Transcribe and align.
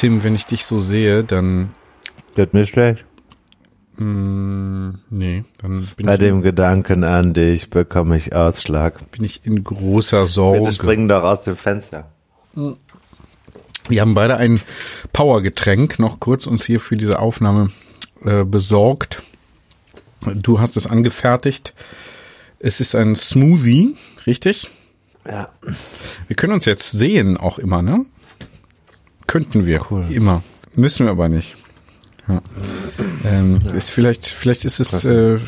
Tim, 0.00 0.22
wenn 0.24 0.34
ich 0.34 0.46
dich 0.46 0.64
so 0.64 0.78
sehe, 0.78 1.24
dann 1.24 1.74
Wird 2.34 2.54
mir 2.54 2.64
schlecht. 2.66 3.04
mh, 3.96 4.94
nee, 5.10 5.44
dann 5.60 5.86
bin 5.96 6.06
Bei 6.06 6.14
ich, 6.14 6.20
dem 6.20 6.40
Gedanken 6.42 7.04
an 7.04 7.34
dich 7.34 7.68
bekomme 7.70 8.16
ich 8.16 8.34
Ausschlag. 8.34 9.10
bin 9.10 9.24
ich 9.24 9.44
in 9.44 9.62
großer 9.62 10.22
Bitte 10.22 10.32
Sorge. 10.32 10.72
springen 10.72 11.08
doch 11.08 11.22
aus 11.22 11.42
dem 11.42 11.56
Fenster. 11.56 12.10
Wir 13.88 14.00
haben 14.00 14.14
beide 14.14 14.36
ein 14.36 14.60
Powergetränk 15.12 15.98
noch 15.98 16.18
kurz 16.20 16.46
uns 16.46 16.64
hier 16.64 16.80
für 16.80 16.96
diese 16.96 17.18
Aufnahme 17.18 17.70
äh, 18.24 18.44
besorgt. 18.44 19.22
Du 20.34 20.60
hast 20.60 20.76
es 20.76 20.86
angefertigt. 20.86 21.74
Es 22.58 22.80
ist 22.80 22.94
ein 22.94 23.16
Smoothie, 23.16 23.96
richtig? 24.26 24.68
Ja. 25.26 25.48
Wir 26.26 26.36
können 26.36 26.52
uns 26.54 26.64
jetzt 26.66 26.90
sehen 26.90 27.36
auch 27.36 27.58
immer, 27.58 27.82
ne? 27.82 28.04
Könnten 29.30 29.64
wir 29.64 29.86
Cool. 29.90 30.06
immer. 30.10 30.42
Müssen 30.74 31.06
wir 31.06 31.12
aber 31.12 31.28
nicht. 31.28 31.56
Ja. 32.26 32.42
Ähm, 33.24 33.60
Ist 33.74 33.90
vielleicht, 33.90 34.26
vielleicht 34.26 34.64
ist 34.64 34.80
es 34.80 35.04
äh, 35.04 35.38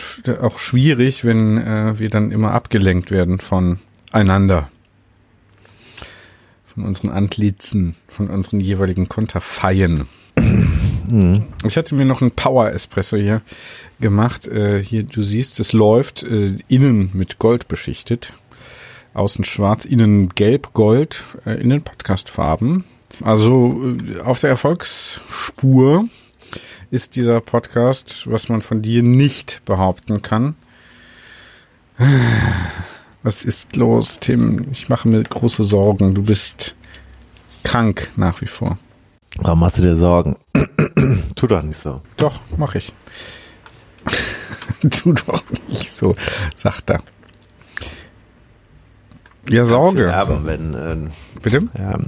auch 0.41 0.59
schwierig, 0.59 1.25
wenn 1.25 1.59
äh, 1.59 1.99
wir 1.99 2.09
dann 2.09 2.31
immer 2.31 2.53
abgelenkt 2.53 3.11
werden 3.11 3.41
von 3.41 3.79
einander. 4.13 4.69
Von 6.75 6.85
unseren 6.85 7.11
Antlitzen, 7.11 7.97
von 8.09 8.29
unseren 8.31 8.61
jeweiligen 8.61 9.09
Konterfeien. 9.09 10.07
Ich 11.65 11.77
hatte 11.77 11.95
mir 11.95 12.05
noch 12.07 12.23
einen 12.23 12.31
Power 12.31 12.71
Espresso 12.71 13.17
hier 13.17 13.43
gemacht. 14.01 14.49
Äh, 14.49 14.83
hier, 14.83 15.03
du 15.03 15.23
siehst, 15.23 15.61
es 15.61 15.73
läuft 15.73 16.23
äh, 16.23 16.57
innen 16.69 17.11
mit 17.15 17.39
Gold 17.39 17.69
beschichtet. 17.69 18.33
Außen 19.13 19.45
schwarz, 19.45 19.85
innen 19.85 20.31
gelb, 20.31 20.73
gold, 20.73 21.25
äh, 21.45 21.61
innen 21.61 21.83
Podcastfarben. 21.83 22.85
Also 23.21 23.97
äh, 23.99 24.21
auf 24.21 24.41
der 24.41 24.51
Erfolgsspur 24.51 26.07
ist 26.91 27.17
dieser 27.17 27.41
Podcast, 27.41 28.31
was 28.31 28.49
man 28.49 28.63
von 28.63 28.83
dir 28.83 29.03
nicht 29.03 29.63
behaupten 29.65 30.23
kann. 30.23 30.55
Was 33.25 33.45
ist 33.45 33.77
los, 33.77 34.19
Tim? 34.19 34.67
Ich 34.73 34.89
mache 34.89 35.09
mir 35.09 35.23
große 35.23 35.63
Sorgen. 35.63 36.13
Du 36.13 36.25
bist 36.25 36.75
krank 37.63 38.09
nach 38.17 38.41
wie 38.41 38.49
vor. 38.49 38.79
Warum 39.37 39.61
machst 39.61 39.79
du 39.79 39.83
dir 39.83 39.95
Sorgen? 39.95 40.37
tu 41.37 41.47
doch 41.47 41.63
nicht 41.63 41.79
so. 41.79 42.03
Doch, 42.17 42.41
mach 42.57 42.75
ich. 42.75 42.93
tu 44.91 45.13
doch 45.13 45.45
nicht 45.69 45.93
so, 45.93 46.17
sagt 46.57 46.91
er. 46.91 47.01
Ja, 49.49 49.65
Sorge. 49.65 50.13
Aber 50.13 50.45
wenn, 50.45 50.75
äh, 50.75 51.11
Bitte? 51.41 51.69
ja, 51.79 51.99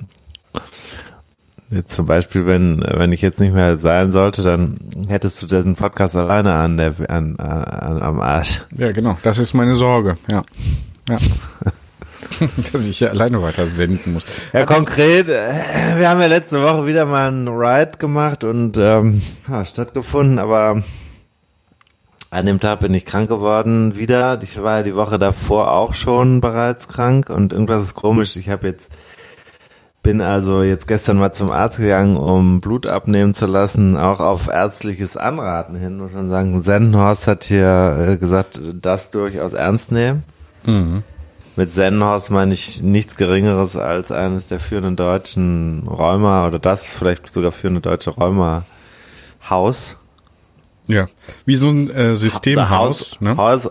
jetzt 1.71 1.95
zum 1.95 2.07
Beispiel, 2.07 2.47
wenn, 2.47 2.83
wenn 2.87 3.13
ich 3.13 3.23
jetzt 3.23 3.41
nicht 3.41 3.55
mehr 3.55 3.79
sein 3.79 4.13
sollte, 4.13 4.43
dann 4.43 4.79
hättest 5.09 5.43
du 5.43 5.47
diesen 5.47 5.77
Podcast 5.77 6.17
alleine 6.17 6.55
an 6.55 6.77
der, 6.77 6.95
an, 7.09 7.37
an, 7.37 8.03
am 8.03 8.21
Arsch. 8.21 8.63
Ja, 8.77 8.93
genau. 8.93 9.19
Das 9.23 9.39
ist 9.39 9.55
meine 9.55 9.75
Sorge. 9.75 10.17
Ja. 10.31 10.43
Ja. 11.09 11.19
Dass 12.73 12.87
ich 12.87 12.99
hier 12.99 13.11
alleine 13.11 13.43
weiter 13.43 13.67
senden 13.67 14.15
muss. 14.15 14.25
Ja, 14.53 14.65
konkret, 14.65 15.29
äh, 15.29 15.53
wir 15.99 16.09
haben 16.09 16.21
ja 16.21 16.27
letzte 16.27 16.63
Woche 16.63 16.87
wieder 16.87 17.05
mal 17.05 17.29
einen 17.29 17.49
Ride 17.49 17.99
gemacht 17.99 18.45
und 18.45 18.77
ähm, 18.79 19.21
ja, 19.47 19.65
stattgefunden, 19.65 20.39
aber 20.39 20.83
an 22.31 22.47
dem 22.47 22.61
Tag 22.61 22.81
bin 22.81 22.95
ich 22.95 23.05
krank 23.05 23.29
geworden 23.29 23.97
wieder. 23.97 24.41
Ich 24.43 24.61
war 24.61 24.79
ja 24.79 24.83
die 24.83 24.97
Woche 24.97 25.19
davor 25.19 25.71
auch 25.73 25.95
schon 25.95 26.41
bereits 26.41 26.89
krank 26.89 27.31
und 27.31 27.53
irgendwas 27.53 27.83
ist 27.83 27.95
komisch. 27.95 28.37
Ich 28.37 28.49
habe 28.49 28.67
jetzt 28.67 28.97
bin 30.05 30.21
also 30.21 30.63
jetzt 30.63 30.87
gestern 30.87 31.17
mal 31.17 31.33
zum 31.33 31.51
Arzt 31.51 31.79
gegangen, 31.79 32.17
um 32.17 32.61
Blut 32.61 32.87
abnehmen 32.87 33.35
zu 33.35 33.47
lassen, 33.47 33.97
auch 33.97 34.21
auf 34.21 34.49
ärztliches 34.49 35.17
Anraten 35.17 35.75
hin, 35.77 35.97
muss 35.97 36.13
man 36.13 36.29
sagen. 36.29 36.63
Sendenhorst 36.63 37.27
hat 37.27 37.43
hier 37.43 38.11
äh, 38.11 38.17
gesagt, 38.19 38.61
das 38.81 39.11
durchaus 39.11 39.55
ernst 39.55 39.91
nehmen. 39.91 40.23
Mit 41.57 41.73
Sennenhaus 41.73 42.31
meine 42.31 42.53
ich 42.53 42.83
nichts 42.83 43.17
Geringeres 43.17 43.77
als 43.77 44.13
eines 44.13 44.47
der 44.47 44.61
führenden 44.61 44.97
deutschen 44.97 45.89
Rheuma 45.89 46.47
oder 46.47 46.59
das 46.59 46.87
vielleicht 46.87 47.33
sogar 47.33 47.51
führende 47.51 47.81
deutsche 47.81 48.11
Rheuma-Haus. 48.11 49.97
Ja. 50.87 51.07
Wie 51.47 51.57
so 51.57 51.69
ein 51.71 51.89
äh, 51.89 52.15
Systemhaus, 52.15 53.19
ne? 53.23 53.39
Haus, 53.39 53.71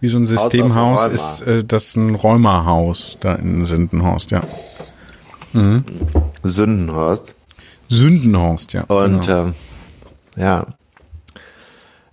Wie 0.00 0.08
so 0.08 0.18
ein 0.18 0.24
Haus 0.24 0.28
Systemhaus 0.28 1.06
ist 1.06 1.40
äh, 1.40 1.64
das 1.64 1.96
ein 1.96 2.14
Rheumahaus 2.14 3.16
da 3.18 3.34
in 3.36 3.64
Sindenhorst, 3.64 4.30
ja. 4.30 4.42
Sündenhorst. 6.42 7.34
Sündenhorst, 7.88 8.72
ja. 8.72 8.84
Und 8.84 9.26
genau. 9.26 9.42
ähm, 9.46 9.54
ja, 10.36 10.66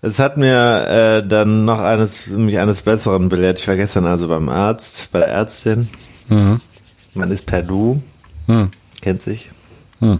es 0.01 0.19
hat 0.19 0.37
mir 0.37 0.87
äh, 1.23 1.27
dann 1.27 1.65
noch 1.65 1.79
eines 1.79 2.27
mich 2.27 2.57
eines 2.59 2.81
Besseren 2.83 3.29
belehrt. 3.29 3.59
Ich 3.59 3.67
war 3.67 3.75
gestern 3.75 4.05
also 4.05 4.27
beim 4.27 4.49
Arzt, 4.49 5.09
bei 5.11 5.19
der 5.19 5.29
Ärztin. 5.29 5.89
Man 6.29 7.31
ist 7.31 7.45
per 7.45 7.63
Du, 7.63 8.01
Hm. 8.47 8.69
kennt 9.01 9.21
sich. 9.21 9.51
Hm. 9.99 10.19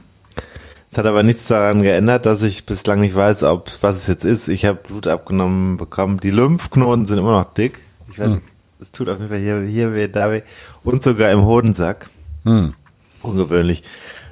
Es 0.90 0.98
hat 0.98 1.06
aber 1.06 1.22
nichts 1.24 1.48
daran 1.48 1.82
geändert, 1.82 2.26
dass 2.26 2.42
ich 2.42 2.66
bislang 2.66 3.02
nicht 3.02 3.16
weiß, 3.16 3.44
ob 3.44 3.70
was 3.82 3.96
es 3.98 4.08
jetzt 4.08 4.26
ist. 4.26 4.48
Ich 4.48 4.66
habe 4.66 4.80
Blut 4.82 5.08
abgenommen 5.08 5.78
bekommen. 5.78 6.18
Die 6.18 6.32
Lymphknoten 6.32 7.06
sind 7.06 7.18
immer 7.20 7.40
noch 7.44 7.54
dick. 7.54 7.80
Ich 8.12 8.20
weiß 8.20 8.36
nicht, 8.36 8.44
es 8.80 8.92
tut 8.92 9.10
auf 9.10 9.18
jeden 9.18 9.30
Fall 9.30 9.40
hier, 9.40 9.62
hier 9.62 9.94
weh, 9.94 10.08
da 10.08 10.32
weh. 10.32 10.42
Und 10.84 11.04
sogar 11.04 11.32
im 11.32 11.44
Hodensack. 11.46 12.10
Hm. 12.44 12.74
Ungewöhnlich. 13.22 13.84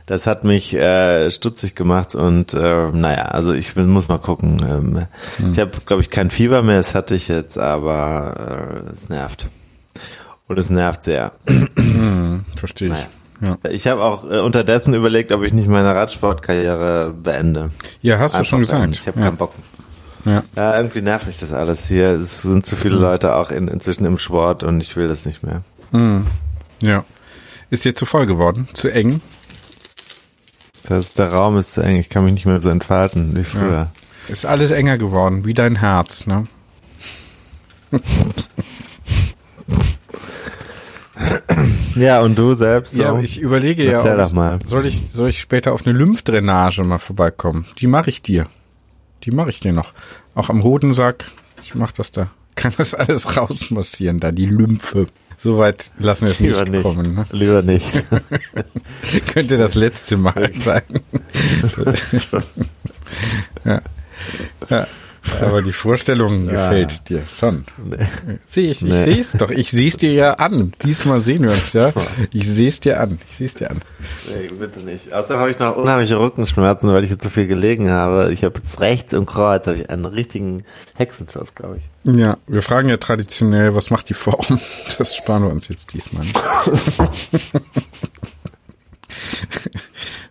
Das 0.06 0.28
hat 0.28 0.44
mich 0.44 0.73
äh, 0.75 1.31
stutzig 1.31 1.73
gemacht 1.75 2.13
und 2.13 2.53
äh, 2.53 2.91
naja, 2.91 3.23
also 3.25 3.53
ich 3.53 3.75
muss 3.75 4.07
mal 4.07 4.19
gucken. 4.19 4.62
Ähm, 4.63 5.51
Ich 5.51 5.57
habe, 5.59 5.72
glaube 5.85 6.01
ich, 6.03 6.12
kein 6.12 6.29
Fieber 6.29 6.62
mehr, 6.62 6.78
das 6.78 6.94
hatte 6.94 7.16
ich 7.16 7.28
jetzt, 7.28 7.57
aber 7.57 8.84
äh, 8.88 8.91
es 8.91 9.09
nervt. 9.09 9.50
Und 10.47 10.59
es 10.59 10.69
nervt 10.69 11.01
sehr. 11.03 11.31
Verstehe 12.56 12.89
ich. 12.89 12.94
Naja. 12.94 13.57
Ja. 13.63 13.69
Ich 13.71 13.88
habe 13.88 14.04
auch 14.04 14.24
äh, 14.30 14.39
unterdessen 14.39 14.94
überlegt, 14.94 15.31
ob 15.31 15.44
ich 15.44 15.54
nicht 15.54 15.68
meine 15.68 15.94
Radsportkarriere 15.95 17.12
beende. 17.21 17.71
ja, 18.01 18.19
hast 18.19 18.33
du 18.33 18.38
Einfach 18.38 18.50
schon 18.50 18.62
beenden. 18.62 18.92
gesagt. 18.92 19.01
Ich 19.01 19.07
habe 19.07 19.19
ja. 19.19 19.25
keinen 19.25 19.38
Bock. 19.38 19.54
Ja. 20.24 20.44
Ja, 20.56 20.77
irgendwie 20.77 21.01
nervt 21.01 21.27
mich 21.27 21.39
das 21.39 21.51
alles 21.51 21.88
hier. 21.88 22.10
Es 22.12 22.44
sind 22.44 22.65
zu 22.65 22.75
viele 22.75 22.95
Leute 22.95 23.36
auch 23.36 23.51
in, 23.51 23.68
inzwischen 23.68 24.06
im 24.06 24.18
Sport 24.19 24.63
und 24.63 24.81
ich 24.81 24.95
will 24.95 25.07
das 25.07 25.25
nicht 25.25 25.42
mehr. 25.44 25.63
ja. 26.81 27.04
Ist 27.69 27.85
dir 27.85 27.95
zu 27.95 28.06
voll 28.06 28.25
geworden? 28.25 28.67
Zu 28.73 28.89
eng? 28.89 29.21
Das, 30.88 31.13
der 31.13 31.31
Raum 31.33 31.57
ist 31.57 31.73
zu 31.73 31.81
eng, 31.81 31.95
ich 31.97 32.09
kann 32.09 32.23
mich 32.25 32.33
nicht 32.33 32.45
mehr 32.45 32.59
so 32.59 32.69
entfalten 32.69 33.35
wie 33.35 33.44
früher. 33.44 33.91
Ist 34.27 34.45
alles 34.45 34.71
enger 34.71 34.97
geworden, 34.97 35.45
wie 35.45 35.53
dein 35.53 35.75
Herz, 35.77 36.27
ne? 36.27 36.47
Ja, 41.95 42.21
und 42.21 42.38
du 42.38 42.53
selbst? 42.56 42.95
Ja, 42.95 43.17
ich 43.19 43.39
überlege 43.39 43.85
ja, 43.85 43.94
Erzähl 43.94 44.17
doch 44.17 44.27
ich- 44.27 44.33
mal. 44.33 44.59
soll 44.67 44.85
ich 44.85 45.01
soll 45.13 45.29
ich 45.29 45.39
später 45.39 45.71
auf 45.73 45.85
eine 45.88 45.97
Lymphdrainage 45.97 46.83
mal 46.83 47.00
vorbeikommen? 47.00 47.65
Die 47.79 47.88
mache 47.88 48.09
ich 48.09 48.21
dir. 48.21 48.47
Die 49.23 49.31
mache 49.31 49.50
ich 49.50 49.59
dir 49.62 49.71
noch. 49.71 49.94
Auch 50.35 50.50
am 50.50 50.63
Hodensack. 50.63 51.31
Ich 51.63 51.73
mache 51.73 51.94
das 51.95 52.12
da. 52.12 52.29
Kann 52.56 52.74
das 52.78 52.94
alles 52.94 53.38
rausmassieren, 53.38 54.19
da 54.19 54.31
die 54.31 54.46
Lymphe. 54.46 55.07
Soweit 55.38 55.92
lassen 56.00 56.25
wir 56.25 56.31
es 56.31 56.40
nicht, 56.40 56.69
nicht. 56.69 56.84
kommen. 56.84 57.16
Ne? 57.16 57.25
Lieber 57.31 57.62
nicht. 57.62 57.92
Könnte 59.34 59.57
das 59.57 59.75
letzte 59.75 60.18
Mal 60.18 60.52
sein. 60.56 60.81
ja. 63.66 63.81
ja. 64.69 64.88
Aber 65.42 65.62
die 65.62 65.74
Vorstellung 65.74 66.48
gefällt 66.48 67.10
dir 67.10 67.22
schon. 67.39 67.66
Sehe 68.45 68.72
ich, 68.72 68.81
ich 68.81 68.92
Nee. 68.92 69.04
sehe 69.04 69.19
es 69.19 69.31
doch. 69.33 69.50
Ich 69.50 69.72
sehe 69.72 69.88
es 69.88 69.98
dir 69.98 70.12
ja 70.13 70.33
an. 70.36 70.74
Diesmal 70.83 71.22
sehen 71.22 71.44
wir 71.44 71.51
uns 71.51 71.74
ja. 71.74 71.92
Ich 72.31 72.48
sehe 72.48 72.68
es 72.69 72.80
dir 72.80 73.00
an. 73.00 73.19
Ich 73.30 73.38
sehe 73.38 73.48
es 73.48 73.56
dir 73.56 73.72
an. 73.72 73.81
Nee, 74.30 74.50
bitte 74.57 74.80
nicht. 74.81 75.12
Außerdem 75.13 75.38
habe 75.39 75.50
ich 75.51 75.60
noch 75.60 75.75
unheimliche 75.75 76.19
Rückenschmerzen, 76.19 76.92
weil 76.94 77.04
ich 77.04 77.10
jetzt 77.10 77.24
so 77.24 77.30
viel 77.30 77.48
gelegen 77.48 77.89
habe. 77.89 78.31
Ich 78.31 78.44
habe 78.44 78.57
jetzt 78.60 78.80
rechts 78.81 79.13
im 79.13 79.25
Kreuz 79.25 79.66
habe 79.68 79.77
ich 79.77 79.89
einen 79.89 80.06
richtigen 80.06 80.63
Hexenschuss, 80.95 81.56
glaube 81.56 81.77
ich. 81.77 81.83
Ja, 82.18 82.38
wir 82.48 82.62
fragen 82.62 82.89
ja 82.89 82.98
traditionell, 82.98 83.74
was 83.75 83.89
macht 83.89 84.10
die 84.10 84.13
Form? 84.13 84.60
Das 84.98 85.16
sparen 85.16 85.44
wir 85.44 85.50
uns 85.50 85.68
jetzt 85.69 85.94
diesmal. 85.94 86.25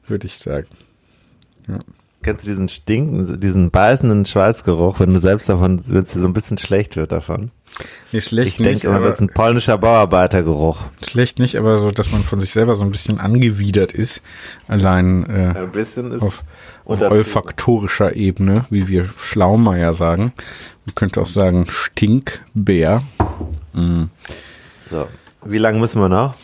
Würde 0.06 0.26
ich 0.26 0.36
sagen. 0.38 0.66
Kennst 2.24 2.46
du 2.46 2.50
diesen 2.50 2.68
stinken, 2.68 3.38
diesen 3.38 3.70
beißenden 3.70 4.24
Schweißgeruch, 4.24 4.98
wenn 4.98 5.12
du 5.12 5.20
selbst 5.20 5.46
davon, 5.50 5.78
wenn 5.88 6.04
es 6.04 6.12
dir 6.14 6.22
so 6.22 6.26
ein 6.26 6.32
bisschen 6.32 6.56
schlecht 6.56 6.96
wird 6.96 7.12
davon? 7.12 7.50
Nee, 8.12 8.22
schlecht 8.22 8.48
Ich 8.48 8.56
denke 8.56 8.72
nicht, 8.72 8.84
immer, 8.84 9.00
das 9.00 9.16
ist 9.16 9.20
ein 9.20 9.28
polnischer 9.28 9.76
Bauarbeitergeruch. 9.76 10.84
schlecht 11.06 11.38
nicht, 11.38 11.56
aber 11.56 11.78
so, 11.80 11.90
dass 11.90 12.12
man 12.12 12.22
von 12.22 12.40
sich 12.40 12.52
selber 12.52 12.76
so 12.76 12.84
ein 12.84 12.90
bisschen 12.90 13.20
angewidert 13.20 13.92
ist. 13.92 14.22
Allein 14.68 15.28
äh, 15.28 15.58
Ein 15.58 15.72
bisschen 15.72 16.12
ist 16.12 16.22
auf, 16.22 16.44
auf 16.86 17.02
olfaktorischer 17.02 18.16
Ebene, 18.16 18.64
wie 18.70 18.88
wir 18.88 19.10
Schlaumeier 19.18 19.92
sagen. 19.92 20.32
Man 20.86 20.94
könnte 20.94 21.20
auch 21.20 21.28
sagen 21.28 21.66
Stinkbär. 21.68 23.02
So. 24.86 25.08
Wie 25.44 25.58
lange 25.58 25.78
müssen 25.78 26.00
wir 26.00 26.08
noch? 26.08 26.34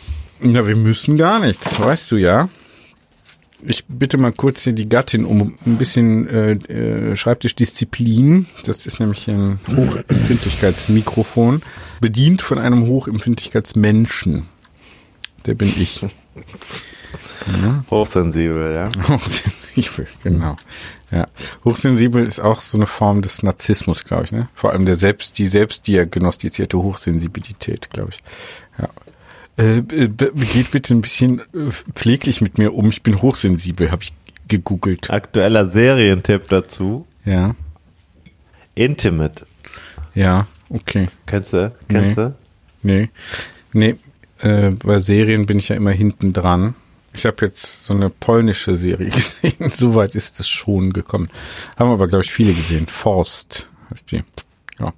Na, 0.41 0.67
wir 0.67 0.75
müssen 0.75 1.17
gar 1.17 1.39
nichts, 1.39 1.79
weißt 1.79 2.11
du 2.11 2.17
ja. 2.17 2.49
Ich 3.63 3.85
bitte 3.85 4.17
mal 4.17 4.31
kurz 4.31 4.63
hier 4.63 4.73
die 4.73 4.89
Gattin 4.89 5.25
um 5.25 5.55
ein 5.65 5.77
bisschen 5.77 6.27
äh, 6.27 6.51
äh, 6.51 7.15
Schreibtischdisziplin. 7.15 8.47
Das 8.65 8.85
ist 8.85 8.99
nämlich 8.99 9.27
ein 9.27 9.59
Hochempfindlichkeitsmikrofon, 9.67 11.61
bedient 11.99 12.41
von 12.41 12.57
einem 12.57 12.87
Hochempfindlichkeitsmenschen. 12.87 14.47
Der 15.45 15.53
bin 15.53 15.73
ich. 15.77 16.05
Hochsensibel, 17.89 18.73
ja. 18.73 18.89
Hochsensibel, 19.07 20.07
genau. 20.23 20.55
Ja. 21.11 21.27
Hochsensibel 21.65 22.25
ist 22.25 22.39
auch 22.39 22.61
so 22.61 22.77
eine 22.77 22.87
Form 22.87 23.21
des 23.21 23.43
Narzissmus, 23.43 24.05
glaube 24.05 24.23
ich, 24.25 24.31
ne? 24.31 24.47
Vor 24.53 24.71
allem 24.71 24.85
der 24.85 24.95
selbst, 24.95 25.37
die 25.37 25.47
selbstdiagnostizierte 25.47 26.77
Hochsensibilität, 26.77 27.89
glaube 27.89 28.11
ich. 28.11 28.23
Ja. 28.79 28.87
Äh, 29.57 29.77
äh, 29.79 30.07
geht 30.07 30.71
bitte 30.71 30.93
ein 30.93 31.01
bisschen 31.01 31.39
äh, 31.39 31.71
pfleglich 31.95 32.41
mit 32.41 32.57
mir 32.57 32.73
um. 32.73 32.89
Ich 32.89 33.03
bin 33.03 33.21
hochsensibel, 33.21 33.91
habe 33.91 34.03
ich 34.03 34.13
gegoogelt. 34.47 35.09
Aktueller 35.09 35.65
Serientipp 35.65 36.47
dazu. 36.49 37.05
Ja. 37.25 37.55
Intimate. 38.75 39.45
Ja, 40.15 40.47
okay. 40.69 41.09
Kennst 41.25 41.53
du? 41.53 41.71
Kennst 41.89 42.17
Nee. 42.17 42.23
du? 42.23 42.35
Nee. 42.83 43.09
Nee, 43.73 43.95
äh, 44.39 44.71
bei 44.71 44.99
Serien 44.99 45.45
bin 45.45 45.59
ich 45.59 45.69
ja 45.69 45.75
immer 45.75 45.91
hinten 45.91 46.33
dran. 46.33 46.75
Ich 47.13 47.25
habe 47.25 47.45
jetzt 47.45 47.85
so 47.85 47.93
eine 47.93 48.09
polnische 48.09 48.75
Serie 48.75 49.09
gesehen. 49.11 49.69
Soweit 49.73 50.15
ist 50.15 50.39
es 50.39 50.47
schon 50.47 50.93
gekommen. 50.93 51.29
Haben 51.77 51.91
aber, 51.91 52.07
glaube 52.07 52.23
ich, 52.23 52.31
viele 52.31 52.53
gesehen. 52.53 52.87
Forst 52.87 53.67
heißt 53.91 54.11
die. 54.11 54.23
Ja. 54.79 54.93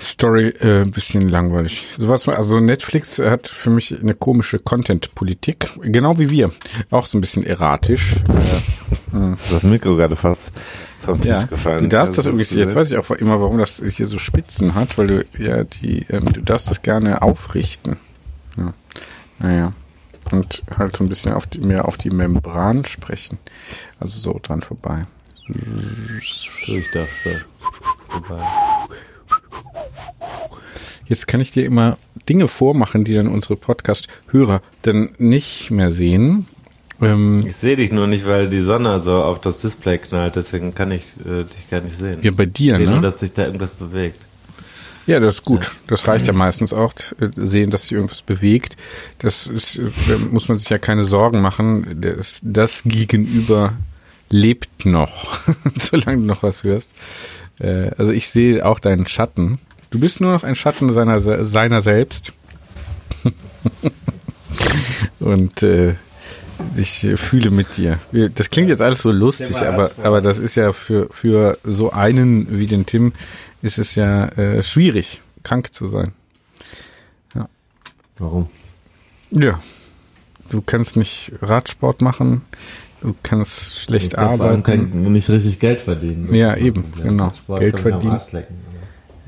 Story 0.00 0.48
äh, 0.60 0.82
ein 0.82 0.90
bisschen 0.90 1.28
langweilig. 1.28 1.86
Sowas, 1.96 2.26
also 2.28 2.58
Netflix 2.58 3.18
hat 3.18 3.48
für 3.48 3.70
mich 3.70 3.98
eine 4.00 4.14
komische 4.14 4.58
Content-Politik, 4.58 5.70
genau 5.82 6.18
wie 6.18 6.30
wir. 6.30 6.50
Auch 6.90 7.06
so 7.06 7.18
ein 7.18 7.20
bisschen 7.20 7.44
erratisch. 7.44 8.16
Äh, 9.12 9.32
Ist 9.32 9.52
das 9.52 9.62
Mikro 9.62 9.96
gerade 9.96 10.16
fast 10.16 10.52
vom 11.00 11.20
Tisch 11.20 11.28
ja, 11.28 11.42
gefallen? 11.44 11.82
du 11.84 11.88
darfst 11.88 12.16
das 12.16 12.26
Also, 12.26 12.38
irgendwie, 12.38 12.56
jetzt 12.56 12.74
weiß 12.74 12.90
ich 12.90 12.96
auch 12.96 13.10
immer, 13.10 13.40
warum 13.40 13.58
das 13.58 13.82
hier 13.84 14.06
so 14.06 14.18
Spitzen 14.18 14.74
hat, 14.74 14.96
weil 14.96 15.06
du 15.06 15.24
ja 15.38 15.64
die, 15.64 16.06
ähm, 16.08 16.26
du 16.32 16.40
darfst 16.40 16.70
das 16.70 16.82
gerne 16.82 17.22
aufrichten. 17.22 17.96
Ja. 18.56 18.72
Naja. 19.38 19.72
Und 20.32 20.62
halt 20.76 20.96
so 20.96 21.04
ein 21.04 21.08
bisschen 21.08 21.32
auf 21.32 21.46
die, 21.46 21.58
mehr 21.58 21.88
auf 21.88 21.96
die 21.98 22.10
Membran 22.10 22.84
sprechen. 22.84 23.38
Also 23.98 24.20
so 24.20 24.40
dran 24.42 24.62
vorbei. 24.62 25.06
So, 25.46 26.72
ich 26.74 26.90
darf 26.92 27.08
so. 27.16 27.30
Vorbei. 28.08 28.42
Jetzt 31.10 31.26
kann 31.26 31.40
ich 31.40 31.50
dir 31.50 31.66
immer 31.66 31.98
Dinge 32.28 32.46
vormachen, 32.48 33.02
die 33.04 33.14
dann 33.14 33.26
unsere 33.26 33.56
Podcast-Hörer 33.56 34.62
dann 34.82 35.10
nicht 35.18 35.70
mehr 35.70 35.90
sehen. 35.90 36.46
Ähm, 37.02 37.42
Ich 37.46 37.56
sehe 37.56 37.74
dich 37.76 37.90
nur 37.90 38.06
nicht, 38.06 38.26
weil 38.26 38.48
die 38.48 38.60
Sonne 38.60 38.98
so 39.00 39.20
auf 39.22 39.40
das 39.40 39.58
Display 39.58 39.98
knallt, 39.98 40.36
deswegen 40.36 40.72
kann 40.74 40.92
ich 40.92 41.14
äh, 41.26 41.42
dich 41.44 41.68
gar 41.68 41.80
nicht 41.80 41.96
sehen. 41.96 42.20
ja, 42.22 42.30
bei 42.30 42.46
dir, 42.46 42.74
ich 42.74 42.78
sehe 42.78 42.86
nur, 42.86 42.96
ne? 42.96 43.02
dass 43.02 43.18
sich 43.18 43.32
da 43.32 43.44
irgendwas 43.44 43.74
bewegt. 43.74 44.20
Ja, 45.06 45.18
das 45.18 45.36
ist 45.36 45.44
gut. 45.44 45.72
Das 45.88 46.06
reicht 46.06 46.28
ja 46.28 46.32
meistens 46.32 46.72
auch, 46.72 46.92
äh, 47.18 47.28
sehen, 47.34 47.70
dass 47.70 47.82
sich 47.82 47.92
irgendwas 47.92 48.22
bewegt. 48.22 48.76
Das 49.18 49.48
ist, 49.48 49.78
äh, 49.78 49.90
da 50.08 50.18
muss 50.30 50.46
man 50.48 50.58
sich 50.58 50.68
ja 50.68 50.78
keine 50.78 51.02
Sorgen 51.04 51.40
machen. 51.40 51.96
Das, 52.00 52.38
das 52.42 52.82
Gegenüber 52.84 53.72
lebt 54.28 54.86
noch, 54.86 55.40
solange 55.76 56.18
du 56.18 56.24
noch 56.26 56.44
was 56.44 56.62
hörst. 56.62 56.92
Äh, 57.58 57.90
Also 57.98 58.12
ich 58.12 58.28
sehe 58.28 58.64
auch 58.64 58.78
deinen 58.78 59.06
Schatten. 59.08 59.58
Du 59.90 59.98
bist 59.98 60.20
nur 60.20 60.32
noch 60.32 60.44
ein 60.44 60.54
Schatten 60.54 60.92
seiner, 60.92 61.20
seiner 61.44 61.80
selbst. 61.80 62.32
Und 65.20 65.62
äh, 65.62 65.94
ich 66.76 67.08
fühle 67.16 67.50
mit 67.50 67.76
dir. 67.76 67.98
Das 68.34 68.50
klingt 68.50 68.68
jetzt 68.68 68.82
alles 68.82 69.02
so 69.02 69.10
lustig, 69.10 69.56
aber, 69.56 69.90
aber 70.02 70.20
das 70.20 70.38
ist 70.38 70.54
ja 70.54 70.72
für, 70.72 71.08
für 71.10 71.58
so 71.64 71.90
einen 71.90 72.58
wie 72.58 72.66
den 72.66 72.86
Tim 72.86 73.12
ist 73.62 73.78
es 73.78 73.94
ja 73.94 74.26
äh, 74.28 74.62
schwierig, 74.62 75.20
krank 75.42 75.74
zu 75.74 75.88
sein. 75.88 76.12
Warum? 78.20 78.48
Ja. 79.30 79.60
Du 80.50 80.60
kannst 80.60 80.96
nicht 80.96 81.32
Radsport 81.40 82.02
machen, 82.02 82.42
du 83.00 83.14
kannst 83.22 83.78
schlecht 83.78 84.08
Ich 84.08 84.12
kann 84.12 84.36
vor 84.36 84.46
allem 84.46 84.60
arbeiten. 84.60 84.90
kein, 84.90 85.12
nicht 85.12 85.30
richtig 85.30 85.58
Geld 85.58 85.80
verdienen. 85.80 86.34
Ja, 86.34 86.56
eben, 86.56 86.92
genau. 86.96 87.32
Geld 87.58 87.76
kann 87.76 87.82
verdienen. 87.82 88.20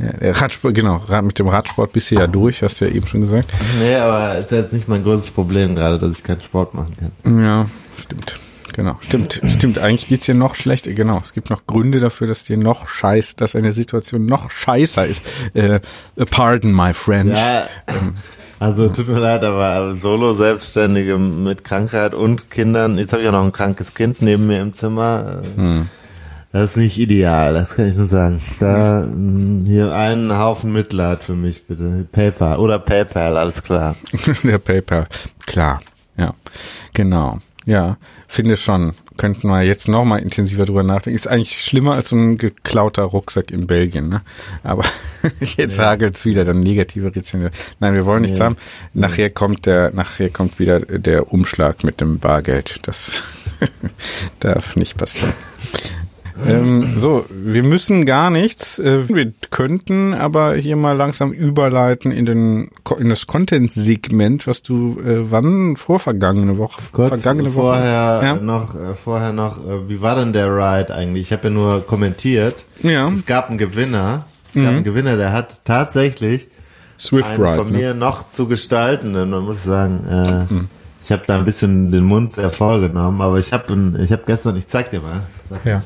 Ja, 0.02 0.12
der 0.14 0.40
Radsport, 0.40 0.74
genau, 0.74 1.00
mit 1.22 1.38
dem 1.38 1.46
Radsport 1.48 1.92
bist 1.92 2.10
du 2.10 2.16
ja 2.16 2.26
durch, 2.26 2.62
hast 2.62 2.80
du 2.80 2.86
ja 2.86 2.92
eben 2.92 3.06
schon 3.06 3.20
gesagt. 3.20 3.48
Nee, 3.78 3.94
aber 3.94 4.36
ist 4.36 4.50
jetzt 4.50 4.72
nicht 4.72 4.88
mein 4.88 5.04
größtes 5.04 5.30
Problem 5.30 5.76
gerade, 5.76 5.98
dass 5.98 6.18
ich 6.18 6.24
keinen 6.24 6.40
Sport 6.40 6.74
machen 6.74 6.96
kann. 6.98 7.44
Ja, 7.44 7.66
stimmt. 8.00 8.38
Genau, 8.72 8.96
stimmt, 9.00 9.40
stimmt. 9.46 9.78
Eigentlich 9.78 10.08
geht's 10.08 10.24
dir 10.24 10.34
noch 10.34 10.54
schlechter. 10.54 10.92
Genau, 10.92 11.20
es 11.22 11.34
gibt 11.34 11.50
noch 11.50 11.66
Gründe 11.66 12.00
dafür, 12.00 12.26
dass 12.26 12.44
dir 12.44 12.56
noch 12.56 12.88
scheiß, 12.88 13.36
dass 13.36 13.54
eine 13.54 13.74
Situation 13.74 14.24
noch 14.24 14.50
scheißer 14.50 15.06
ist. 15.06 15.24
Äh, 15.52 15.80
pardon 16.30 16.72
my 16.72 16.94
French. 16.94 17.36
Ja, 17.38 17.66
also 18.58 18.88
tut 18.88 19.08
mir 19.08 19.18
leid, 19.18 19.44
aber 19.44 19.94
Solo-Selbstständige 19.94 21.18
mit 21.18 21.64
Krankheit 21.64 22.14
und 22.14 22.50
Kindern, 22.50 22.96
jetzt 22.96 23.12
habe 23.12 23.22
ich 23.22 23.28
auch 23.28 23.32
noch 23.32 23.44
ein 23.44 23.52
krankes 23.52 23.92
Kind 23.92 24.22
neben 24.22 24.46
mir 24.46 24.62
im 24.62 24.72
Zimmer. 24.72 25.42
äh, 25.58 25.80
Das 26.52 26.72
ist 26.72 26.76
nicht 26.76 26.98
ideal, 26.98 27.54
das 27.54 27.76
kann 27.76 27.88
ich 27.88 27.96
nur 27.96 28.06
sagen. 28.06 28.40
Da 28.60 29.06
mh, 29.10 29.66
hier 29.66 29.94
einen 29.94 30.36
Haufen 30.36 30.72
Mitleid 30.72 31.24
für 31.24 31.32
mich, 31.34 31.66
bitte. 31.66 32.06
PayPal 32.12 32.58
oder 32.58 32.78
PayPal, 32.78 33.38
alles 33.38 33.62
klar. 33.62 33.96
Der 34.42 34.58
PayPal. 34.58 35.06
Klar. 35.46 35.80
Ja. 36.18 36.34
Genau. 36.92 37.38
Ja. 37.64 37.96
Finde 38.28 38.56
schon. 38.58 38.92
Könnten 39.16 39.48
wir 39.48 39.62
jetzt 39.62 39.88
noch 39.88 40.04
mal 40.04 40.18
intensiver 40.18 40.66
drüber 40.66 40.82
nachdenken. 40.82 41.16
Ist 41.16 41.28
eigentlich 41.28 41.60
schlimmer 41.62 41.94
als 41.94 42.10
so 42.10 42.16
ein 42.16 42.36
geklauter 42.38 43.02
Rucksack 43.04 43.50
in 43.50 43.66
Belgien, 43.66 44.08
ne? 44.08 44.22
Aber 44.62 44.84
jetzt 45.56 45.78
hagelt's 45.78 46.24
wieder, 46.24 46.44
dann 46.44 46.60
negative 46.60 47.14
Rezension. 47.14 47.50
Nein, 47.78 47.94
wir 47.94 48.04
wollen 48.04 48.22
nichts 48.22 48.40
haben. 48.40 48.56
Nachher 48.94 49.30
kommt 49.30 49.66
der, 49.66 49.92
nachher 49.92 50.28
kommt 50.30 50.58
wieder 50.58 50.80
der 50.80 51.32
Umschlag 51.32 51.84
mit 51.84 52.00
dem 52.00 52.18
Bargeld. 52.18 52.80
Das 52.82 53.22
darf 54.40 54.76
nicht 54.76 54.96
passieren. 54.96 55.34
Ähm, 56.46 56.96
so, 57.00 57.24
wir 57.30 57.62
müssen 57.62 58.06
gar 58.06 58.30
nichts. 58.30 58.78
Äh, 58.78 59.08
wir 59.08 59.32
könnten 59.50 60.14
aber 60.14 60.54
hier 60.54 60.76
mal 60.76 60.96
langsam 60.96 61.32
überleiten 61.32 62.10
in 62.10 62.24
den 62.24 62.70
in 62.98 63.08
das 63.08 63.26
Content-Segment, 63.26 64.46
was 64.46 64.62
du 64.62 64.98
äh, 65.00 65.30
wann 65.30 65.76
vorvergangene 65.76 66.58
Woche 66.58 66.80
Kurz 66.92 67.08
vergangene 67.08 67.50
vorher 67.50 68.16
Woche. 68.18 68.24
Ja. 68.26 68.34
noch, 68.36 68.74
äh, 68.74 68.94
vorher 68.94 69.32
noch, 69.32 69.58
äh, 69.58 69.88
wie 69.88 70.00
war 70.00 70.16
denn 70.16 70.32
der 70.32 70.48
Ride 70.48 70.94
eigentlich? 70.94 71.26
Ich 71.26 71.32
habe 71.32 71.48
ja 71.48 71.50
nur 71.50 71.86
kommentiert. 71.86 72.64
Ja. 72.82 73.10
Es 73.10 73.26
gab 73.26 73.48
einen 73.48 73.58
Gewinner. 73.58 74.26
Es 74.48 74.56
gab 74.56 74.66
einen 74.66 74.84
Gewinner, 74.84 75.16
der 75.16 75.32
hat 75.32 75.64
tatsächlich 75.64 76.48
Swift 76.98 77.30
einen 77.30 77.42
Ride. 77.42 77.56
von 77.56 77.72
ne? 77.72 77.78
mir 77.78 77.94
noch 77.94 78.28
zu 78.28 78.46
gestaltenden. 78.46 79.30
Man 79.30 79.44
muss 79.44 79.64
sagen, 79.64 80.06
äh, 80.06 80.64
ich 81.02 81.10
habe 81.10 81.22
da 81.26 81.36
ein 81.36 81.44
bisschen 81.44 81.90
den 81.90 82.04
Mund 82.04 82.32
sehr 82.32 82.50
voll 82.50 82.80
genommen, 82.80 83.20
aber 83.22 83.38
ich 83.38 83.52
habe 83.52 83.94
ich 83.98 84.12
hab 84.12 84.26
gestern, 84.26 84.56
ich 84.56 84.68
zeig 84.68 84.90
dir 84.90 85.00
mal. 85.00 85.20
Ja. 85.64 85.82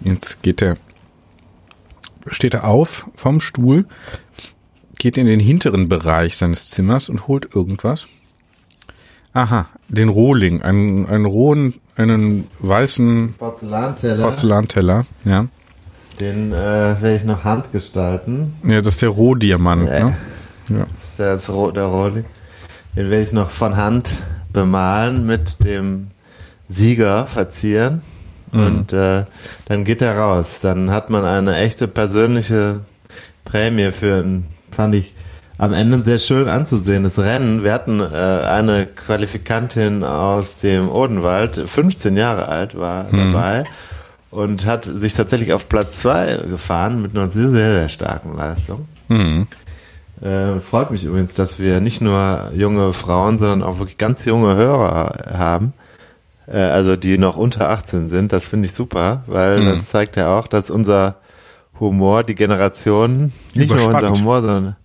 Jetzt 0.00 0.42
geht 0.42 0.62
er, 0.62 0.76
steht 2.30 2.54
er 2.54 2.64
auf 2.64 3.06
vom 3.16 3.40
Stuhl, 3.40 3.86
geht 4.98 5.16
in 5.18 5.26
den 5.26 5.40
hinteren 5.40 5.88
Bereich 5.88 6.36
seines 6.36 6.70
Zimmers 6.70 7.08
und 7.08 7.26
holt 7.26 7.54
irgendwas. 7.54 8.06
Aha, 9.32 9.66
den 9.88 10.08
Rohling, 10.08 10.62
einen, 10.62 11.06
einen 11.06 11.26
rohen, 11.26 11.74
einen 11.96 12.46
weißen 12.60 13.34
Porzellanteller. 13.36 14.22
Porzellanteller, 14.28 15.06
ja. 15.24 15.46
Den 16.20 16.52
äh, 16.52 16.56
werde 16.56 17.14
ich 17.16 17.24
noch 17.24 17.44
handgestalten. 17.44 18.54
Ja, 18.66 18.80
das 18.80 18.94
ist 18.94 19.02
der 19.02 19.10
Rohdiamant, 19.10 19.90
Äh. 19.90 20.04
ne? 20.04 20.16
Ja. 20.70 20.86
Das 20.98 21.40
ist 21.40 21.48
ja 21.48 21.70
der 21.72 21.84
Rohling. 21.84 22.24
Den 22.94 23.10
werde 23.10 23.22
ich 23.22 23.32
noch 23.32 23.50
von 23.50 23.76
Hand 23.76 24.22
bemalen 24.56 25.26
mit 25.26 25.62
dem 25.64 26.08
Sieger 26.66 27.26
verzieren. 27.26 28.00
Und 28.52 28.92
äh, 28.92 29.24
dann 29.66 29.84
geht 29.84 30.00
er 30.00 30.16
raus. 30.16 30.60
Dann 30.62 30.90
hat 30.90 31.10
man 31.10 31.24
eine 31.24 31.56
echte 31.56 31.88
persönliche 31.88 32.80
Prämie 33.44 33.90
für 33.92 34.22
ein, 34.22 34.46
fand 34.70 34.94
ich 34.94 35.14
am 35.58 35.74
Ende 35.74 35.98
sehr 35.98 36.18
schön 36.18 36.48
anzusehendes 36.48 37.18
Rennen. 37.18 37.64
Wir 37.64 37.72
hatten 37.72 38.00
äh, 38.00 38.04
eine 38.04 38.86
Qualifikantin 38.86 40.04
aus 40.04 40.60
dem 40.60 40.88
Odenwald, 40.88 41.56
15 41.66 42.16
Jahre 42.16 42.48
alt, 42.48 42.78
war 42.78 43.04
dabei 43.04 43.64
und 44.30 44.64
hat 44.64 44.88
sich 44.94 45.14
tatsächlich 45.14 45.52
auf 45.52 45.68
Platz 45.68 45.96
zwei 45.96 46.36
gefahren 46.48 47.02
mit 47.02 47.16
einer 47.16 47.28
sehr, 47.28 47.50
sehr, 47.50 47.72
sehr 47.72 47.88
starken 47.88 48.36
Leistung. 48.36 48.88
Mhm. 49.08 49.48
Äh, 50.20 50.60
freut 50.60 50.90
mich 50.90 51.04
übrigens, 51.04 51.34
dass 51.34 51.58
wir 51.58 51.80
nicht 51.80 52.00
nur 52.00 52.50
junge 52.54 52.92
Frauen, 52.92 53.38
sondern 53.38 53.62
auch 53.62 53.78
wirklich 53.78 53.98
ganz 53.98 54.24
junge 54.24 54.54
Hörer 54.56 55.36
haben. 55.36 55.72
Äh, 56.46 56.58
also 56.58 56.96
die 56.96 57.18
noch 57.18 57.36
unter 57.36 57.68
18 57.70 58.08
sind. 58.08 58.32
Das 58.32 58.46
finde 58.46 58.66
ich 58.66 58.72
super, 58.72 59.24
weil 59.26 59.60
Mhm. 59.60 59.66
das 59.74 59.90
zeigt 59.90 60.16
ja 60.16 60.38
auch, 60.38 60.46
dass 60.46 60.70
unser 60.70 61.16
Humor, 61.78 62.24
die 62.24 62.34
Generation, 62.34 63.32
nicht 63.54 63.74
nur 63.74 63.84
unser. 63.86 64.10
Humor, 64.10 64.40
sondern 64.40 64.76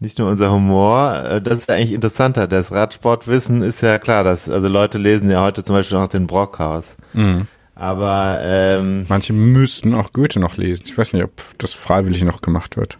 nicht 0.00 0.18
nur 0.18 0.30
unser 0.30 0.50
Humor, 0.50 1.14
äh, 1.24 1.42
das 1.42 1.58
ist 1.58 1.68
ja 1.68 1.74
eigentlich 1.74 1.92
interessanter. 1.92 2.46
Das 2.46 2.72
Radsportwissen 2.72 3.62
ist 3.62 3.82
ja 3.82 3.98
klar, 3.98 4.24
dass, 4.24 4.48
also 4.48 4.68
Leute 4.68 4.96
lesen 4.98 5.30
ja 5.30 5.42
heute 5.42 5.62
zum 5.62 5.76
Beispiel 5.76 5.98
noch 5.98 6.08
den 6.08 6.26
Brockhaus. 6.26 6.96
Mhm. 7.12 7.46
Aber 7.74 8.38
ähm, 8.42 9.04
Manche 9.08 9.32
müssten 9.32 9.94
auch 9.94 10.12
Goethe 10.12 10.38
noch 10.40 10.56
lesen. 10.56 10.84
Ich 10.86 10.96
weiß 10.96 11.12
nicht, 11.12 11.24
ob 11.24 11.32
das 11.58 11.74
freiwillig 11.74 12.22
noch 12.22 12.40
gemacht 12.40 12.76
wird. 12.76 12.96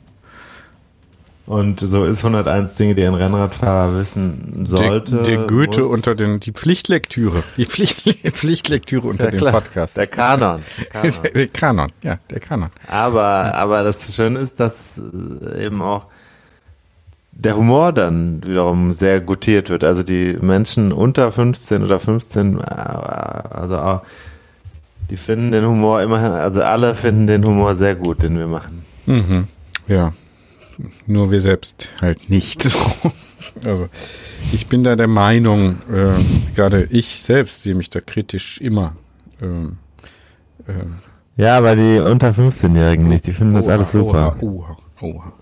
Und 1.47 1.81
so 1.81 2.05
ist 2.07 2.25
101 2.25 2.75
Dinge, 2.77 2.95
die 2.95 3.05
ein 3.05 3.15
Rennradfahrer 3.15 3.97
wissen 3.99 4.65
sollte. 4.67 5.17
der, 5.23 5.37
der 5.37 5.47
Goethe 5.47 5.81
muss- 5.83 5.91
unter 5.91 6.15
den, 6.15 6.41
die 6.41 6.53
Pflichtlektüre. 6.53 7.43
Die 7.57 7.67
Pflicht, 7.67 8.03
Pflichtlektüre 8.33 9.07
unter 9.09 9.33
Ja, 9.33 9.39
dem. 9.39 9.53
Podcast. 9.53 9.97
Der 9.97 10.07
Kanon. 10.07 10.63
Der 10.79 10.87
Kanon. 10.87 11.13
Der, 11.23 11.33
der 11.33 11.47
Kanon, 11.49 11.93
ja, 12.03 12.19
der 12.31 12.41
Kanon. 12.41 12.71
Aber, 12.87 13.55
aber 13.55 13.83
das 13.83 14.15
Schöne 14.15 14.39
ist, 14.41 14.59
dass 14.61 14.99
äh, 14.99 15.67
eben 15.67 15.83
auch 15.83 16.07
der 17.37 17.57
Humor 17.57 17.93
dann 17.93 18.43
wiederum 18.47 18.93
sehr 18.93 19.21
gutiert 19.21 19.69
wird. 19.69 19.83
Also 19.85 20.03
die 20.05 20.39
Menschen 20.41 20.93
unter 20.93 21.33
15 21.33 21.83
oder 21.83 21.99
15, 22.01 22.59
äh, 22.61 22.63
also 22.63 23.79
auch, 23.79 24.03
die 25.11 25.17
finden 25.19 25.51
den 25.51 25.67
Humor 25.67 26.01
immerhin, 26.01 26.31
also 26.33 26.63
alle 26.63 26.95
finden 26.95 27.27
den 27.27 27.45
Humor 27.45 27.75
sehr 27.75 27.95
gut, 27.97 28.23
den 28.23 28.39
wir 28.39 28.47
machen. 28.47 28.83
Mhm. 29.07 29.49
Ja. 29.89 30.13
Nur 31.07 31.31
wir 31.31 31.41
selbst 31.41 31.89
halt 32.01 32.31
nicht. 32.31 32.67
also 33.65 33.89
ich 34.53 34.67
bin 34.67 34.85
da 34.85 34.97
der 34.97 35.07
Meinung, 35.09 35.77
äh, 35.93 36.13
gerade 36.55 36.85
ich 36.91 37.23
selbst 37.23 37.63
sehe 37.63 37.75
mich 37.75 37.91
da 37.91 38.01
kritisch 38.01 38.61
immer. 38.61 38.97
Ähm, 39.41 39.79
ähm, 40.69 40.97
Ja, 41.37 41.59
aber 41.59 41.77
die 41.77 41.99
unter 41.99 42.31
15-Jährigen 42.31 43.09
nicht, 43.09 43.27
die 43.27 43.33
finden 43.33 43.55
das 43.55 43.67
oha, 43.67 43.73
alles 43.73 43.93
super. 43.93 44.37
Oha, 44.41 44.77
oha. 45.01 45.33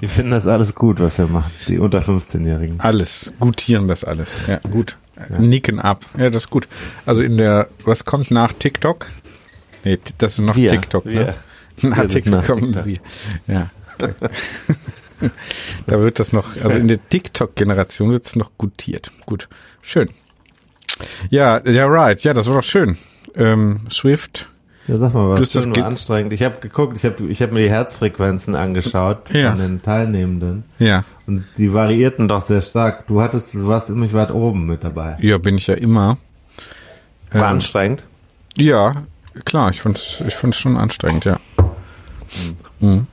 Die 0.00 0.08
finden 0.08 0.30
das 0.30 0.46
alles 0.46 0.74
gut, 0.74 1.00
was 1.00 1.18
wir 1.18 1.26
machen, 1.26 1.50
die 1.68 1.78
unter 1.78 1.98
15-Jährigen. 1.98 2.80
Alles, 2.80 3.32
gutieren 3.38 3.88
das 3.88 4.04
alles. 4.04 4.46
Ja, 4.46 4.58
gut. 4.70 4.96
Nicken 5.38 5.78
ab. 5.80 6.04
Ja, 6.18 6.30
das 6.30 6.44
ist 6.44 6.50
gut. 6.50 6.66
Also 7.04 7.20
in 7.22 7.36
der, 7.38 7.68
was 7.84 8.04
kommt 8.06 8.30
nach 8.30 8.52
TikTok? 8.54 9.06
Nee, 9.84 9.98
das 10.18 10.34
ist 10.38 10.44
noch 10.44 10.56
Wir, 10.56 10.70
TikTok, 10.70 11.04
wir. 11.04 11.12
ne? 11.26 11.34
Nach 11.82 11.98
Wir 11.98 12.08
TikTok 12.08 12.32
nach 12.32 12.46
kommen 12.46 12.72
TikTok. 12.72 12.86
wir. 12.86 12.98
Ja. 13.46 13.70
Da 15.86 16.00
wird 16.00 16.18
das 16.18 16.32
noch, 16.32 16.56
also 16.62 16.76
in 16.76 16.88
der 16.88 16.98
TikTok-Generation 17.08 18.10
wird 18.10 18.26
es 18.26 18.36
noch 18.36 18.50
gutiert. 18.58 19.10
Gut. 19.24 19.48
Schön. 19.80 20.10
Ja, 21.30 21.60
ja, 21.66 21.86
right. 21.86 22.22
Ja, 22.22 22.34
das 22.34 22.46
war 22.48 22.56
doch 22.56 22.62
schön. 22.62 22.96
Ähm, 23.34 23.80
Swift. 23.90 24.48
Ja, 24.88 24.98
sag 24.98 25.14
mal, 25.14 25.30
was 25.30 25.50
Das- 25.52 25.62
schön 25.64 25.74
war 25.76 25.86
anstrengend. 25.86 26.32
Ich 26.32 26.42
habe 26.42 26.60
geguckt, 26.60 26.96
ich 26.96 27.04
habe 27.04 27.24
ich 27.28 27.42
hab 27.42 27.50
mir 27.52 27.60
die 27.60 27.70
Herzfrequenzen 27.70 28.54
angeschaut 28.54 29.30
Ja. 29.32 29.50
von 29.50 29.58
den 29.60 29.82
Teilnehmenden. 29.82 30.64
Ja. 30.78 31.04
Und 31.26 31.44
die 31.56 31.72
variierten 31.72 32.28
doch 32.28 32.42
sehr 32.42 32.60
stark. 32.60 33.06
Du 33.06 33.20
hattest, 33.20 33.54
du 33.54 33.66
warst 33.66 33.88
ziemlich 33.88 34.12
weit 34.12 34.30
oben 34.30 34.66
mit 34.66 34.84
dabei. 34.84 35.16
Ja, 35.20 35.38
bin 35.38 35.56
ich 35.56 35.66
ja 35.66 35.74
immer. 35.74 36.18
War 37.32 37.40
Ähm, 37.42 37.46
anstrengend. 37.56 38.04
Ja, 38.56 39.02
klar, 39.44 39.70
ich 39.70 39.80
fand 39.82 39.98
ich 40.26 40.34
fand's 40.34 40.56
schon 40.58 40.76
anstrengend, 40.76 41.24
ja. 41.24 41.40
Mhm. 42.80 43.06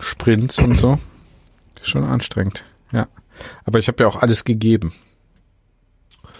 Sprints 0.00 0.58
und 0.58 0.76
so. 0.76 0.98
Schon 1.82 2.04
anstrengend, 2.04 2.64
ja. 2.92 3.06
Aber 3.64 3.78
ich 3.78 3.88
habe 3.88 4.02
ja 4.02 4.08
auch 4.08 4.16
alles 4.16 4.44
gegeben. 4.44 4.92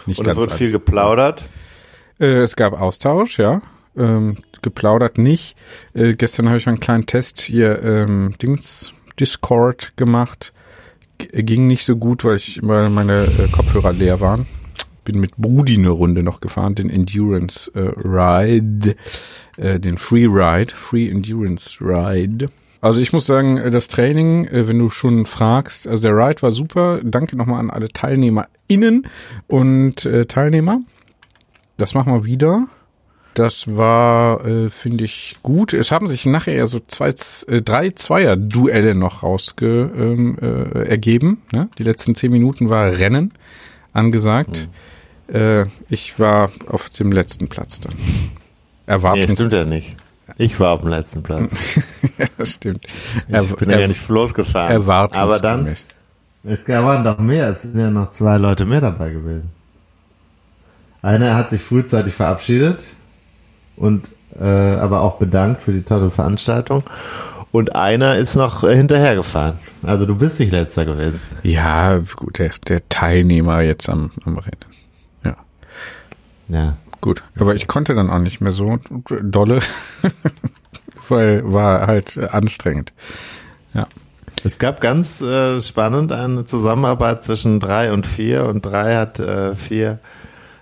Nicht 0.07 0.19
Und 0.19 0.27
es 0.27 0.37
wurde 0.37 0.51
alles. 0.51 0.59
viel 0.59 0.73
geplaudert. 0.73 1.45
Äh, 2.19 2.43
es 2.43 2.57
gab 2.57 2.79
Austausch, 2.81 3.39
ja. 3.39 3.63
Ähm, 3.97 4.37
geplaudert 4.63 5.19
nicht. 5.19 5.57
Äh, 5.95 6.15
gestern 6.15 6.49
habe 6.49 6.59
ich 6.59 6.69
einen 6.69 6.81
kleinen 6.81 7.07
Test 7.07 7.41
hier, 7.41 7.83
ähm, 7.83 8.35
Dings, 8.41 8.93
Discord 9.19 9.97
gemacht. 9.97 10.53
G 11.19 11.43
ging 11.43 11.67
nicht 11.67 11.85
so 11.85 11.97
gut, 11.97 12.25
weil 12.25 12.37
ich, 12.37 12.61
weil 12.63 12.89
meine 12.91 13.25
äh, 13.25 13.49
Kopfhörer 13.51 13.93
leer 13.93 14.21
waren. 14.21 14.47
Bin 15.05 15.19
mit 15.19 15.37
Brudi 15.37 15.77
eine 15.77 15.91
Runde 15.91 16.23
noch 16.23 16.41
gefahren, 16.41 16.75
den 16.75 16.91
Endurance 16.91 17.71
äh, 17.75 17.93
Ride, 18.07 18.97
äh, 19.57 19.81
den 19.81 19.99
Free 19.99 20.27
Ride, 20.27 20.73
Free 20.75 21.09
Endurance 21.09 21.79
Ride. 21.81 22.51
Also 22.81 23.01
ich 23.01 23.13
muss 23.13 23.27
sagen, 23.27 23.59
äh, 23.59 23.71
das 23.71 23.89
Training, 23.89 24.47
äh, 24.47 24.69
wenn 24.69 24.79
du 24.79 24.89
schon 24.89 25.27
fragst, 25.27 25.87
also 25.87 26.03
der 26.03 26.13
Ride 26.13 26.43
war 26.43 26.51
super. 26.51 27.01
Danke 27.03 27.37
nochmal 27.37 27.61
an 27.61 27.71
alle 27.71 27.89
TeilnehmerInnen 27.89 29.07
und 29.47 30.07
äh, 30.07 30.27
Teilnehmer. 30.27 30.81
Das 31.77 31.95
machen 31.95 32.13
wir 32.13 32.25
wieder. 32.25 32.67
Das 33.35 33.77
war, 33.77 34.45
äh, 34.45 34.71
finde 34.71 35.05
ich, 35.05 35.37
gut. 35.43 35.73
Es 35.73 35.93
haben 35.93 36.09
sich 36.09 36.27
nachher 36.27 36.55
ja 36.55 36.67
so 36.67 36.81
zwei, 36.81 37.15
äh, 37.47 37.63
drei 37.63 37.91
Zweier-Duelle 37.91 38.95
noch 38.95 39.23
rausge 39.23 39.91
ähm, 39.97 40.37
äh, 40.41 40.89
ergeben. 40.89 41.43
Ne? 41.53 41.69
Die 41.79 41.85
letzten 41.85 42.15
zehn 42.15 42.33
Minuten 42.33 42.69
war 42.69 42.99
Rennen 42.99 43.33
angesagt. 43.93 44.69
Äh, 45.33 45.67
ich 45.89 46.19
war 46.19 46.51
auf 46.67 46.91
dem 46.91 47.13
letzten 47.13 47.49
Platz 47.49 47.79
dann. 47.79 47.95
Nee, 47.97 48.31
Erwartung. 48.87 49.37
stimmt 49.37 49.53
ja 49.53 49.65
nicht. 49.65 49.97
Ich 50.37 50.59
war 50.61 50.73
auf 50.73 50.81
dem 50.81 50.91
letzten 50.91 51.23
Platz. 51.23 51.81
ja, 52.19 52.47
stimmt. 52.47 52.87
Ich 53.29 53.55
bin 53.57 53.71
ja 53.71 53.79
gar 53.79 53.89
nicht 53.89 54.09
losgefahren. 54.09 54.73
Erwartungsgemäß. 54.73 55.35
Aber 55.35 55.39
dann, 55.39 55.77
es 56.45 56.69
waren 56.69 57.05
doch 57.05 57.19
mehr. 57.19 57.49
Es 57.49 57.63
sind 57.63 57.77
ja 57.77 57.91
noch 57.91 58.11
zwei 58.11 58.39
Leute 58.39 58.65
mehr 58.65 58.81
dabei 58.81 59.11
gewesen. 59.11 59.51
Einer 61.03 61.35
hat 61.35 61.51
sich 61.51 61.63
frühzeitig 61.63 62.13
verabschiedet 62.13 62.85
und 63.77 64.09
äh, 64.39 64.45
aber 64.45 65.01
auch 65.01 65.17
bedankt 65.17 65.63
für 65.63 65.73
die 65.73 65.83
tolle 65.83 66.11
Veranstaltung. 66.11 66.85
Und 67.53 67.75
einer 67.75 68.17
ist 68.17 68.37
noch 68.37 68.63
äh, 68.63 68.77
hinterhergefahren. 68.77 69.59
Also 69.83 70.07
du 70.07 70.17
bist 70.17 70.39
nicht 70.39 70.53
letzter 70.53 70.85
gewesen. 70.85 71.21
Ja, 71.43 71.99
gut, 71.99 72.39
der, 72.39 72.51
der 72.69 72.89
Teilnehmer 72.89 73.63
jetzt 73.63 73.89
am, 73.89 74.11
am 74.25 74.39
Rennen. 74.39 74.57
Ja. 75.25 75.37
Ja. 76.49 76.77
Gut, 77.01 77.23
aber 77.39 77.55
ich 77.55 77.67
konnte 77.67 77.95
dann 77.95 78.11
auch 78.11 78.19
nicht 78.19 78.41
mehr 78.41 78.53
so 78.53 78.79
dolle, 79.23 79.61
weil 81.09 81.51
war 81.51 81.87
halt 81.87 82.19
anstrengend. 82.19 82.93
Ja. 83.75 83.87
Es 84.43 84.59
gab 84.59 84.81
ganz 84.81 85.21
äh, 85.21 85.61
spannend 85.61 86.13
eine 86.13 86.45
Zusammenarbeit 86.45 87.25
zwischen 87.25 87.61
drei 87.61 87.93
und 87.93 88.07
vier 88.07 88.47
und 88.47 88.63
drei 88.63 88.97
hat 88.97 89.19
äh, 89.19 89.55
vier 89.55 89.99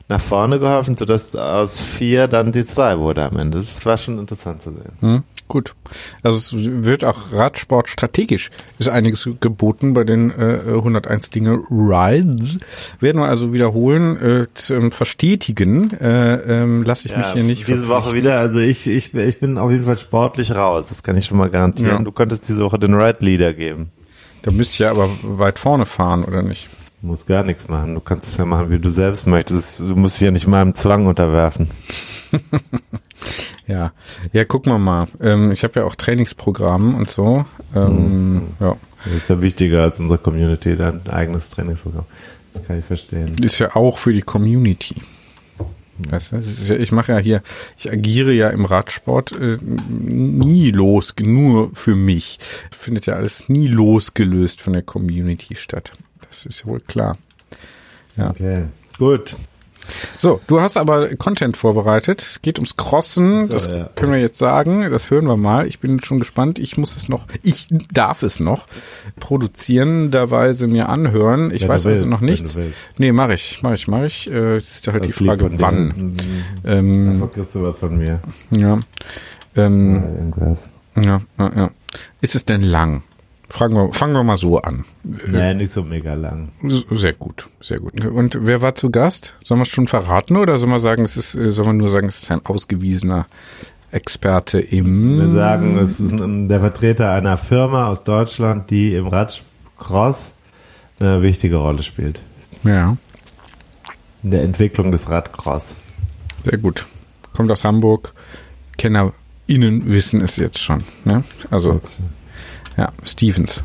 nach 0.08 0.20
vorne 0.20 0.58
geholfen, 0.58 0.96
sodass 0.96 1.36
aus 1.36 1.78
vier 1.78 2.28
dann 2.28 2.50
die 2.50 2.64
zwei 2.64 2.98
wurde 2.98 3.24
am 3.24 3.36
Ende. 3.36 3.58
Das 3.58 3.84
war 3.84 3.98
schon 3.98 4.18
interessant 4.18 4.62
zu 4.62 4.72
sehen. 4.72 4.92
Hm, 5.00 5.22
gut. 5.48 5.74
Also 6.22 6.38
es 6.38 6.52
wird 6.54 7.04
auch 7.04 7.32
Radsport 7.32 7.88
strategisch 7.88 8.50
ist 8.78 8.88
einiges 8.88 9.28
geboten 9.40 9.94
bei 9.94 10.04
den 10.04 10.30
äh, 10.30 10.60
101 10.66 11.30
Dinge 11.30 11.58
Rides. 11.70 12.58
Werden 13.00 13.20
wir 13.20 13.28
also 13.28 13.52
wiederholen, 13.52 14.16
äh, 14.20 14.46
zum 14.54 14.92
Verstetigen. 14.92 15.92
Äh, 15.92 16.62
ähm, 16.62 16.82
Lasse 16.84 17.08
ich 17.08 17.16
mich 17.16 17.26
hier 17.32 17.42
nicht 17.42 17.66
diese 17.66 17.88
Woche 17.88 18.14
wieder. 18.14 18.38
Also 18.38 18.60
ich, 18.60 18.86
ich, 18.86 19.14
ich 19.14 19.40
bin 19.40 19.58
auf 19.58 19.70
jeden 19.70 19.84
Fall 19.84 19.98
sportlich 19.98 20.54
raus. 20.54 20.88
Das 20.88 21.02
kann 21.02 21.16
ich 21.16 21.26
schon 21.26 21.38
mal 21.38 21.50
garantieren. 21.50 21.98
Ja. 21.98 22.02
Du 22.02 22.12
könntest 22.12 22.48
diese 22.48 22.64
Woche 22.64 22.78
den 22.78 22.94
Ride 22.94 23.18
Leader 23.20 23.52
geben. 23.52 23.90
Da 24.42 24.50
müsst 24.50 24.78
ihr 24.78 24.90
aber 24.90 25.10
weit 25.22 25.58
vorne 25.58 25.86
fahren, 25.86 26.24
oder 26.24 26.42
nicht? 26.42 26.68
Du 27.00 27.08
musst 27.08 27.26
gar 27.26 27.44
nichts 27.44 27.68
machen. 27.68 27.94
Du 27.94 28.00
kannst 28.00 28.28
es 28.28 28.36
ja 28.36 28.44
machen, 28.44 28.70
wie 28.70 28.78
du 28.78 28.88
selbst 28.88 29.26
möchtest. 29.26 29.80
Du 29.80 29.96
musst 29.96 30.16
dich 30.16 30.26
ja 30.26 30.30
nicht 30.30 30.46
meinem 30.46 30.74
Zwang 30.74 31.06
unterwerfen. 31.06 31.68
ja, 33.66 33.92
ja, 34.32 34.44
gucken 34.44 34.72
wir 34.72 34.78
mal. 34.78 35.06
Ähm, 35.20 35.52
ich 35.52 35.64
habe 35.64 35.80
ja 35.80 35.86
auch 35.86 35.94
Trainingsprogramm 35.94 36.94
und 36.94 37.10
so. 37.10 37.44
Ähm, 37.74 38.34
mhm. 38.34 38.42
Ja. 38.60 38.76
Das 39.04 39.14
ist 39.14 39.28
ja 39.28 39.40
wichtiger 39.40 39.82
als 39.82 40.00
unsere 40.00 40.18
Community, 40.18 40.76
dein 40.76 41.06
eigenes 41.08 41.50
Trainingsprogramm. 41.50 42.04
Das 42.52 42.66
kann 42.66 42.78
ich 42.78 42.84
verstehen. 42.84 43.36
Ist 43.42 43.58
ja 43.58 43.76
auch 43.76 43.98
für 43.98 44.12
die 44.12 44.22
Community. 44.22 44.96
Weißt 45.98 46.32
du, 46.32 46.76
ich 46.76 46.92
mache 46.92 47.12
ja 47.12 47.18
hier, 47.18 47.42
ich 47.76 47.90
agiere 47.90 48.32
ja 48.32 48.50
im 48.50 48.64
Radsport 48.64 49.32
äh, 49.32 49.58
nie 49.60 50.70
los, 50.70 51.14
nur 51.20 51.74
für 51.74 51.96
mich. 51.96 52.38
Findet 52.70 53.06
ja 53.06 53.14
alles 53.14 53.48
nie 53.48 53.66
losgelöst 53.66 54.60
von 54.60 54.74
der 54.74 54.82
Community 54.82 55.56
statt. 55.56 55.92
Das 56.28 56.46
ist 56.46 56.60
ja 56.60 56.66
wohl 56.66 56.80
klar. 56.80 57.18
Ja. 58.16 58.30
Okay, 58.30 58.64
gut. 58.98 59.34
So, 60.18 60.40
du 60.46 60.60
hast 60.60 60.76
aber 60.76 61.14
Content 61.16 61.56
vorbereitet. 61.56 62.22
Es 62.22 62.42
geht 62.42 62.58
ums 62.58 62.76
Crossen. 62.76 63.46
So, 63.46 63.52
das 63.52 63.66
ja. 63.66 63.90
können 63.94 64.12
wir 64.12 64.20
jetzt 64.20 64.38
sagen. 64.38 64.88
Das 64.90 65.10
hören 65.10 65.26
wir 65.26 65.36
mal. 65.36 65.66
Ich 65.66 65.80
bin 65.80 66.02
schon 66.02 66.18
gespannt. 66.18 66.58
Ich 66.58 66.76
muss 66.76 66.96
es 66.96 67.08
noch, 67.08 67.26
ich 67.42 67.68
darf 67.92 68.22
es 68.22 68.40
noch 68.40 68.66
produzierenderweise 69.20 70.66
mir 70.66 70.88
anhören. 70.88 71.50
Ich 71.50 71.62
ja, 71.62 71.68
weiß 71.68 71.86
also 71.86 72.06
noch 72.06 72.20
nichts. 72.20 72.56
Nee, 72.96 73.12
mache 73.12 73.34
ich, 73.34 73.62
mache 73.62 73.74
ich, 73.74 73.88
mache 73.88 74.06
ich. 74.06 74.30
Äh, 74.30 74.58
ist 74.58 74.86
halt 74.86 75.04
das 75.04 75.16
die 75.16 75.24
Frage, 75.24 75.50
wann. 75.58 75.86
Mhm. 75.86 76.16
Ähm, 76.64 77.12
da 77.12 77.18
vergisst 77.26 77.54
du 77.54 77.62
was 77.62 77.80
von 77.80 77.96
mir. 77.96 78.20
Ja. 78.50 78.78
Ähm, 79.56 80.32
ja, 80.96 81.20
ja, 81.38 81.52
ja. 81.56 81.70
Ist 82.20 82.34
es 82.34 82.44
denn 82.44 82.62
lang? 82.62 83.02
Fragen 83.50 83.74
wir, 83.74 83.92
fangen 83.94 84.12
wir 84.12 84.22
mal 84.22 84.36
so 84.36 84.58
an. 84.58 84.84
Nee, 85.04 85.54
nicht 85.54 85.70
so 85.70 85.82
mega 85.82 86.14
lang. 86.14 86.50
Sehr 86.90 87.14
gut, 87.14 87.48
sehr 87.62 87.78
gut. 87.78 88.04
Und 88.04 88.38
wer 88.42 88.60
war 88.60 88.74
zu 88.74 88.90
Gast? 88.90 89.36
Sollen 89.42 89.60
wir 89.60 89.62
es 89.62 89.68
schon 89.68 89.86
verraten 89.86 90.36
oder 90.36 90.58
sollen 90.58 90.72
wir 90.72 90.80
sagen, 90.80 91.02
es 91.02 91.16
ist, 91.16 91.34
äh, 91.34 91.50
sollen 91.50 91.68
wir 91.68 91.72
nur 91.72 91.88
sagen, 91.88 92.08
es 92.08 92.22
ist 92.22 92.30
ein 92.30 92.44
ausgewiesener 92.44 93.26
Experte 93.90 94.60
im. 94.60 95.18
Wir 95.18 95.28
sagen, 95.30 95.78
es 95.78 95.98
ist 95.98 96.14
der 96.18 96.60
Vertreter 96.60 97.10
einer 97.12 97.38
Firma 97.38 97.88
aus 97.88 98.04
Deutschland, 98.04 98.70
die 98.70 98.94
im 98.94 99.06
Radcross 99.06 100.34
eine 101.00 101.22
wichtige 101.22 101.56
Rolle 101.56 101.82
spielt. 101.82 102.20
Ja. 102.64 102.98
In 104.22 104.30
der 104.30 104.42
Entwicklung 104.42 104.90
des 104.90 105.08
Radcross. 105.08 105.78
Sehr 106.44 106.58
gut. 106.58 106.86
Kommt 107.34 107.50
aus 107.50 107.64
Hamburg. 107.64 108.12
KennerInnen 108.76 109.90
wissen 109.90 110.20
es 110.20 110.36
jetzt 110.36 110.58
schon. 110.58 110.84
Ne? 111.04 111.24
Also. 111.50 111.72
Jetzt. 111.72 111.98
Ja, 112.78 112.86
Stevens. 113.02 113.64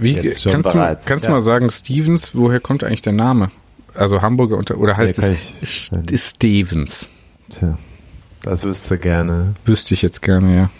Wie, 0.00 0.14
kannst 0.14 0.46
du, 0.46 0.96
kannst 1.04 1.24
ja. 1.24 1.30
mal 1.30 1.42
sagen, 1.42 1.70
Stevens, 1.70 2.34
woher 2.34 2.58
kommt 2.58 2.82
eigentlich 2.82 3.02
der 3.02 3.12
Name? 3.12 3.50
Also 3.94 4.22
Hamburger 4.22 4.56
unter, 4.56 4.78
oder 4.78 4.96
heißt 4.96 5.18
ja, 5.18 5.28
es 5.28 5.90
ich, 6.10 6.22
Stevens? 6.22 7.06
Tja, 7.50 7.76
das 8.42 8.64
wüsste 8.64 8.98
gerne. 8.98 9.54
Wüsste 9.66 9.92
ich 9.92 10.00
jetzt 10.00 10.22
gerne, 10.22 10.56
ja. 10.56 10.70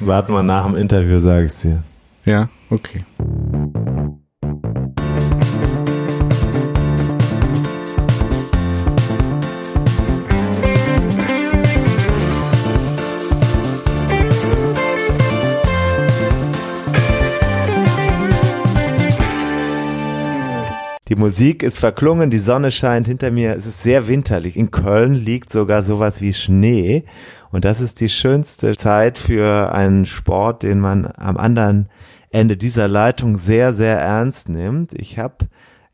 Warten 0.00 0.32
wir 0.32 0.42
nach 0.42 0.64
dem 0.64 0.74
Interview, 0.74 1.18
sage 1.18 1.46
ich 1.46 1.52
dir. 1.52 1.82
Ja, 2.24 2.48
okay. 2.70 3.04
Die 21.08 21.14
Musik 21.14 21.62
ist 21.62 21.78
verklungen, 21.78 22.30
die 22.30 22.38
Sonne 22.38 22.72
scheint 22.72 23.06
hinter 23.06 23.30
mir, 23.30 23.54
es 23.54 23.64
ist 23.64 23.80
sehr 23.80 24.08
winterlich. 24.08 24.56
In 24.56 24.72
Köln 24.72 25.14
liegt 25.14 25.52
sogar 25.52 25.84
sowas 25.84 26.20
wie 26.20 26.34
Schnee 26.34 27.04
und 27.52 27.64
das 27.64 27.80
ist 27.80 28.00
die 28.00 28.08
schönste 28.08 28.74
Zeit 28.74 29.16
für 29.16 29.72
einen 29.72 30.04
Sport, 30.04 30.64
den 30.64 30.80
man 30.80 31.06
am 31.06 31.36
anderen 31.36 31.88
Ende 32.30 32.56
dieser 32.56 32.88
Leitung 32.88 33.38
sehr, 33.38 33.72
sehr 33.72 34.00
ernst 34.00 34.48
nimmt. 34.48 34.94
Ich 34.94 35.16
habe 35.16 35.46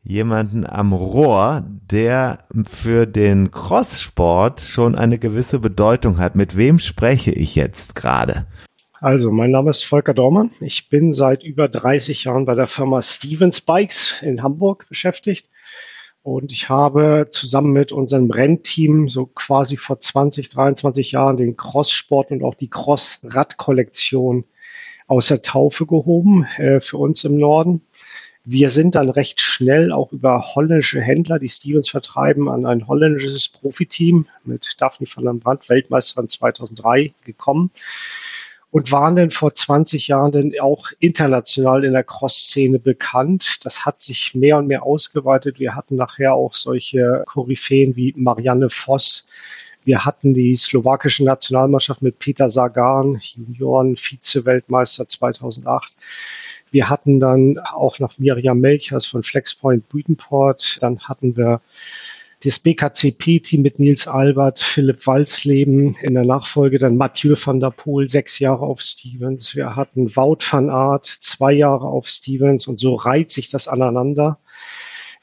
jemanden 0.02 0.66
am 0.66 0.94
Rohr, 0.94 1.62
der 1.90 2.38
für 2.70 3.06
den 3.06 3.50
Crosssport 3.50 4.60
schon 4.60 4.94
eine 4.94 5.18
gewisse 5.18 5.58
Bedeutung 5.58 6.18
hat. 6.18 6.36
Mit 6.36 6.56
wem 6.56 6.78
spreche 6.78 7.32
ich 7.32 7.54
jetzt 7.54 7.94
gerade? 7.94 8.46
Also, 9.02 9.32
mein 9.32 9.50
Name 9.50 9.70
ist 9.70 9.82
Volker 9.82 10.14
Dormann. 10.14 10.52
Ich 10.60 10.88
bin 10.88 11.12
seit 11.12 11.42
über 11.42 11.66
30 11.66 12.22
Jahren 12.22 12.44
bei 12.44 12.54
der 12.54 12.68
Firma 12.68 13.02
Stevens 13.02 13.60
Bikes 13.60 14.22
in 14.22 14.44
Hamburg 14.44 14.86
beschäftigt. 14.88 15.48
Und 16.22 16.52
ich 16.52 16.68
habe 16.68 17.26
zusammen 17.28 17.72
mit 17.72 17.90
unserem 17.90 18.30
Rennteam 18.30 19.08
so 19.08 19.26
quasi 19.26 19.76
vor 19.76 19.98
20, 19.98 20.50
23 20.50 21.10
Jahren 21.10 21.36
den 21.36 21.56
Cross-Sport 21.56 22.30
und 22.30 22.44
auch 22.44 22.54
die 22.54 22.70
Cross-Rad-Kollektion 22.70 24.44
aus 25.08 25.26
der 25.26 25.42
Taufe 25.42 25.84
gehoben 25.84 26.44
äh, 26.58 26.80
für 26.80 26.98
uns 26.98 27.24
im 27.24 27.38
Norden. 27.38 27.80
Wir 28.44 28.70
sind 28.70 28.94
dann 28.94 29.10
recht 29.10 29.40
schnell 29.40 29.90
auch 29.90 30.12
über 30.12 30.54
holländische 30.54 31.00
Händler, 31.00 31.40
die 31.40 31.48
Stevens 31.48 31.90
vertreiben, 31.90 32.48
an 32.48 32.66
ein 32.66 32.86
holländisches 32.86 33.48
Profiteam 33.48 34.28
mit 34.44 34.76
Daphne 34.78 35.08
van 35.12 35.24
der 35.24 35.32
Brandt, 35.32 35.68
Weltmeisterin 35.68 36.28
2003, 36.28 37.14
gekommen 37.24 37.72
und 38.72 38.90
waren 38.90 39.16
denn 39.16 39.30
vor 39.30 39.52
20 39.52 40.08
Jahren 40.08 40.32
denn 40.32 40.58
auch 40.58 40.88
international 40.98 41.84
in 41.84 41.92
der 41.92 42.04
Cross-Szene 42.04 42.78
bekannt. 42.78 43.58
Das 43.64 43.84
hat 43.84 44.00
sich 44.00 44.34
mehr 44.34 44.56
und 44.56 44.66
mehr 44.66 44.82
ausgeweitet. 44.82 45.60
Wir 45.60 45.76
hatten 45.76 45.94
nachher 45.94 46.32
auch 46.32 46.54
solche 46.54 47.22
Koryphäen 47.26 47.96
wie 47.96 48.14
Marianne 48.16 48.70
Voss. 48.70 49.26
Wir 49.84 50.06
hatten 50.06 50.32
die 50.32 50.56
slowakische 50.56 51.22
Nationalmannschaft 51.22 52.00
mit 52.00 52.18
Peter 52.18 52.48
Sagan, 52.48 53.20
Junioren 53.20 53.96
Vize-Weltmeister 53.96 55.06
2008. 55.06 55.92
Wir 56.70 56.88
hatten 56.88 57.20
dann 57.20 57.58
auch 57.58 57.98
noch 57.98 58.18
Miriam 58.18 58.58
Melchers 58.58 59.04
von 59.04 59.22
Flexpoint 59.22 59.90
Büdenport. 59.90 60.78
Dann 60.80 61.00
hatten 61.00 61.36
wir 61.36 61.60
das 62.44 62.58
BKCP-Team 62.58 63.62
mit 63.62 63.78
Nils 63.78 64.08
Albert, 64.08 64.58
Philipp 64.58 65.06
Walsleben, 65.06 65.96
in 66.02 66.14
der 66.14 66.24
Nachfolge 66.24 66.78
dann 66.78 66.96
Mathieu 66.96 67.36
van 67.36 67.60
der 67.60 67.70
Poel, 67.70 68.08
sechs 68.08 68.40
Jahre 68.40 68.66
auf 68.66 68.80
Stevens. 68.80 69.54
Wir 69.54 69.76
hatten 69.76 70.16
Wout 70.16 70.38
van 70.50 70.68
Aert, 70.68 71.06
zwei 71.06 71.52
Jahre 71.52 71.86
auf 71.86 72.08
Stevens 72.08 72.66
und 72.66 72.80
so 72.80 72.96
reiht 72.96 73.30
sich 73.30 73.48
das 73.48 73.68
aneinander. 73.68 74.38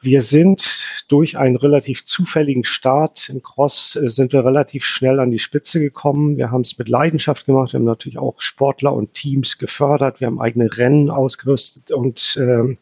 Wir 0.01 0.21
sind 0.21 1.03
durch 1.09 1.37
einen 1.37 1.57
relativ 1.57 2.05
zufälligen 2.05 2.63
Start 2.63 3.27
im 3.27 3.43
Cross 3.43 3.97
äh, 3.97 4.07
sind 4.07 4.31
wir 4.31 4.45
relativ 4.45 4.85
schnell 4.85 5.19
an 5.19 5.29
die 5.29 5.39
Spitze 5.39 5.81
gekommen. 5.81 6.37
Wir 6.37 6.51
haben 6.51 6.61
es 6.61 6.77
mit 6.77 6.87
Leidenschaft 6.87 7.45
gemacht. 7.45 7.73
Wir 7.73 7.79
haben 7.79 7.85
natürlich 7.85 8.17
auch 8.17 8.39
Sportler 8.39 8.93
und 8.93 9.13
Teams 9.13 9.57
gefördert. 9.57 10.21
Wir 10.21 10.27
haben 10.27 10.39
eigene 10.39 10.69
Rennen 10.77 11.09
ausgerüstet 11.09 11.91
und 11.91 12.37
äh, 12.37 12.77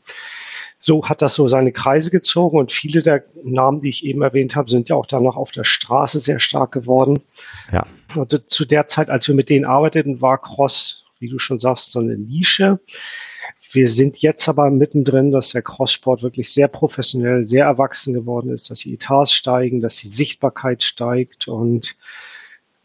so 0.88 1.04
hat 1.04 1.22
das 1.22 1.36
so 1.36 1.50
seine 1.50 1.74
Kreise 1.74 2.12
gezogen 2.12 2.58
und 2.58 2.72
viele 2.72 3.04
der 3.04 3.26
Namen, 3.44 3.82
die 3.82 3.90
ich 3.90 4.06
eben 4.06 4.22
erwähnt 4.22 4.56
habe, 4.56 4.70
sind 4.70 4.88
ja 4.88 4.96
auch 4.96 5.06
danach 5.06 5.36
auf 5.36 5.52
der 5.52 5.66
Straße 5.66 6.22
sehr 6.22 6.40
stark 6.40 6.72
geworden. 6.72 7.20
Ja. 7.74 7.86
Also 8.16 8.38
zu 8.38 8.64
der 8.64 8.88
Zeit, 8.88 9.10
als 9.10 9.28
wir 9.28 9.36
mit 9.36 9.50
denen 9.50 9.66
arbeiteten, 9.66 10.22
war 10.22 10.38
Cross, 10.38 11.04
wie 11.20 11.28
du 11.28 11.40
schon 11.40 11.60
sagst, 11.60 11.92
so 11.92 12.00
eine 12.00 12.18
Nische. 12.18 12.80
Wir 13.70 13.90
sind 13.90 14.20
jetzt 14.20 14.48
aber 14.48 14.70
mittendrin, 14.70 15.32
dass 15.32 15.50
der 15.50 15.62
Crosssport 15.62 16.24
wirklich 16.24 16.54
sehr 16.54 16.70
professionell, 16.70 17.44
sehr 17.44 17.66
erwachsen 17.66 18.14
geworden 18.14 18.54
ist, 18.54 18.72
dass 18.72 18.80
die 18.80 18.94
Etats 18.94 19.34
steigen, 19.34 19.82
dass 19.82 19.98
die 19.98 20.08
Sichtbarkeit 20.08 20.84
steigt 20.84 21.50
und 21.50 21.98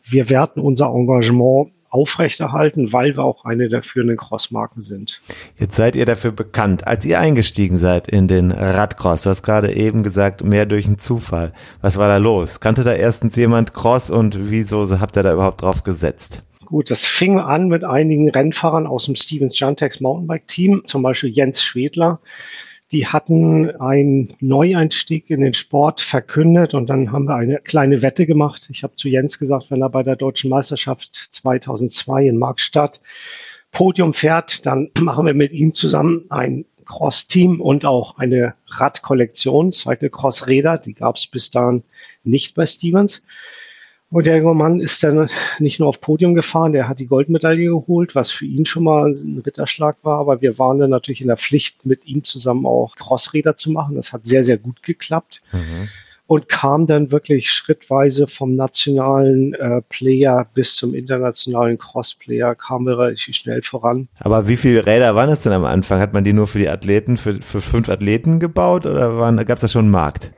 wir 0.02 0.28
werten 0.28 0.58
unser 0.58 0.88
Engagement 0.88 1.70
aufrechterhalten, 1.92 2.92
weil 2.92 3.16
wir 3.16 3.24
auch 3.24 3.44
eine 3.44 3.68
der 3.68 3.82
führenden 3.82 4.16
Crossmarken 4.16 4.80
sind. 4.80 5.20
Jetzt 5.58 5.76
seid 5.76 5.94
ihr 5.94 6.06
dafür 6.06 6.32
bekannt. 6.32 6.86
Als 6.86 7.04
ihr 7.04 7.20
eingestiegen 7.20 7.76
seid 7.76 8.08
in 8.08 8.28
den 8.28 8.50
Radcross, 8.50 9.22
du 9.22 9.30
hast 9.30 9.42
gerade 9.42 9.74
eben 9.74 10.02
gesagt, 10.02 10.42
mehr 10.42 10.64
durch 10.64 10.86
einen 10.86 10.98
Zufall. 10.98 11.52
Was 11.82 11.98
war 11.98 12.08
da 12.08 12.16
los? 12.16 12.60
Kannte 12.60 12.82
da 12.82 12.94
erstens 12.94 13.36
jemand 13.36 13.74
Cross 13.74 14.10
und 14.10 14.50
wieso 14.50 14.88
habt 15.00 15.16
ihr 15.16 15.22
da 15.22 15.34
überhaupt 15.34 15.60
drauf 15.60 15.84
gesetzt? 15.84 16.44
Gut, 16.64 16.90
das 16.90 17.04
fing 17.04 17.38
an 17.38 17.68
mit 17.68 17.84
einigen 17.84 18.30
Rennfahrern 18.30 18.86
aus 18.86 19.04
dem 19.04 19.14
Stevens 19.14 19.58
Jantex 19.58 20.00
Mountainbike 20.00 20.48
Team, 20.48 20.82
zum 20.86 21.02
Beispiel 21.02 21.28
Jens 21.28 21.62
Schwedler, 21.62 22.20
die 22.92 23.06
hatten 23.06 23.70
einen 23.80 24.34
Neueinstieg 24.40 25.30
in 25.30 25.40
den 25.40 25.54
Sport 25.54 26.02
verkündet 26.02 26.74
und 26.74 26.90
dann 26.90 27.10
haben 27.10 27.24
wir 27.24 27.36
eine 27.36 27.58
kleine 27.58 28.02
Wette 28.02 28.26
gemacht. 28.26 28.68
Ich 28.70 28.82
habe 28.82 28.94
zu 28.94 29.08
Jens 29.08 29.38
gesagt, 29.38 29.70
wenn 29.70 29.80
er 29.80 29.88
bei 29.88 30.02
der 30.02 30.16
deutschen 30.16 30.50
Meisterschaft 30.50 31.28
2002 31.30 32.26
in 32.26 32.36
Markstadt 32.36 33.00
Podium 33.70 34.12
fährt, 34.12 34.66
dann 34.66 34.90
machen 35.00 35.26
wir 35.26 35.34
mit 35.34 35.52
ihm 35.52 35.72
zusammen 35.72 36.26
ein 36.28 36.66
Cross-Team 36.84 37.60
und 37.60 37.86
auch 37.86 38.18
eine 38.18 38.54
Radkollektion, 38.66 39.72
zweite 39.72 40.10
Cross-Räder, 40.10 40.76
die 40.76 40.94
gab 40.94 41.16
es 41.16 41.26
bis 41.26 41.50
dahin 41.50 41.84
nicht 42.24 42.54
bei 42.54 42.66
Stevens. 42.66 43.22
Und 44.12 44.26
der 44.26 44.36
junge 44.36 44.54
Mann 44.54 44.78
ist 44.78 45.02
dann 45.02 45.30
nicht 45.58 45.80
nur 45.80 45.88
auf 45.88 46.02
Podium 46.02 46.34
gefahren, 46.34 46.72
der 46.72 46.86
hat 46.86 47.00
die 47.00 47.06
Goldmedaille 47.06 47.64
geholt, 47.64 48.14
was 48.14 48.30
für 48.30 48.44
ihn 48.44 48.66
schon 48.66 48.84
mal 48.84 49.10
ein 49.10 49.42
Ritterschlag 49.44 49.96
war. 50.02 50.18
Aber 50.18 50.42
wir 50.42 50.58
waren 50.58 50.78
dann 50.78 50.90
natürlich 50.90 51.22
in 51.22 51.28
der 51.28 51.38
Pflicht, 51.38 51.86
mit 51.86 52.06
ihm 52.06 52.22
zusammen 52.22 52.66
auch 52.66 52.96
Crossräder 52.96 53.56
zu 53.56 53.70
machen. 53.70 53.96
Das 53.96 54.12
hat 54.12 54.26
sehr, 54.26 54.44
sehr 54.44 54.58
gut 54.58 54.82
geklappt. 54.82 55.42
Mhm. 55.52 55.88
und 56.28 56.48
kam 56.48 56.86
dann 56.86 57.10
wirklich 57.10 57.50
schrittweise 57.50 58.26
vom 58.26 58.54
nationalen 58.56 59.52
äh, 59.52 59.82
Player 59.82 60.46
bis 60.54 60.76
zum 60.76 60.94
internationalen 60.94 61.76
Cross-Player, 61.76 62.54
kam 62.54 62.86
wir 62.86 62.98
relativ 62.98 63.36
schnell 63.36 63.60
voran. 63.60 64.08
Aber 64.18 64.48
wie 64.48 64.56
viele 64.56 64.86
Räder 64.86 65.14
waren 65.14 65.28
es 65.28 65.42
denn 65.42 65.52
am 65.52 65.64
Anfang? 65.64 66.00
Hat 66.00 66.14
man 66.14 66.24
die 66.24 66.32
nur 66.32 66.46
für 66.46 66.58
die 66.58 66.70
Athleten, 66.70 67.18
für, 67.18 67.34
für 67.34 67.60
fünf 67.60 67.90
Athleten 67.90 68.40
gebaut 68.40 68.86
oder 68.86 69.44
gab 69.44 69.56
es 69.56 69.62
da 69.62 69.68
schon 69.68 69.86
einen 69.86 69.90
Markt? 69.90 70.32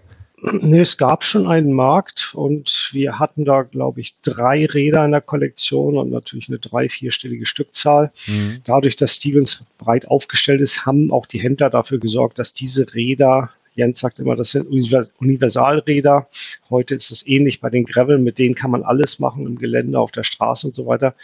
Nee, 0.53 0.81
es 0.81 0.99
gab 0.99 1.25
schon 1.25 1.47
einen 1.47 1.73
Markt 1.73 2.33
und 2.35 2.91
wir 2.93 3.19
hatten 3.19 3.47
da, 3.47 3.63
glaube 3.63 4.01
ich, 4.01 4.21
drei 4.21 4.67
Räder 4.67 5.05
in 5.05 5.13
der 5.13 5.23
Kollektion 5.23 5.97
und 5.97 6.11
natürlich 6.11 6.49
eine 6.49 6.59
drei-, 6.59 6.91
vierstellige 6.91 7.47
Stückzahl. 7.47 8.13
Mhm. 8.27 8.61
Dadurch, 8.65 8.97
dass 8.97 9.15
Stevens 9.15 9.65
breit 9.79 10.07
aufgestellt 10.07 10.61
ist, 10.61 10.85
haben 10.85 11.11
auch 11.11 11.27
die 11.27 11.41
Händler 11.41 11.71
dafür 11.71 11.99
gesorgt, 11.99 12.39
dass 12.39 12.53
diese 12.53 12.95
Räder 12.95 13.51
Jens 13.75 13.99
sagt 13.99 14.21
immer, 14.21 14.37
das 14.37 14.53
sind 14.53 14.69
Universalräder. 14.69 16.29
Heute 16.71 16.95
ist 16.95 17.11
es 17.11 17.27
ähnlich 17.27 17.61
bei 17.61 17.71
den 17.71 17.85
Gravel, 17.85 18.19
mit 18.19 18.39
denen 18.39 18.55
kann 18.55 18.71
man 18.71 18.85
alles 18.85 19.19
machen 19.19 19.47
im 19.47 19.59
Gelände, 19.59 19.99
auf 19.99 20.13
der 20.13 20.23
Straße 20.23 20.69
und 20.69 20.75
so 20.75 20.87
weiter. 20.87 21.15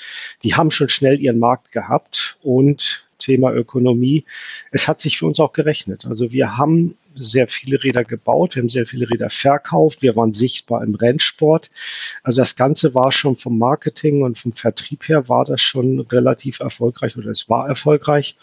Die 0.43 0.55
haben 0.55 0.73
schon 0.73 0.89
schnell 0.89 1.21
ihren 1.21 1.39
Markt 1.39 1.71
gehabt 1.71 2.39
und 2.43 3.09
Thema 3.21 3.53
Ökonomie. 3.53 4.25
Es 4.73 4.89
hat 4.89 5.01
sich 5.01 5.19
für 5.19 5.27
uns 5.27 5.39
auch 5.39 5.53
gerechnet. 5.53 6.07
Also 6.07 6.33
wir 6.33 6.57
haben 6.57 6.97
sehr 7.15 7.49
viele 7.49 7.83
Räder 7.83 8.05
gebaut, 8.05 8.55
wir 8.55 8.63
haben 8.63 8.69
sehr 8.69 8.87
viele 8.87 9.09
Räder 9.11 9.31
verkauft, 9.31 10.03
wir 10.03 10.17
waren 10.17 10.33
sichtbar 10.33 10.83
im 10.83 10.95
Rennsport. 10.95 11.71
Also 12.23 12.43
das 12.43 12.57
Ganze 12.57 12.95
war 12.95 13.13
schon 13.13 13.37
vom 13.37 13.59
Marketing 13.59 14.23
und 14.23 14.39
vom 14.39 14.53
Vertrieb 14.53 15.09
her 15.09 15.29
war 15.29 15.45
das 15.45 15.61
schon 15.61 16.01
relativ 16.01 16.61
erfolgreich 16.61 17.17
oder 17.17 17.31
es 17.31 17.49
war 17.49 17.69
erfolgreich. 17.69 18.37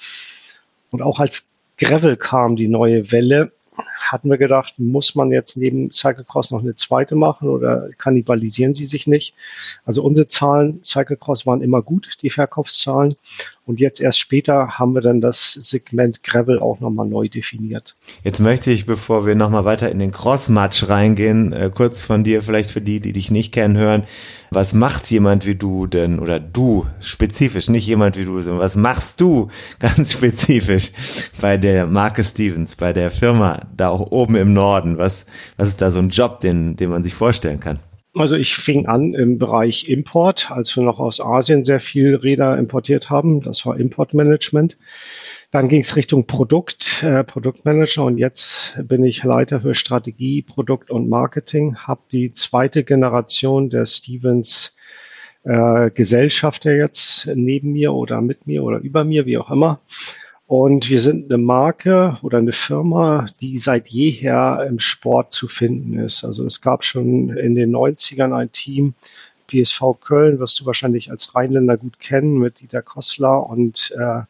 Und 0.92 1.02
auch 1.02 1.20
als 1.20 1.50
Gravel 1.78 2.18
kam 2.18 2.56
die 2.56 2.68
neue 2.68 3.12
Welle, 3.12 3.52
hatten 4.00 4.30
wir 4.30 4.38
gedacht, 4.38 4.80
muss 4.80 5.16
man 5.16 5.32
jetzt 5.32 5.58
neben 5.58 5.92
Cyclecross 5.92 6.52
noch 6.52 6.62
eine 6.62 6.76
zweite 6.76 7.16
machen 7.16 7.50
oder 7.50 7.90
kannibalisieren 7.98 8.74
sie 8.74 8.86
sich 8.86 9.08
nicht? 9.08 9.36
Also 9.86 10.04
unsere 10.04 10.28
Zahlen, 10.28 10.84
Cyclecross 10.84 11.46
waren 11.46 11.62
immer 11.62 11.82
gut, 11.82 12.18
die 12.22 12.30
Verkaufszahlen. 12.30 13.16
Und 13.67 13.82
jetzt 13.82 13.99
erst 13.99 14.19
später 14.19 14.80
haben 14.80 14.93
wir 14.93 15.01
dann 15.01 15.19
das 15.19 15.51
Segment 15.51 16.23
Gravel 16.23 16.58
auch 16.58 16.80
nochmal 16.80 17.06
neu 17.06 17.27
definiert. 17.27 17.95
Jetzt 18.23 18.39
möchte 18.39 18.71
ich, 18.71 18.86
bevor 18.86 19.25
wir 19.25 19.36
nochmal 19.36 19.65
weiter 19.65 19.91
in 19.91 19.99
den 19.99 20.13
Cross-Match 20.13 20.88
reingehen, 20.88 21.51
äh, 21.51 21.69
kurz 21.75 22.01
von 22.01 22.23
dir, 22.23 22.41
vielleicht 22.41 22.71
für 22.71 22.80
die, 22.80 23.01
die 23.01 23.12
dich 23.12 23.30
nicht 23.30 23.53
kennen, 23.53 23.77
hören. 23.77 24.06
Was 24.51 24.73
macht 24.73 25.12
jemand 25.12 25.45
wie 25.45 25.56
du 25.56 25.86
denn, 25.86 26.19
oder 26.19 26.39
du 26.39 26.86
spezifisch, 27.01 27.67
nicht 27.67 27.86
jemand 27.86 28.15
wie 28.15 28.23
du, 28.23 28.41
sondern 28.41 28.63
was 28.63 28.77
machst 28.77 29.19
du 29.19 29.49
ganz 29.80 30.13
spezifisch 30.13 30.93
bei 31.41 31.58
der 31.58 31.88
Marke 31.88 32.23
Stevens, 32.23 32.75
bei 32.75 32.93
der 32.93 33.12
Firma 33.12 33.67
da 33.75 33.89
auch 33.89 34.12
oben 34.12 34.38
im 34.38 34.53
Norden? 34.53 34.97
Was, 34.97 35.25
was 35.58 35.67
ist 35.67 35.82
da 35.82 35.91
so 35.91 35.99
ein 35.99 36.08
Job, 36.08 36.39
den, 36.39 36.77
den 36.77 36.89
man 36.89 37.03
sich 37.03 37.15
vorstellen 37.15 37.60
kann? 37.60 37.80
Also 38.17 38.36
ich 38.36 38.56
fing 38.56 38.88
an 38.88 39.13
im 39.13 39.38
Bereich 39.38 39.89
Import, 39.89 40.51
als 40.51 40.75
wir 40.75 40.84
noch 40.84 40.99
aus 40.99 41.21
Asien 41.21 41.63
sehr 41.63 41.80
viel 41.80 42.15
Räder 42.15 42.58
importiert 42.58 43.10
haben. 43.10 43.41
Das 43.41 43.65
war 43.65 43.77
Importmanagement. 43.77 44.77
Dann 45.51 45.69
ging 45.69 45.82
es 45.82 45.95
Richtung 45.95 46.25
Produkt, 46.27 47.03
äh, 47.03 47.23
Produktmanager 47.23 48.03
und 48.03 48.17
jetzt 48.17 48.77
bin 48.84 49.06
ich 49.06 49.23
Leiter 49.23 49.62
für 49.62 49.75
Strategie, 49.75 50.41
Produkt 50.41 50.91
und 50.91 51.08
Marketing, 51.08 51.77
habe 51.77 52.01
die 52.12 52.34
zweite 52.34 52.84
Generation 52.84 53.69
der 53.69 53.86
Stevens 53.86 54.75
äh, 55.43 55.89
Gesellschafter 55.91 56.75
jetzt 56.75 57.27
neben 57.34 57.71
mir 57.71 57.93
oder 57.93 58.21
mit 58.21 58.45
mir 58.45 58.63
oder 58.63 58.80
über 58.80 59.06
mir, 59.06 59.25
wie 59.25 59.38
auch 59.38 59.49
immer. 59.49 59.80
Und 60.48 60.90
wir 60.90 61.02
sind 61.02 61.30
eine 61.30 61.38
Marke 61.38 62.18
oder 62.22 62.38
eine 62.38 62.54
Firma, 62.54 63.26
die 63.42 63.58
seit 63.58 63.90
jeher 63.90 64.66
im 64.68 64.80
Sport 64.80 65.34
zu 65.34 65.50
finden 65.50 66.00
ist. 66.00 66.24
Also 66.24 66.46
es 66.46 66.62
gab 66.62 66.86
schon 66.86 67.30
in 67.30 67.54
den 67.54 67.76
90ern 67.76 68.34
ein 68.34 68.52
Team, 68.54 68.94
PSV 69.48 70.00
Köln, 70.00 70.40
wirst 70.40 70.62
du 70.62 70.66
wahrscheinlich 70.66 71.12
als 71.12 71.36
Rheinländer 71.36 71.76
gut 71.76 72.00
kennen, 72.00 72.38
mit 72.38 72.62
Dieter 72.62 72.82
Kossler 72.82 73.50
und 73.50 73.94
äh, 73.98 74.22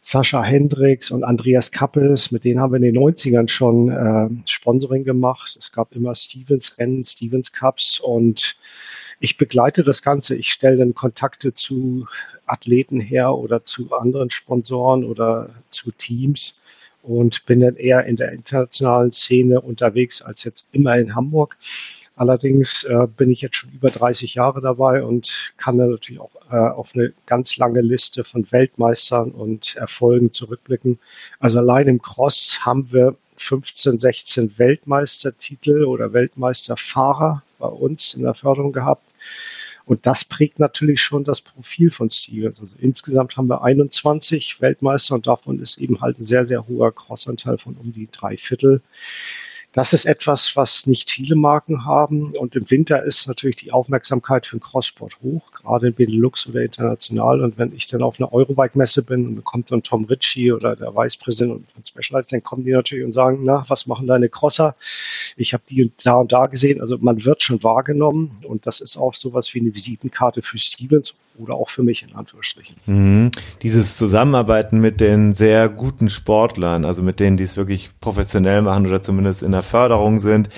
Sascha 0.00 0.42
Hendricks 0.42 1.12
und 1.12 1.22
Andreas 1.22 1.70
Kappels, 1.70 2.32
mit 2.32 2.44
denen 2.44 2.60
haben 2.60 2.72
wir 2.72 2.76
in 2.76 2.94
den 2.94 2.96
90ern 2.96 3.48
schon 3.48 3.90
äh, 3.90 4.48
Sponsoring 4.48 5.04
gemacht. 5.04 5.56
Es 5.58 5.70
gab 5.70 5.94
immer 5.94 6.16
Stevens 6.16 6.78
Rennen, 6.78 7.04
Stevens 7.04 7.52
Cups 7.52 8.00
und 8.00 8.56
ich 9.20 9.36
begleite 9.36 9.82
das 9.82 10.02
Ganze. 10.02 10.36
Ich 10.36 10.52
stelle 10.52 10.76
dann 10.76 10.94
Kontakte 10.94 11.54
zu 11.54 12.06
Athleten 12.46 13.00
her 13.00 13.34
oder 13.34 13.64
zu 13.64 13.92
anderen 13.92 14.30
Sponsoren 14.30 15.04
oder 15.04 15.50
zu 15.68 15.90
Teams 15.90 16.58
und 17.02 17.46
bin 17.46 17.60
dann 17.60 17.76
eher 17.76 18.04
in 18.06 18.16
der 18.16 18.32
internationalen 18.32 19.12
Szene 19.12 19.60
unterwegs 19.60 20.22
als 20.22 20.44
jetzt 20.44 20.66
immer 20.72 20.96
in 20.96 21.14
Hamburg. 21.14 21.56
Allerdings 22.16 22.84
äh, 22.84 23.06
bin 23.14 23.30
ich 23.30 23.42
jetzt 23.42 23.56
schon 23.56 23.72
über 23.72 23.90
30 23.90 24.34
Jahre 24.34 24.62
dabei 24.62 25.04
und 25.04 25.52
kann 25.58 25.76
dann 25.76 25.90
natürlich 25.90 26.20
auch 26.20 26.34
äh, 26.50 26.56
auf 26.56 26.92
eine 26.94 27.12
ganz 27.26 27.58
lange 27.58 27.82
Liste 27.82 28.24
von 28.24 28.50
Weltmeistern 28.50 29.32
und 29.32 29.76
Erfolgen 29.76 30.32
zurückblicken. 30.32 30.98
Also 31.40 31.58
allein 31.58 31.88
im 31.88 32.00
Cross 32.00 32.60
haben 32.62 32.90
wir 32.90 33.16
15, 33.36 33.98
16 33.98 34.58
Weltmeistertitel 34.58 35.84
oder 35.84 36.12
Weltmeisterfahrer 36.12 37.42
bei 37.58 37.66
uns 37.66 38.14
in 38.14 38.22
der 38.22 38.34
Förderung 38.34 38.72
gehabt. 38.72 39.04
Und 39.86 40.04
das 40.04 40.24
prägt 40.24 40.58
natürlich 40.58 41.00
schon 41.00 41.22
das 41.22 41.40
Profil 41.40 41.92
von 41.92 42.10
Stevens. 42.10 42.60
Also 42.60 42.74
insgesamt 42.80 43.36
haben 43.36 43.48
wir 43.48 43.62
21 43.62 44.60
Weltmeister 44.60 45.14
und 45.14 45.28
davon 45.28 45.60
ist 45.60 45.78
eben 45.78 46.00
halt 46.00 46.18
ein 46.18 46.24
sehr, 46.24 46.44
sehr 46.44 46.66
hoher 46.66 46.92
Crossanteil 46.92 47.56
von 47.56 47.76
um 47.76 47.92
die 47.92 48.08
drei 48.10 48.36
Viertel. 48.36 48.82
Das 49.76 49.92
ist 49.92 50.06
etwas, 50.06 50.56
was 50.56 50.86
nicht 50.86 51.10
viele 51.10 51.36
Marken 51.36 51.84
haben. 51.84 52.34
Und 52.34 52.56
im 52.56 52.70
Winter 52.70 53.02
ist 53.02 53.28
natürlich 53.28 53.56
die 53.56 53.72
Aufmerksamkeit 53.72 54.46
für 54.46 54.56
den 54.56 54.62
Crosssport 54.62 55.18
hoch, 55.22 55.52
gerade 55.52 55.88
in 55.88 55.92
Benelux 55.92 56.48
oder 56.48 56.62
international. 56.62 57.42
Und 57.42 57.58
wenn 57.58 57.76
ich 57.76 57.86
dann 57.86 58.02
auf 58.02 58.18
einer 58.18 58.32
Eurobike-Messe 58.32 59.02
bin 59.02 59.26
und 59.26 59.44
kommt 59.44 59.70
dann 59.70 59.82
Tom 59.82 60.06
Ritchie 60.06 60.50
oder 60.52 60.76
der 60.76 60.94
Vicepräsident 60.94 61.70
von 61.70 61.84
Specialized, 61.84 62.32
dann 62.32 62.42
kommen 62.42 62.64
die 62.64 62.72
natürlich 62.72 63.04
und 63.04 63.12
sagen, 63.12 63.40
na, 63.42 63.66
was 63.68 63.86
machen 63.86 64.06
deine 64.06 64.30
Crosser? 64.30 64.76
Ich 65.36 65.52
habe 65.52 65.64
die 65.68 65.92
da 66.02 66.14
und 66.14 66.32
da 66.32 66.44
gesehen. 66.46 66.80
Also 66.80 66.96
man 66.98 67.22
wird 67.26 67.42
schon 67.42 67.62
wahrgenommen. 67.62 68.38
Und 68.44 68.66
das 68.66 68.80
ist 68.80 68.96
auch 68.96 69.12
sowas 69.12 69.52
wie 69.52 69.60
eine 69.60 69.74
Visitenkarte 69.74 70.40
für 70.40 70.56
Stevens 70.56 71.16
oder 71.38 71.54
auch 71.54 71.68
für 71.68 71.82
mich 71.82 72.02
in 72.02 72.14
Anführungsstrichen. 72.14 72.76
Mhm. 72.86 73.30
Dieses 73.62 73.98
Zusammenarbeiten 73.98 74.80
mit 74.80 75.00
den 75.00 75.32
sehr 75.32 75.68
guten 75.68 76.08
Sportlern, 76.08 76.84
also 76.84 77.02
mit 77.02 77.20
denen, 77.20 77.36
die 77.36 77.44
es 77.44 77.56
wirklich 77.56 77.90
professionell 78.00 78.62
machen 78.62 78.86
oder 78.86 79.02
zumindest 79.02 79.42
in 79.42 79.52
der 79.52 79.62
Förderung 79.66 80.18
sind. 80.18 80.48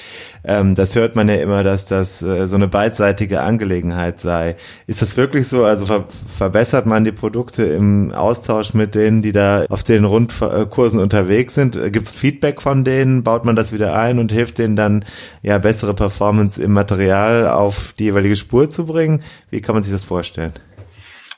Ähm, 0.44 0.74
das 0.74 0.94
hört 0.94 1.16
man 1.16 1.28
ja 1.28 1.34
immer, 1.36 1.62
dass 1.62 1.86
das 1.86 2.22
äh, 2.22 2.46
so 2.46 2.56
eine 2.56 2.68
beidseitige 2.68 3.40
Angelegenheit 3.40 4.20
sei. 4.20 4.56
Ist 4.86 5.02
das 5.02 5.16
wirklich 5.16 5.48
so? 5.48 5.64
Also 5.64 5.86
ver 5.86 6.04
verbessert 6.36 6.86
man 6.86 7.04
die 7.04 7.12
Produkte 7.12 7.64
im 7.64 8.12
Austausch 8.12 8.74
mit 8.74 8.94
denen, 8.94 9.22
die 9.22 9.32
da 9.32 9.64
auf 9.68 9.82
den 9.82 10.04
Rundkursen 10.04 11.00
unterwegs 11.00 11.54
sind? 11.54 11.74
Gibt 11.92 12.06
es 12.06 12.12
Feedback 12.14 12.62
von 12.62 12.84
denen? 12.84 13.24
Baut 13.24 13.44
man 13.44 13.56
das 13.56 13.72
wieder 13.72 13.98
ein 13.98 14.18
und 14.18 14.30
hilft 14.30 14.58
denen 14.58 14.76
dann 14.76 15.04
ja 15.42 15.58
bessere 15.58 15.94
Performance 15.94 16.62
im 16.62 16.72
Material 16.72 17.48
auf 17.48 17.94
die 17.98 18.04
jeweilige 18.04 18.36
Spur 18.36 18.70
zu 18.70 18.86
bringen? 18.86 19.22
Wie 19.50 19.60
kann 19.60 19.74
man 19.74 19.82
sich 19.82 19.92
das 19.92 20.04
vorstellen? 20.04 20.52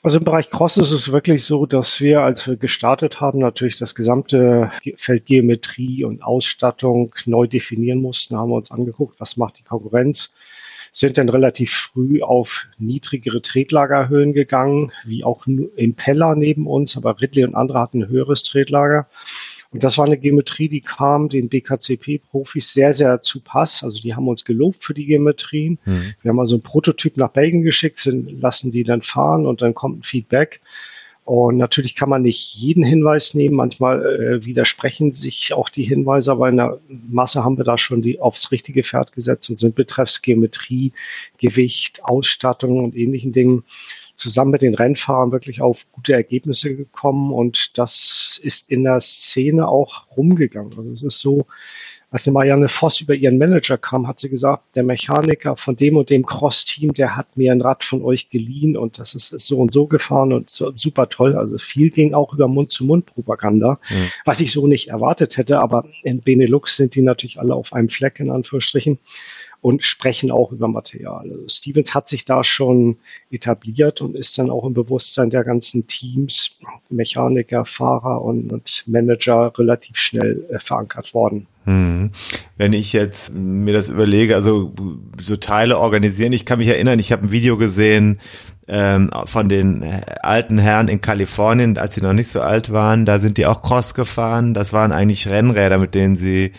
Also 0.03 0.19
im 0.19 0.25
Bereich 0.25 0.49
Cross 0.49 0.79
ist 0.79 0.93
es 0.93 1.13
wirklich 1.13 1.45
so, 1.45 1.67
dass 1.67 2.01
wir, 2.01 2.23
als 2.23 2.49
wir 2.49 2.57
gestartet 2.57 3.21
haben, 3.21 3.39
natürlich 3.39 3.77
das 3.77 3.95
gesamte 3.95 4.71
Feld 4.97 5.27
Geometrie 5.27 6.05
und 6.05 6.23
Ausstattung 6.23 7.15
neu 7.27 7.47
definieren 7.47 8.01
mussten. 8.01 8.37
Haben 8.37 8.51
wir 8.51 8.57
uns 8.57 8.71
angeguckt, 8.71 9.21
was 9.21 9.37
macht 9.37 9.59
die 9.59 9.65
Konkurrenz 9.65 10.31
sind 10.93 11.19
dann 11.19 11.29
relativ 11.29 11.73
früh 11.73 12.23
auf 12.23 12.67
niedrigere 12.79 13.43
Tretlagerhöhen 13.43 14.33
gegangen, 14.33 14.93
wie 15.05 15.25
auch 15.25 15.47
Impeller 15.47 16.35
neben 16.35 16.67
uns, 16.67 16.97
aber 16.97 17.21
Ridley 17.21 17.45
und 17.45 17.55
andere 17.55 17.79
hatten 17.79 18.03
ein 18.03 18.09
höheres 18.09 18.43
Tretlager. 18.43 19.09
Und 19.73 19.85
das 19.85 19.99
war 19.99 20.05
eine 20.05 20.19
Geometrie, 20.19 20.69
die 20.69 20.81
kam 20.81 21.29
den 21.29 21.49
BKCP-Profis 21.49 22.73
sehr, 22.73 22.93
sehr 22.93 23.23
zu 23.23 23.41
Pass. 23.41 23.85
Also 23.85 24.01
die 24.01 24.15
haben 24.15 24.27
uns 24.27 24.45
gelobt 24.45 24.85
für 24.85 24.95
die 24.95 25.07
Geometrien. 25.07 25.79
Mhm. 25.85 26.15
Wir 26.23 26.31
haben 26.31 26.41
also 26.41 26.57
einen 26.57 26.63
Prototyp 26.63 27.17
nach 27.17 27.31
Belgien 27.31 27.63
geschickt, 27.63 28.01
sind, 28.01 28.41
lassen 28.41 28.73
die 28.73 28.83
dann 28.83 29.03
fahren 29.03 29.47
und 29.47 29.63
dann 29.63 29.75
kommt 29.75 30.01
ein 30.01 30.03
Feedback. 30.03 30.61
Und 31.25 31.59
natürlich 31.59 31.95
kann 31.95 32.09
man 32.09 32.23
nicht 32.23 32.55
jeden 32.55 32.83
Hinweis 32.83 33.35
nehmen. 33.35 33.55
Manchmal 33.55 34.05
äh, 34.05 34.45
widersprechen 34.45 35.15
sich 35.15 35.53
auch 35.53 35.69
die 35.69 35.85
Hinweise, 35.85 36.33
aber 36.33 36.49
in 36.49 36.57
der 36.57 36.81
Masse 36.89 37.45
haben 37.45 37.57
wir 37.57 37.65
da 37.65 37.79
schon 37.79 38.03
die 38.03 38.19
aufs 38.19 38.51
richtige 38.51 38.83
Pferd 38.83 39.13
gesetzt 39.13 39.49
und 39.51 39.59
sind 39.59 39.77
betreffs 39.77 40.23
Geometrie, 40.23 40.93
Gewicht, 41.39 42.01
Ausstattung 42.03 42.83
und 42.83 42.97
ähnlichen 42.97 43.31
Dingen 43.31 43.63
zusammen 44.21 44.53
mit 44.53 44.63
den 44.63 44.75
Rennfahrern 44.75 45.33
wirklich 45.33 45.61
auf 45.61 45.87
gute 45.93 46.13
Ergebnisse 46.13 46.77
gekommen 46.77 47.33
und 47.33 47.79
das 47.79 48.41
ist 48.43 48.71
in 48.71 48.85
der 48.85 49.01
Szene 49.01 49.67
auch 49.67 50.07
rumgegangen. 50.17 50.75
Also 50.77 50.93
es 50.93 51.03
ist 51.03 51.19
so, 51.21 51.47
als 52.13 52.25
die 52.25 52.33
Marianne 52.33 52.69
Voss 52.69 53.01
über 53.01 53.15
ihren 53.15 53.39
Manager 53.39 53.79
kam, 53.79 54.09
hat 54.09 54.19
sie 54.19 54.29
gesagt, 54.29 54.75
der 54.75 54.83
Mechaniker 54.83 55.57
von 55.57 55.77
dem 55.77 55.97
und 55.97 56.11
dem 56.11 56.27
Cross-Team, 56.27 56.93
der 56.93 57.17
hat 57.17 57.37
mir 57.37 57.53
ein 57.53 57.61
Rad 57.61 57.85
von 57.85 58.03
euch 58.03 58.31
geliehen 58.31 58.77
und 58.77 58.99
das 58.99 59.15
ist, 59.15 59.33
ist 59.33 59.47
so 59.47 59.59
und 59.59 59.73
so 59.73 59.87
gefahren 59.87 60.33
und 60.33 60.51
so, 60.51 60.73
super 60.75 61.09
toll. 61.09 61.37
Also 61.37 61.57
viel 61.59 61.91
ging 61.91 62.13
auch 62.13 62.35
über 62.35 62.49
Mund-zu-Mund-Propaganda, 62.49 63.79
mhm. 63.89 64.11
was 64.25 64.41
ich 64.41 64.51
so 64.51 64.67
nicht 64.67 64.89
erwartet 64.89 65.37
hätte. 65.37 65.63
Aber 65.63 65.85
in 66.03 66.21
Benelux 66.21 66.77
sind 66.77 66.97
die 66.97 67.03
natürlich 67.03 67.39
alle 67.39 67.55
auf 67.55 67.73
einem 67.73 67.89
Fleck, 67.89 68.19
in 68.19 68.31
Anführungsstrichen 68.31 68.99
und 69.61 69.85
sprechen 69.85 70.31
auch 70.31 70.53
über 70.53 70.69
Material. 70.69 71.31
Also 71.31 71.49
Stevens 71.49 71.95
hat 71.95 72.09
sich 72.09 72.25
da 72.25 72.45
schon 72.45 72.97
etabliert 73.31 74.01
und 74.01 74.17
ist 74.17 74.39
dann 74.39 74.51
auch 74.51 74.65
im 74.65 74.73
Bewusstsein 74.73 75.31
der 75.31 75.45
ganzen 75.45 75.87
Teams, 75.87 76.57
Mechaniker, 76.89 77.65
Fahrer 77.65 78.23
und, 78.23 78.53
und 78.53 78.85
Manager 78.87 79.53
relativ 79.59 79.99
schnell 79.99 80.47
äh, 80.51 80.59
verankert 80.59 81.13
worden. 81.13 81.47
Hm. 81.65 82.11
Wenn 82.57 82.73
ich 82.73 82.93
jetzt 82.95 83.35
mir 83.35 83.75
das 83.75 83.91
überlege, 83.91 84.35
also 84.35 84.73
so 85.21 85.37
Teile 85.37 85.79
organisieren, 85.79 86.33
ich 86.33 86.47
kann 86.47 86.59
mich 86.59 86.69
erinnern, 86.69 86.99
ich 86.99 87.13
habe 87.13 87.27
ein 87.27 87.33
Video 87.33 87.59
gesehen, 87.59 88.19
ähm, 88.71 89.11
von 89.27 89.49
den 89.49 89.85
alten 90.23 90.59
Herren 90.59 90.87
in 90.87 91.01
Kalifornien, 91.01 91.77
als 91.77 91.97
sie 91.97 92.01
noch 92.01 92.13
nicht 92.13 92.29
so 92.29 92.41
alt 92.41 92.73
waren, 92.73 93.05
da 93.05 93.19
sind 93.19 93.37
die 93.37 93.47
auch 93.47 93.63
Cross 93.63 93.95
gefahren. 93.95 94.55
Das 94.55 94.73
waren 94.73 94.93
eigentlich 94.93 95.29
Rennräder, 95.29 95.79
mit 95.79 95.95
denen 95.97 96.15
sie 96.15 96.53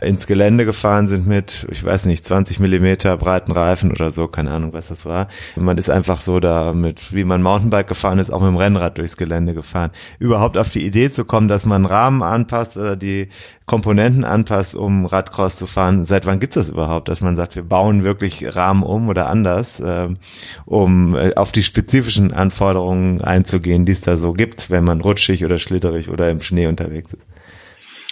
ins 0.00 0.26
Gelände 0.26 0.64
gefahren 0.64 1.08
sind 1.08 1.26
mit, 1.26 1.66
ich 1.70 1.84
weiß 1.84 2.06
nicht, 2.06 2.24
20 2.24 2.60
Millimeter 2.60 3.16
breiten 3.16 3.52
Reifen 3.52 3.90
oder 3.90 4.10
so, 4.10 4.28
keine 4.28 4.50
Ahnung, 4.50 4.72
was 4.72 4.88
das 4.88 5.04
war. 5.04 5.28
Man 5.56 5.76
ist 5.76 5.90
einfach 5.90 6.22
so 6.22 6.40
da 6.40 6.72
mit, 6.72 7.12
wie 7.12 7.24
man 7.24 7.42
Mountainbike 7.42 7.88
gefahren 7.88 8.18
ist, 8.18 8.30
auch 8.30 8.40
mit 8.40 8.48
dem 8.48 8.56
Rennrad 8.56 8.96
durchs 8.96 9.16
Gelände 9.16 9.52
gefahren. 9.52 9.90
Überhaupt 10.18 10.56
auf 10.56 10.70
die 10.70 10.86
Idee 10.86 11.10
zu 11.10 11.24
kommen, 11.24 11.48
dass 11.48 11.66
man 11.66 11.84
Rahmen 11.84 12.22
anpasst 12.22 12.76
oder 12.78 12.96
die 12.96 13.28
Komponenten 13.68 14.24
anpasst, 14.24 14.74
um 14.74 15.04
Radcross 15.04 15.56
zu 15.56 15.66
fahren. 15.66 16.04
Seit 16.04 16.26
wann 16.26 16.40
gibt's 16.40 16.54
das 16.54 16.70
überhaupt, 16.70 17.08
dass 17.08 17.20
man 17.20 17.36
sagt, 17.36 17.54
wir 17.54 17.62
bauen 17.62 18.02
wirklich 18.02 18.56
Rahmen 18.56 18.82
um 18.82 19.08
oder 19.08 19.28
anders, 19.28 19.78
äh, 19.78 20.08
um 20.64 21.14
äh, 21.14 21.34
auf 21.34 21.52
die 21.52 21.57
spezifischen 21.62 22.32
Anforderungen 22.32 23.20
einzugehen, 23.20 23.84
die 23.84 23.92
es 23.92 24.00
da 24.00 24.16
so 24.16 24.32
gibt, 24.32 24.70
wenn 24.70 24.84
man 24.84 25.00
rutschig 25.00 25.44
oder 25.44 25.58
schlitterig 25.58 26.08
oder 26.08 26.30
im 26.30 26.40
Schnee 26.40 26.66
unterwegs 26.66 27.12
ist? 27.12 27.26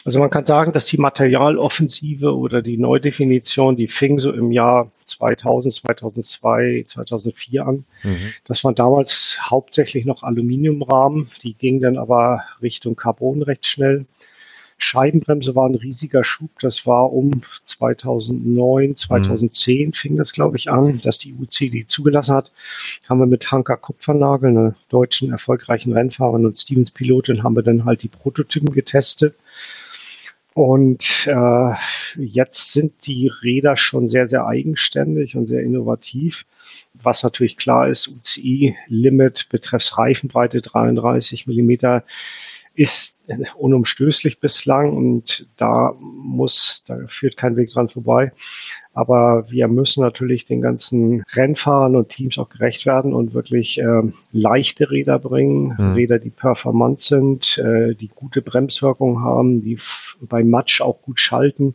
Also 0.06 0.20
man 0.20 0.30
kann 0.30 0.46
sagen, 0.46 0.72
dass 0.72 0.84
die 0.84 0.98
Materialoffensive 0.98 2.32
oder 2.32 2.62
die 2.62 2.78
Neudefinition, 2.78 3.74
die 3.74 3.88
fing 3.88 4.20
so 4.20 4.30
im 4.30 4.52
Jahr 4.52 4.88
2000, 5.04 5.74
2002, 5.74 6.84
2004 6.86 7.66
an. 7.66 7.84
Mhm. 8.04 8.32
Das 8.44 8.62
waren 8.62 8.76
damals 8.76 9.36
hauptsächlich 9.40 10.04
noch 10.04 10.22
Aluminiumrahmen, 10.22 11.28
die 11.42 11.54
gingen 11.54 11.80
dann 11.80 11.98
aber 11.98 12.44
Richtung 12.62 12.94
Carbon 12.94 13.42
recht 13.42 13.66
schnell. 13.66 14.06
Scheibenbremse 14.78 15.54
war 15.54 15.68
ein 15.68 15.74
riesiger 15.74 16.22
Schub. 16.22 16.50
Das 16.60 16.86
war 16.86 17.12
um 17.12 17.42
2009, 17.64 18.96
2010 18.96 19.88
mhm. 19.88 19.92
fing 19.92 20.16
das, 20.16 20.32
glaube 20.32 20.56
ich, 20.56 20.70
an, 20.70 21.00
dass 21.00 21.18
die 21.18 21.34
UC 21.34 21.70
die 21.70 21.86
zugelassen 21.86 22.34
hat. 22.34 22.52
Haben 23.08 23.20
wir 23.20 23.26
mit 23.26 23.50
Hanka 23.50 23.76
Kupfernagel, 23.76 24.50
einer 24.50 24.74
deutschen 24.88 25.30
erfolgreichen 25.30 25.92
Rennfahrerin 25.92 26.44
und 26.44 26.58
Stevens 26.58 26.90
Pilotin, 26.90 27.42
haben 27.42 27.56
wir 27.56 27.62
dann 27.62 27.84
halt 27.84 28.02
die 28.02 28.08
Prototypen 28.08 28.72
getestet. 28.74 29.34
Und 30.56 31.26
äh, 31.26 31.74
jetzt 32.16 32.72
sind 32.72 33.06
die 33.06 33.28
Räder 33.28 33.76
schon 33.76 34.08
sehr, 34.08 34.26
sehr 34.26 34.46
eigenständig 34.46 35.36
und 35.36 35.44
sehr 35.44 35.60
innovativ. 35.60 36.46
Was 36.94 37.22
natürlich 37.22 37.58
klar 37.58 37.88
ist, 37.88 38.08
UCI-Limit 38.08 39.48
betreffs 39.50 39.98
Reifenbreite 39.98 40.62
33 40.62 41.46
Millimeter 41.46 42.04
ist 42.76 43.18
unumstößlich 43.56 44.38
bislang 44.38 44.94
und 44.94 45.48
da 45.56 45.94
muss, 45.98 46.84
da 46.86 46.98
führt 47.08 47.36
kein 47.36 47.56
Weg 47.56 47.70
dran 47.70 47.88
vorbei. 47.88 48.32
Aber 48.92 49.50
wir 49.50 49.68
müssen 49.68 50.02
natürlich 50.02 50.44
den 50.44 50.60
ganzen 50.60 51.22
Rennfahrern 51.34 51.96
und 51.96 52.10
Teams 52.10 52.38
auch 52.38 52.48
gerecht 52.48 52.86
werden 52.86 53.12
und 53.12 53.34
wirklich 53.34 53.78
äh, 53.78 54.02
leichte 54.32 54.90
Räder 54.90 55.18
bringen, 55.18 55.74
mhm. 55.76 55.94
Räder, 55.94 56.18
die 56.18 56.30
performant 56.30 57.00
sind, 57.00 57.58
äh, 57.58 57.94
die 57.94 58.08
gute 58.08 58.42
Bremswirkung 58.42 59.22
haben, 59.22 59.62
die 59.62 59.78
bei 60.20 60.42
Matsch 60.44 60.80
auch 60.80 61.02
gut 61.02 61.18
schalten, 61.18 61.74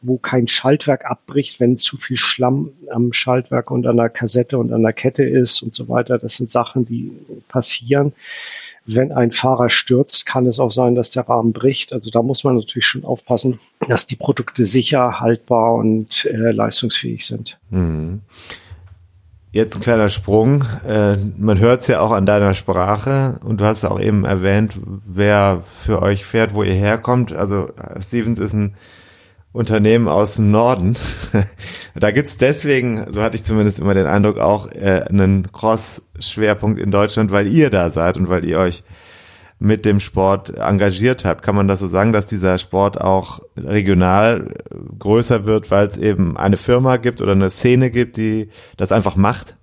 wo 0.00 0.16
kein 0.16 0.48
Schaltwerk 0.48 1.04
abbricht, 1.04 1.60
wenn 1.60 1.76
zu 1.76 1.96
viel 1.96 2.16
Schlamm 2.16 2.70
am 2.90 3.12
Schaltwerk 3.12 3.70
und 3.70 3.86
an 3.86 3.96
der 3.96 4.10
Kassette 4.10 4.58
und 4.58 4.72
an 4.72 4.82
der 4.82 4.92
Kette 4.92 5.24
ist 5.24 5.62
und 5.62 5.74
so 5.74 5.88
weiter. 5.88 6.18
Das 6.18 6.36
sind 6.36 6.50
Sachen, 6.50 6.84
die 6.84 7.12
passieren 7.48 8.12
wenn 8.86 9.12
ein 9.12 9.32
Fahrer 9.32 9.70
stürzt, 9.70 10.26
kann 10.26 10.46
es 10.46 10.60
auch 10.60 10.70
sein, 10.70 10.94
dass 10.94 11.10
der 11.10 11.28
Rahmen 11.28 11.52
bricht. 11.52 11.92
Also 11.92 12.10
da 12.10 12.22
muss 12.22 12.44
man 12.44 12.56
natürlich 12.56 12.86
schon 12.86 13.04
aufpassen, 13.04 13.60
dass 13.88 14.06
die 14.06 14.16
Produkte 14.16 14.66
sicher, 14.66 15.20
haltbar 15.20 15.74
und 15.74 16.26
äh, 16.26 16.50
leistungsfähig 16.50 17.24
sind. 17.24 17.58
Mhm. 17.70 18.20
Jetzt 19.52 19.76
ein 19.76 19.82
kleiner 19.82 20.08
Sprung. 20.08 20.64
Äh, 20.86 21.16
man 21.16 21.60
hört 21.60 21.82
es 21.82 21.86
ja 21.86 22.00
auch 22.00 22.10
an 22.10 22.26
deiner 22.26 22.54
Sprache 22.54 23.38
und 23.44 23.60
du 23.60 23.64
hast 23.64 23.84
auch 23.84 24.00
eben 24.00 24.24
erwähnt, 24.24 24.74
wer 24.84 25.62
für 25.64 26.02
euch 26.02 26.24
fährt, 26.24 26.54
wo 26.54 26.64
ihr 26.64 26.74
herkommt. 26.74 27.32
Also 27.32 27.68
Stevens 28.00 28.40
ist 28.40 28.52
ein 28.52 28.74
Unternehmen 29.54 30.08
aus 30.08 30.34
dem 30.34 30.50
Norden. 30.50 30.96
da 31.94 32.10
gibt's 32.10 32.36
deswegen, 32.36 33.06
so 33.12 33.22
hatte 33.22 33.36
ich 33.36 33.44
zumindest 33.44 33.78
immer 33.78 33.94
den 33.94 34.06
Eindruck, 34.06 34.38
auch 34.38 34.66
äh, 34.72 35.04
einen 35.08 35.52
Cross-Schwerpunkt 35.52 36.80
in 36.80 36.90
Deutschland, 36.90 37.30
weil 37.30 37.46
ihr 37.46 37.70
da 37.70 37.88
seid 37.88 38.16
und 38.16 38.28
weil 38.28 38.44
ihr 38.44 38.58
euch 38.58 38.82
mit 39.60 39.84
dem 39.84 40.00
Sport 40.00 40.58
engagiert 40.58 41.24
habt. 41.24 41.42
Kann 41.42 41.54
man 41.54 41.68
das 41.68 41.78
so 41.78 41.86
sagen, 41.86 42.12
dass 42.12 42.26
dieser 42.26 42.58
Sport 42.58 43.00
auch 43.00 43.42
regional 43.56 44.52
größer 44.98 45.46
wird, 45.46 45.70
weil 45.70 45.86
es 45.86 45.98
eben 45.98 46.36
eine 46.36 46.56
Firma 46.56 46.96
gibt 46.96 47.22
oder 47.22 47.32
eine 47.32 47.48
Szene 47.48 47.92
gibt, 47.92 48.16
die 48.16 48.48
das 48.76 48.90
einfach 48.90 49.14
macht? 49.14 49.56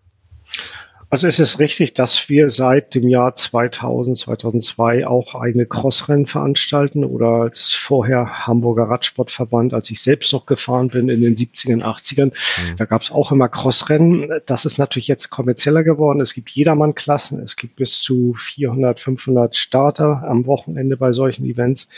Also 1.12 1.28
es 1.28 1.40
ist 1.40 1.60
richtig, 1.60 1.94
dass 1.94 2.30
wir 2.30 2.50
seit 2.50 2.96
dem 2.96 3.10
Jahr 3.10 3.36
2000, 3.36 4.18
2002 4.18 5.06
auch 5.06 5.36
eigene 5.36 5.66
Crossrennen 5.66 6.26
veranstalten 6.26 7.04
oder 7.04 7.28
als 7.28 7.74
vorher 7.74 8.48
Hamburger 8.48 8.84
Radsportverband, 8.84 9.74
als 9.74 9.92
ich 9.92 10.02
selbst 10.02 10.32
noch 10.32 10.46
gefahren 10.46 10.88
bin 10.88 11.10
in 11.10 11.20
den 11.20 11.36
70ern, 11.36 11.84
80ern, 11.84 12.28
mhm. 12.28 12.78
da 12.78 12.86
gab 12.86 13.02
es 13.02 13.12
auch 13.12 13.34
immer 13.34 13.50
Crossrennen. 13.50 14.40
Das 14.46 14.64
ist 14.64 14.78
natürlich 14.78 15.10
jetzt 15.10 15.30
kommerzieller 15.30 15.84
geworden. 15.84 16.22
Es 16.22 16.34
gibt 16.34 16.50
Jedermann-Klassen, 16.50 17.42
es 17.44 17.58
gibt 17.58 17.76
bis 17.76 18.00
zu 18.00 18.34
400, 18.38 18.98
500 18.98 19.58
Starter 19.58 20.24
am 20.26 20.46
Wochenende 20.46 20.96
bei 20.96 21.12
solchen 21.12 21.44
Events. 21.44 21.90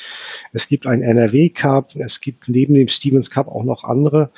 Es 0.54 0.68
gibt 0.68 0.88
ein 0.88 1.04
NRW 1.04 1.50
Cup, 1.50 1.96
es 1.98 2.20
gibt 2.20 2.50
neben 2.50 2.74
dem 2.74 2.88
Stevens 2.88 3.30
Cup 3.30 3.48
auch 3.48 3.64
noch 3.64 3.84
andere 3.84 4.32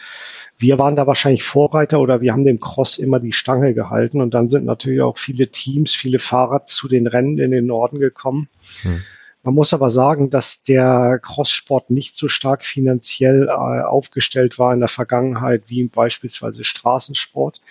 wir 0.57 0.79
waren 0.79 0.95
da 0.95 1.05
wahrscheinlich 1.05 1.43
Vorreiter 1.43 1.99
oder 1.99 2.21
wir 2.21 2.31
haben 2.31 2.45
dem 2.45 2.59
Cross 2.59 2.97
immer 2.97 3.19
die 3.19 3.33
Stange 3.33 3.73
gehalten 3.73 4.21
und 4.21 4.33
dann 4.33 4.49
sind 4.49 4.65
natürlich 4.65 5.01
auch 5.01 5.17
viele 5.17 5.47
Teams, 5.47 5.93
viele 5.93 6.19
Fahrer 6.19 6.65
zu 6.65 6.87
den 6.87 7.07
Rennen 7.07 7.37
in 7.39 7.51
den 7.51 7.65
Norden 7.65 7.99
gekommen. 7.99 8.47
Hm. 8.81 9.01
Man 9.43 9.53
muss 9.53 9.73
aber 9.73 9.91
sagen, 9.91 10.31
dass 10.31 10.63
der 10.63 11.19
Crosssport 11.21 11.91
nicht 11.91 12.15
so 12.15 12.27
stark 12.27 12.65
finanziell 12.65 13.47
äh, 13.47 13.51
aufgestellt 13.51 14.57
war 14.57 14.73
in 14.73 14.79
der 14.79 14.89
Vergangenheit 14.89 15.65
wie 15.67 15.83
beispielsweise 15.83 16.63
Straßensport. 16.63 17.61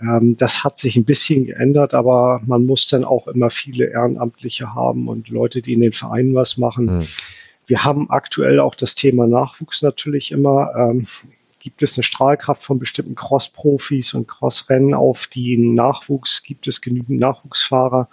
Ähm, 0.00 0.36
das 0.36 0.64
hat 0.64 0.80
sich 0.80 0.96
ein 0.96 1.04
bisschen 1.04 1.44
geändert, 1.44 1.94
aber 1.94 2.40
man 2.44 2.66
muss 2.66 2.88
dann 2.88 3.04
auch 3.04 3.28
immer 3.28 3.50
viele 3.50 3.84
Ehrenamtliche 3.84 4.74
haben 4.74 5.06
und 5.06 5.28
Leute, 5.28 5.62
die 5.62 5.74
in 5.74 5.80
den 5.80 5.92
Vereinen 5.92 6.34
was 6.34 6.56
machen. 6.56 6.88
Hm. 6.88 7.06
Wir 7.66 7.84
haben 7.84 8.10
aktuell 8.10 8.58
auch 8.58 8.74
das 8.74 8.96
Thema 8.96 9.28
Nachwuchs 9.28 9.82
natürlich 9.82 10.32
immer. 10.32 10.72
Ähm, 10.76 11.06
gibt 11.62 11.82
es 11.84 11.96
eine 11.96 12.02
Strahlkraft 12.02 12.62
von 12.62 12.80
bestimmten 12.80 13.14
Cross-Profis 13.14 14.14
und 14.14 14.26
Cross-Rennen 14.26 14.94
auf 14.94 15.28
den 15.28 15.74
Nachwuchs, 15.74 16.42
gibt 16.42 16.66
es 16.66 16.80
genügend 16.80 17.20
Nachwuchsfahrer. 17.20 18.08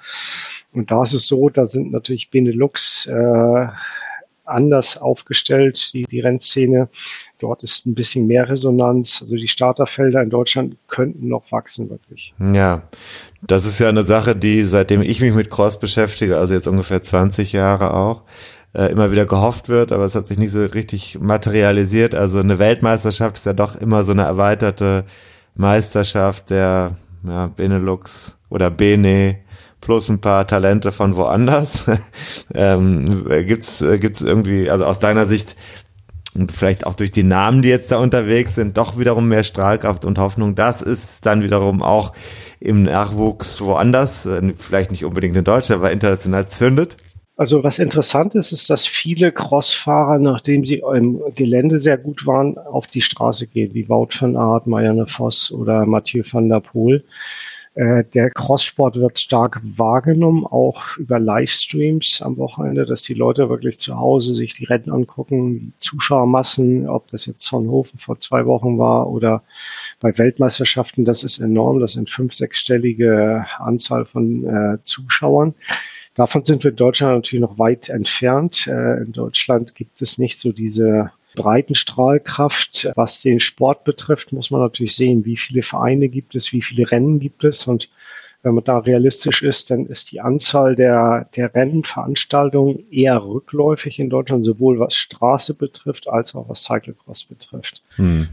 Und 0.72 0.92
da 0.92 1.02
ist 1.02 1.14
es 1.14 1.28
so, 1.28 1.50
da 1.50 1.66
sind 1.66 1.92
natürlich 1.92 2.30
Benelux 2.30 3.08
äh, 3.08 3.68
anders 4.46 4.98
aufgestellt, 4.98 5.94
die, 5.94 6.04
die 6.04 6.20
Rennszene. 6.20 6.90
Dort 7.40 7.64
ist 7.64 7.88
ein 7.88 7.96
bisschen 7.96 8.28
mehr 8.28 8.50
Resonanz. 8.50 9.24
Also 9.24 9.36
die 9.36 9.48
Starterfelder 9.48 10.22
in 10.22 10.30
Deutschland 10.30 10.78
könnten 10.88 11.28
noch 11.28 11.52
wachsen, 11.52 11.90
wirklich. 11.90 12.36
Ja, 12.54 12.84
das 13.42 13.66
ist 13.66 13.80
ja 13.80 13.90
eine 13.90 14.04
Sache, 14.04 14.36
die 14.36 14.64
seitdem 14.64 15.02
ich 15.02 15.22
mich 15.22 15.34
mit 15.34 15.50
Cross 15.50 15.80
beschäftige, 15.80 16.38
also 16.38 16.54
jetzt 16.54 16.68
ungefähr 16.68 17.02
20 17.02 17.52
Jahre 17.52 17.96
auch, 17.96 18.24
äh, 18.74 18.92
immer 18.92 19.12
wieder 19.12 19.26
gehofft 19.26 19.70
wird, 19.70 19.92
aber 19.92 20.06
es 20.06 20.16
hat 20.16 20.28
sich 20.28 20.38
nicht 20.38 20.52
so 20.52 20.64
richtig 20.64 21.20
materialisiert. 21.20 22.16
Also 22.16 22.40
eine 22.40 22.60
Weltmeisterschaft 22.60 23.38
ist 23.38 23.46
ja 23.46 23.54
doch 23.54 23.76
immer 23.76 24.04
so 24.04 24.12
eine 24.12 24.24
erweiterte 24.24 25.06
Meisterschaft 25.56 26.50
der 26.50 26.96
ja, 27.28 27.48
Benelux 27.48 28.38
oder 28.50 28.70
Bene 28.70 29.38
plus 29.82 30.10
ein 30.10 30.22
paar 30.22 30.46
Talente 30.46 30.92
von 30.92 31.16
woanders. 31.16 31.86
ähm, 32.54 33.26
gibt's 33.46 33.84
gibt's 34.00 34.22
irgendwie, 34.22 34.70
also 34.70 34.86
aus 34.86 35.00
deiner 35.00 35.26
Sicht 35.26 35.56
vielleicht 36.54 36.86
auch 36.86 36.94
durch 36.94 37.12
die 37.12 37.24
Namen, 37.24 37.62
die 37.62 37.70
jetzt 37.70 37.92
da 37.92 37.98
unterwegs 37.98 38.56
sind, 38.56 38.78
doch 38.78 39.00
wiederum 39.00 39.28
mehr 39.28 39.44
Strahlkraft 39.44 40.06
und 40.06 40.20
Hoffnung. 40.20 40.56
Das 40.56 40.82
ist 40.82 41.26
dann 41.26 41.42
wiederum 41.42 41.82
auch 41.82 42.14
im 42.60 42.84
Nachwuchs 42.84 43.62
woanders, 43.62 44.26
äh, 44.26 44.54
vielleicht 44.56 44.92
nicht 44.92 45.06
unbedingt 45.06 45.36
in 45.36 45.44
Deutschland, 45.44 45.82
aber 45.82 45.92
international 45.92 46.48
zündet. 46.48 46.98
Also 47.40 47.64
was 47.64 47.80
interessant 47.80 48.36
ist, 48.36 48.52
ist, 48.52 48.70
dass 48.70 48.86
viele 48.86 49.32
Crossfahrer, 49.32 50.20
nachdem 50.20 50.66
sie 50.66 50.84
im 50.94 51.22
Gelände 51.36 51.80
sehr 51.80 51.98
gut 51.98 52.28
waren, 52.28 52.58
auf 52.58 52.86
die 52.88 53.00
Straße 53.00 53.48
gehen, 53.48 53.74
wie 53.74 53.88
Wout 53.88 54.10
van 54.20 54.36
Aert, 54.36 54.68
Marianne 54.68 55.08
Voss 55.08 55.50
oder 55.50 55.86
Mathieu 55.86 56.24
van 56.30 56.50
der 56.50 56.60
Poel. 56.60 57.06
Äh, 57.76 58.04
der 58.14 58.30
Crosssport 58.30 58.98
wird 58.98 59.20
stark 59.20 59.62
wahrgenommen, 59.64 60.46
auch 60.46 60.98
über 60.98 61.18
Livestreams 61.18 62.22
am 62.22 62.36
Wochenende, 62.36 62.86
dass 62.86 63.04
die 63.04 63.14
Leute 63.14 63.50
wirklich 63.50 63.80
zu 63.80 63.98
Hause 63.98 64.36
sich 64.36 64.54
die 64.54 64.66
Rennen 64.66 64.92
angucken, 64.92 65.60
die 65.60 65.74
Zuschauermassen, 65.78 66.90
ob 66.90 67.08
das 67.08 67.26
jetzt 67.26 67.44
Zornhofen 67.44 68.00
vor 68.00 68.20
zwei 68.20 68.46
Wochen 68.48 68.78
war 68.78 69.08
oder 69.08 69.44
bei 70.02 70.18
Weltmeisterschaften, 70.18 71.06
das 71.06 71.24
ist 71.24 71.40
enorm. 71.40 71.80
Das 71.80 71.94
sind 71.94 72.10
fünf, 72.10 72.34
sechsstellige 72.34 73.46
Anzahl 73.60 74.04
von 74.04 74.46
äh, 74.46 74.78
Zuschauern. 74.84 75.54
Davon 76.20 76.44
sind 76.44 76.66
wir 76.66 76.72
in 76.72 76.76
Deutschland 76.76 77.16
natürlich 77.16 77.42
noch 77.42 77.60
weit 77.60 77.88
entfernt. 77.88 78.68
Äh, 78.68 79.04
in 79.04 79.14
Deutschland 79.14 79.74
gibt 79.74 80.02
es 80.02 80.18
nicht 80.18 80.38
so 80.38 80.52
diese 80.52 81.14
Breitenstrahlkraft. 81.36 82.92
Was 82.96 83.22
den 83.22 83.40
Sport 83.40 83.86
betrifft, 83.86 84.34
muss 84.34 84.52
man 84.52 84.60
natürlich 84.60 84.98
sehen, 84.98 85.24
wie 85.24 85.38
viele 85.38 85.64
Vereine 85.64 86.10
gibt 86.10 86.36
es, 86.36 86.52
wie 86.52 86.62
viele 86.62 86.92
Rennen 86.92 87.22
gibt 87.22 87.46
es 87.46 87.68
und 87.68 87.90
wenn 88.44 88.54
man 88.54 88.66
da 88.66 88.80
realistisch 88.80 89.44
ist, 89.44 89.72
dann 89.72 89.86
ist 89.86 90.12
die 90.12 90.20
Anzahl 90.20 90.76
der, 90.76 91.30
der 91.38 91.56
Rennveranstaltungen 91.56 92.92
eher 92.92 93.24
rückläufig 93.24 94.00
in 94.00 94.10
Deutschland, 94.10 94.44
sowohl 94.44 94.78
was 94.78 94.96
Straße 94.96 95.54
betrifft 95.54 96.10
als 96.10 96.36
auch 96.36 96.50
was 96.50 96.64
Cyclocross 96.66 97.24
betrifft. 97.24 97.82
Hm. 97.96 98.28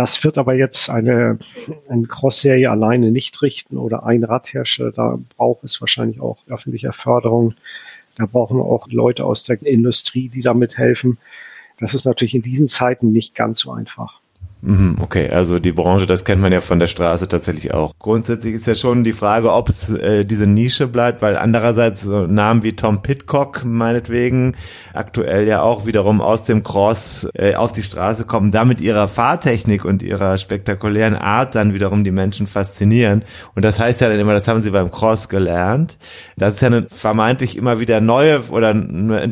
Das 0.00 0.24
wird 0.24 0.38
aber 0.38 0.54
jetzt 0.54 0.88
eine, 0.88 1.38
eine 1.86 2.06
Cross-Serie 2.06 2.70
alleine 2.70 3.10
nicht 3.10 3.42
richten 3.42 3.76
oder 3.76 4.06
ein 4.06 4.24
Radhersteller. 4.24 4.92
Da 4.92 5.18
braucht 5.36 5.62
es 5.62 5.78
wahrscheinlich 5.82 6.22
auch 6.22 6.38
öffentliche 6.48 6.94
Förderung. 6.94 7.52
Da 8.16 8.24
brauchen 8.24 8.56
wir 8.56 8.64
auch 8.64 8.88
Leute 8.88 9.26
aus 9.26 9.44
der 9.44 9.60
Industrie, 9.60 10.30
die 10.30 10.40
damit 10.40 10.78
helfen. 10.78 11.18
Das 11.78 11.92
ist 11.92 12.06
natürlich 12.06 12.34
in 12.34 12.40
diesen 12.40 12.66
Zeiten 12.66 13.12
nicht 13.12 13.34
ganz 13.34 13.60
so 13.60 13.72
einfach. 13.72 14.22
Mhm, 14.62 14.96
okay, 15.00 15.30
also 15.30 15.58
die 15.58 15.72
Branche, 15.72 16.04
das 16.06 16.26
kennt 16.26 16.42
man 16.42 16.52
ja 16.52 16.60
von 16.60 16.78
der 16.78 16.86
Straße 16.86 17.28
tatsächlich 17.28 17.72
auch. 17.72 17.94
Grundsätzlich 17.98 18.54
ist 18.54 18.66
ja 18.66 18.74
schon 18.74 19.04
die 19.04 19.14
Frage, 19.14 19.52
ob 19.52 19.70
es 19.70 19.88
äh, 19.88 20.26
diese 20.26 20.46
Nische 20.46 20.86
bleibt, 20.86 21.22
weil 21.22 21.38
andererseits 21.38 22.02
so 22.02 22.26
Namen 22.26 22.62
wie 22.62 22.76
Tom 22.76 23.00
Pitcock 23.00 23.64
meinetwegen 23.64 24.54
aktuell 24.92 25.48
ja 25.48 25.62
auch 25.62 25.86
wiederum 25.86 26.20
aus 26.20 26.44
dem 26.44 26.62
Cross 26.62 27.30
äh, 27.34 27.54
auf 27.54 27.72
die 27.72 27.82
Straße 27.82 28.26
kommen, 28.26 28.50
da 28.50 28.66
mit 28.66 28.82
ihrer 28.82 29.08
Fahrtechnik 29.08 29.86
und 29.86 30.02
ihrer 30.02 30.36
spektakulären 30.36 31.14
Art 31.14 31.54
dann 31.54 31.72
wiederum 31.72 32.04
die 32.04 32.10
Menschen 32.10 32.46
faszinieren. 32.46 33.24
Und 33.54 33.64
das 33.64 33.80
heißt 33.80 34.02
ja 34.02 34.10
dann 34.10 34.18
immer, 34.18 34.34
das 34.34 34.46
haben 34.46 34.60
sie 34.60 34.72
beim 34.72 34.90
Cross 34.90 35.30
gelernt. 35.30 35.96
Das 36.36 36.54
ist 36.54 36.60
ja 36.60 36.66
eine 36.66 36.86
vermeintlich 36.90 37.56
immer 37.56 37.80
wieder 37.80 38.02
neue 38.02 38.42
oder 38.50 38.74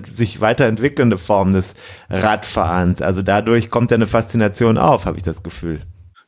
sich 0.04 0.40
weiterentwickelnde 0.40 1.18
Form 1.18 1.52
des 1.52 1.74
Radfahrens. 2.08 3.02
Also 3.02 3.20
dadurch 3.20 3.68
kommt 3.68 3.90
ja 3.90 3.96
eine 3.96 4.06
Faszination 4.06 4.78
auf, 4.78 5.04
habe 5.04 5.17
ich 5.18 5.22
das 5.22 5.42
Gefühl. 5.42 5.80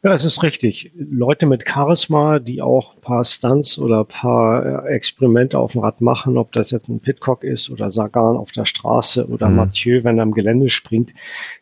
Ja, 0.02 0.14
es 0.14 0.24
ist 0.24 0.42
richtig. 0.42 0.92
Leute 0.96 1.44
mit 1.44 1.68
Charisma, 1.68 2.38
die 2.38 2.62
auch 2.62 2.94
ein 2.94 3.02
paar 3.02 3.22
Stunts 3.22 3.78
oder 3.78 4.00
ein 4.00 4.06
paar 4.06 4.86
äh, 4.86 4.94
Experimente 4.94 5.58
auf 5.58 5.72
dem 5.72 5.82
Rad 5.82 6.00
machen, 6.00 6.38
ob 6.38 6.52
das 6.52 6.70
jetzt 6.70 6.88
ein 6.88 7.00
Pitcock 7.00 7.44
ist 7.44 7.68
oder 7.68 7.90
Sagan 7.90 8.38
auf 8.38 8.50
der 8.50 8.64
Straße 8.64 9.28
oder 9.28 9.50
mhm. 9.50 9.56
Mathieu, 9.56 10.02
wenn 10.02 10.18
er 10.18 10.22
am 10.22 10.32
Gelände 10.32 10.70
springt, 10.70 11.12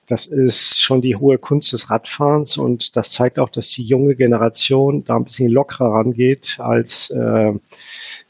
das 0.07 0.27
ist 0.27 0.81
schon 0.81 1.03
die 1.03 1.17
hohe 1.17 1.39
Kunst 1.39 1.73
des 1.73 1.91
Radfahrens 1.91 2.59
und 2.59 2.95
das 2.95 3.11
zeigt 3.11 3.41
auch, 3.41 3.49
dass 3.49 3.71
die 3.71 3.83
junge 3.83 4.15
Generation 4.15 5.03
da 5.03 5.17
ein 5.17 5.25
bisschen 5.25 5.51
lockerer 5.51 5.95
rangeht 5.95 6.59
als 6.61 7.11
äh, 7.11 7.55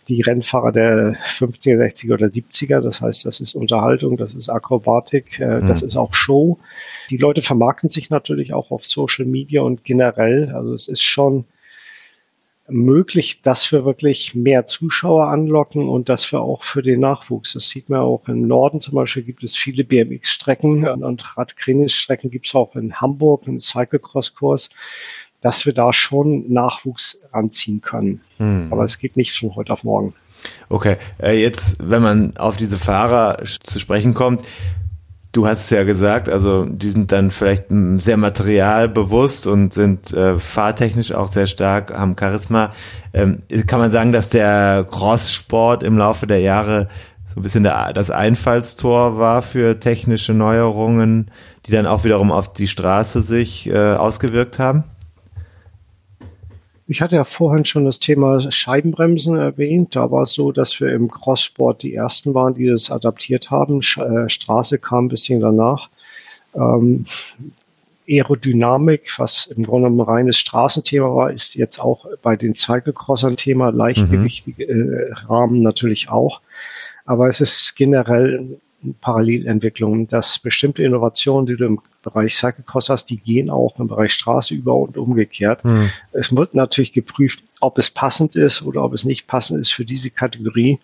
die 0.08 0.22
Rennfahrer 0.22 0.72
der 0.72 1.16
50er, 1.16 1.76
60er 1.76 2.14
oder 2.14 2.26
70er. 2.28 2.80
Das 2.80 3.02
heißt, 3.02 3.26
das 3.26 3.40
ist 3.40 3.54
Unterhaltung, 3.54 4.16
das 4.16 4.34
ist 4.34 4.48
Akrobatik, 4.48 5.38
äh, 5.38 5.60
mhm. 5.60 5.66
das 5.66 5.82
ist 5.82 5.98
auch 5.98 6.14
Show. 6.14 6.58
Die 7.10 7.16
Leute 7.16 7.42
vermarkten 7.42 7.90
sich 7.90 8.10
natürlich 8.10 8.52
auch 8.52 8.70
auf 8.70 8.84
Social 8.84 9.24
Media 9.24 9.62
und 9.62 9.84
generell. 9.84 10.52
Also 10.54 10.74
es 10.74 10.88
ist 10.88 11.02
schon 11.02 11.44
möglich, 12.70 13.40
dass 13.40 13.72
wir 13.72 13.86
wirklich 13.86 14.34
mehr 14.34 14.66
Zuschauer 14.66 15.28
anlocken 15.28 15.88
und 15.88 16.10
dass 16.10 16.30
wir 16.32 16.42
auch 16.42 16.62
für 16.62 16.82
den 16.82 17.00
Nachwuchs, 17.00 17.54
das 17.54 17.70
sieht 17.70 17.88
man 17.88 18.00
auch 18.00 18.28
im 18.28 18.46
Norden 18.46 18.80
zum 18.80 18.94
Beispiel, 18.94 19.22
gibt 19.22 19.42
es 19.42 19.56
viele 19.56 19.84
BMX-Strecken 19.84 20.86
und 20.86 21.38
Radtrainingsstrecken 21.38 22.30
gibt 22.30 22.46
es 22.46 22.54
auch 22.54 22.76
in 22.76 23.00
Hamburg, 23.00 23.48
einen 23.48 23.60
Cyclocross-Kurs 23.60 24.68
dass 25.40 25.66
wir 25.66 25.72
da 25.72 25.92
schon 25.92 26.52
Nachwuchs 26.52 27.20
anziehen 27.32 27.80
können. 27.80 28.20
Hm. 28.38 28.68
Aber 28.70 28.84
es 28.84 28.98
geht 28.98 29.16
nicht 29.16 29.38
von 29.38 29.54
heute 29.54 29.72
auf 29.72 29.84
morgen. 29.84 30.14
Okay, 30.68 30.96
äh, 31.20 31.40
jetzt, 31.40 31.76
wenn 31.80 32.02
man 32.02 32.36
auf 32.36 32.56
diese 32.56 32.78
Fahrer 32.78 33.42
zu 33.44 33.78
sprechen 33.78 34.14
kommt, 34.14 34.42
du 35.32 35.46
hast 35.46 35.64
es 35.64 35.70
ja 35.70 35.84
gesagt, 35.84 36.28
also 36.28 36.64
die 36.64 36.90
sind 36.90 37.12
dann 37.12 37.30
vielleicht 37.30 37.66
sehr 37.96 38.16
materialbewusst 38.16 39.46
und 39.46 39.72
sind 39.72 40.12
äh, 40.12 40.38
fahrtechnisch 40.38 41.12
auch 41.12 41.28
sehr 41.28 41.46
stark, 41.46 41.92
haben 41.92 42.16
Charisma. 42.18 42.72
Ähm, 43.12 43.42
kann 43.66 43.80
man 43.80 43.90
sagen, 43.90 44.12
dass 44.12 44.30
der 44.30 44.86
Cross-Sport 44.90 45.82
im 45.82 45.98
Laufe 45.98 46.26
der 46.26 46.40
Jahre 46.40 46.88
so 47.26 47.40
ein 47.40 47.42
bisschen 47.42 47.62
der, 47.62 47.92
das 47.92 48.10
Einfallstor 48.10 49.18
war 49.18 49.42
für 49.42 49.78
technische 49.78 50.32
Neuerungen, 50.32 51.30
die 51.66 51.72
dann 51.72 51.86
auch 51.86 52.04
wiederum 52.04 52.32
auf 52.32 52.52
die 52.52 52.68
Straße 52.68 53.20
sich 53.20 53.68
äh, 53.68 53.94
ausgewirkt 53.94 54.58
haben? 54.58 54.84
Ich 56.90 57.02
hatte 57.02 57.16
ja 57.16 57.24
vorhin 57.24 57.66
schon 57.66 57.84
das 57.84 57.98
Thema 57.98 58.50
Scheibenbremsen 58.50 59.36
erwähnt. 59.36 59.94
Da 59.94 60.10
war 60.10 60.22
es 60.22 60.32
so, 60.32 60.52
dass 60.52 60.80
wir 60.80 60.90
im 60.90 61.10
Crosssport 61.10 61.82
die 61.82 61.94
ersten 61.94 62.32
waren, 62.32 62.54
die 62.54 62.66
das 62.66 62.90
adaptiert 62.90 63.50
haben. 63.50 63.80
Äh, 63.80 64.30
Straße 64.30 64.78
kam 64.78 65.04
ein 65.04 65.08
bisschen 65.08 65.40
danach. 65.40 65.90
Ähm, 66.54 67.04
Aerodynamik, 68.08 69.18
was 69.18 69.44
im 69.46 69.64
Grunde 69.64 69.88
ein 69.88 70.00
reines 70.00 70.38
Straßenthema 70.38 71.14
war, 71.14 71.30
ist 71.30 71.56
jetzt 71.56 71.78
auch 71.78 72.06
bei 72.22 72.36
den 72.36 72.54
Cyclecrossern 72.54 73.36
Thema, 73.36 73.68
leichtgewichtige 73.68 74.64
äh, 74.64 75.12
Rahmen 75.12 75.60
natürlich 75.60 76.08
auch. 76.08 76.40
Aber 77.04 77.28
es 77.28 77.42
ist 77.42 77.76
generell 77.76 78.60
Parallelentwicklungen, 79.00 80.06
dass 80.06 80.38
bestimmte 80.38 80.84
Innovationen, 80.84 81.46
die 81.46 81.56
du 81.56 81.64
im 81.64 81.80
Bereich 82.02 82.36
Cyclecross 82.36 82.90
hast, 82.90 83.06
die 83.06 83.16
gehen 83.16 83.50
auch 83.50 83.78
im 83.80 83.88
Bereich 83.88 84.12
Straße 84.12 84.54
über 84.54 84.76
und 84.76 84.96
umgekehrt. 84.96 85.64
Mhm. 85.64 85.90
Es 86.12 86.34
wird 86.34 86.54
natürlich 86.54 86.92
geprüft, 86.92 87.42
ob 87.60 87.78
es 87.78 87.90
passend 87.90 88.36
ist 88.36 88.62
oder 88.62 88.84
ob 88.84 88.94
es 88.94 89.04
nicht 89.04 89.26
passend 89.26 89.60
ist 89.60 89.72
für 89.72 89.84
diese 89.84 90.10
Kategorie. 90.10 90.78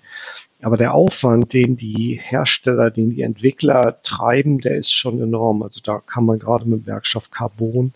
Aber 0.60 0.76
der 0.76 0.94
Aufwand, 0.94 1.52
den 1.52 1.76
die 1.76 2.18
Hersteller, 2.20 2.90
den 2.90 3.10
die 3.10 3.22
Entwickler 3.22 3.98
treiben, 4.02 4.60
der 4.60 4.76
ist 4.76 4.92
schon 4.92 5.20
enorm. 5.20 5.62
Also 5.62 5.80
da 5.82 6.00
kann 6.00 6.24
man 6.24 6.38
gerade 6.38 6.64
mit 6.64 6.86
Werkstoff 6.86 7.30
Carbon 7.30 7.92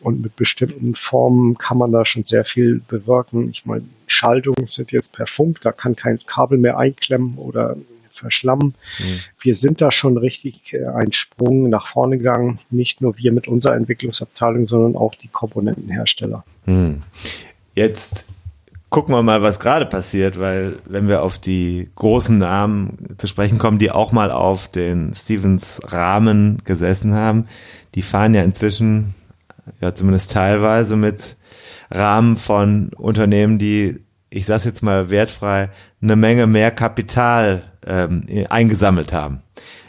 und 0.00 0.20
mit 0.20 0.36
bestimmten 0.36 0.94
Formen 0.94 1.56
kann 1.56 1.78
man 1.78 1.90
da 1.90 2.04
schon 2.04 2.24
sehr 2.24 2.44
viel 2.44 2.82
bewirken. 2.86 3.48
Ich 3.50 3.64
meine, 3.64 3.88
Schaltungen 4.06 4.68
sind 4.68 4.92
jetzt 4.92 5.12
per 5.12 5.26
Funk, 5.26 5.60
da 5.62 5.72
kann 5.72 5.96
kein 5.96 6.20
Kabel 6.24 6.58
mehr 6.58 6.78
einklemmen 6.78 7.38
oder 7.38 7.76
verschlammen. 8.14 8.74
Mhm. 8.98 9.20
Wir 9.40 9.54
sind 9.56 9.80
da 9.80 9.90
schon 9.90 10.16
richtig 10.16 10.72
äh, 10.72 10.86
einen 10.86 11.12
Sprung 11.12 11.68
nach 11.68 11.86
vorne 11.86 12.18
gegangen. 12.18 12.58
Nicht 12.70 13.00
nur 13.00 13.18
wir 13.18 13.32
mit 13.32 13.48
unserer 13.48 13.76
Entwicklungsabteilung, 13.76 14.66
sondern 14.66 14.96
auch 14.96 15.14
die 15.14 15.28
Komponentenhersteller. 15.28 16.44
Mhm. 16.66 17.02
Jetzt 17.74 18.24
gucken 18.94 19.12
wir 19.12 19.24
mal, 19.24 19.42
was 19.42 19.58
gerade 19.58 19.86
passiert, 19.86 20.38
weil 20.38 20.78
wenn 20.84 21.08
wir 21.08 21.24
auf 21.24 21.38
die 21.38 21.90
großen 21.96 22.38
Namen 22.38 23.16
zu 23.18 23.26
sprechen 23.26 23.58
kommen, 23.58 23.80
die 23.80 23.90
auch 23.90 24.12
mal 24.12 24.30
auf 24.30 24.68
den 24.68 25.12
Stevens 25.12 25.80
Rahmen 25.84 26.62
gesessen 26.64 27.12
haben, 27.12 27.48
die 27.96 28.02
fahren 28.02 28.34
ja 28.34 28.44
inzwischen, 28.44 29.16
ja 29.80 29.96
zumindest 29.96 30.30
teilweise 30.32 30.94
mit 30.94 31.36
Rahmen 31.90 32.36
von 32.36 32.90
Unternehmen, 32.96 33.58
die, 33.58 33.98
ich 34.34 34.46
sage 34.46 34.64
jetzt 34.64 34.82
mal 34.82 35.10
wertfrei, 35.10 35.70
eine 36.02 36.16
Menge 36.16 36.46
mehr 36.46 36.72
Kapital 36.72 37.62
ähm, 37.86 38.26
eingesammelt 38.50 39.12
haben. 39.12 39.42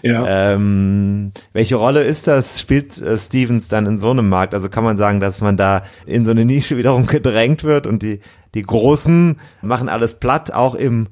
Ja. 0.03 0.53
Ähm, 0.53 1.31
welche 1.51 1.77
Rolle 1.77 2.03
ist 2.03 2.27
das, 2.27 2.59
spielt 2.59 3.01
äh, 3.01 3.17
Stevens 3.17 3.69
dann 3.69 3.87
in 3.87 3.97
so 3.97 4.11
einem 4.11 4.29
Markt? 4.29 4.53
Also 4.53 4.69
kann 4.69 4.83
man 4.83 4.97
sagen, 4.97 5.19
dass 5.19 5.41
man 5.41 5.57
da 5.57 5.83
in 6.05 6.25
so 6.25 6.31
eine 6.31 6.45
Nische 6.45 6.77
wiederum 6.77 7.07
gedrängt 7.07 7.63
wird 7.63 7.87
und 7.87 8.03
die, 8.03 8.19
die 8.53 8.61
Großen 8.61 9.39
machen 9.63 9.89
alles 9.89 10.15
platt, 10.19 10.53
auch 10.53 10.75
im 10.75 11.07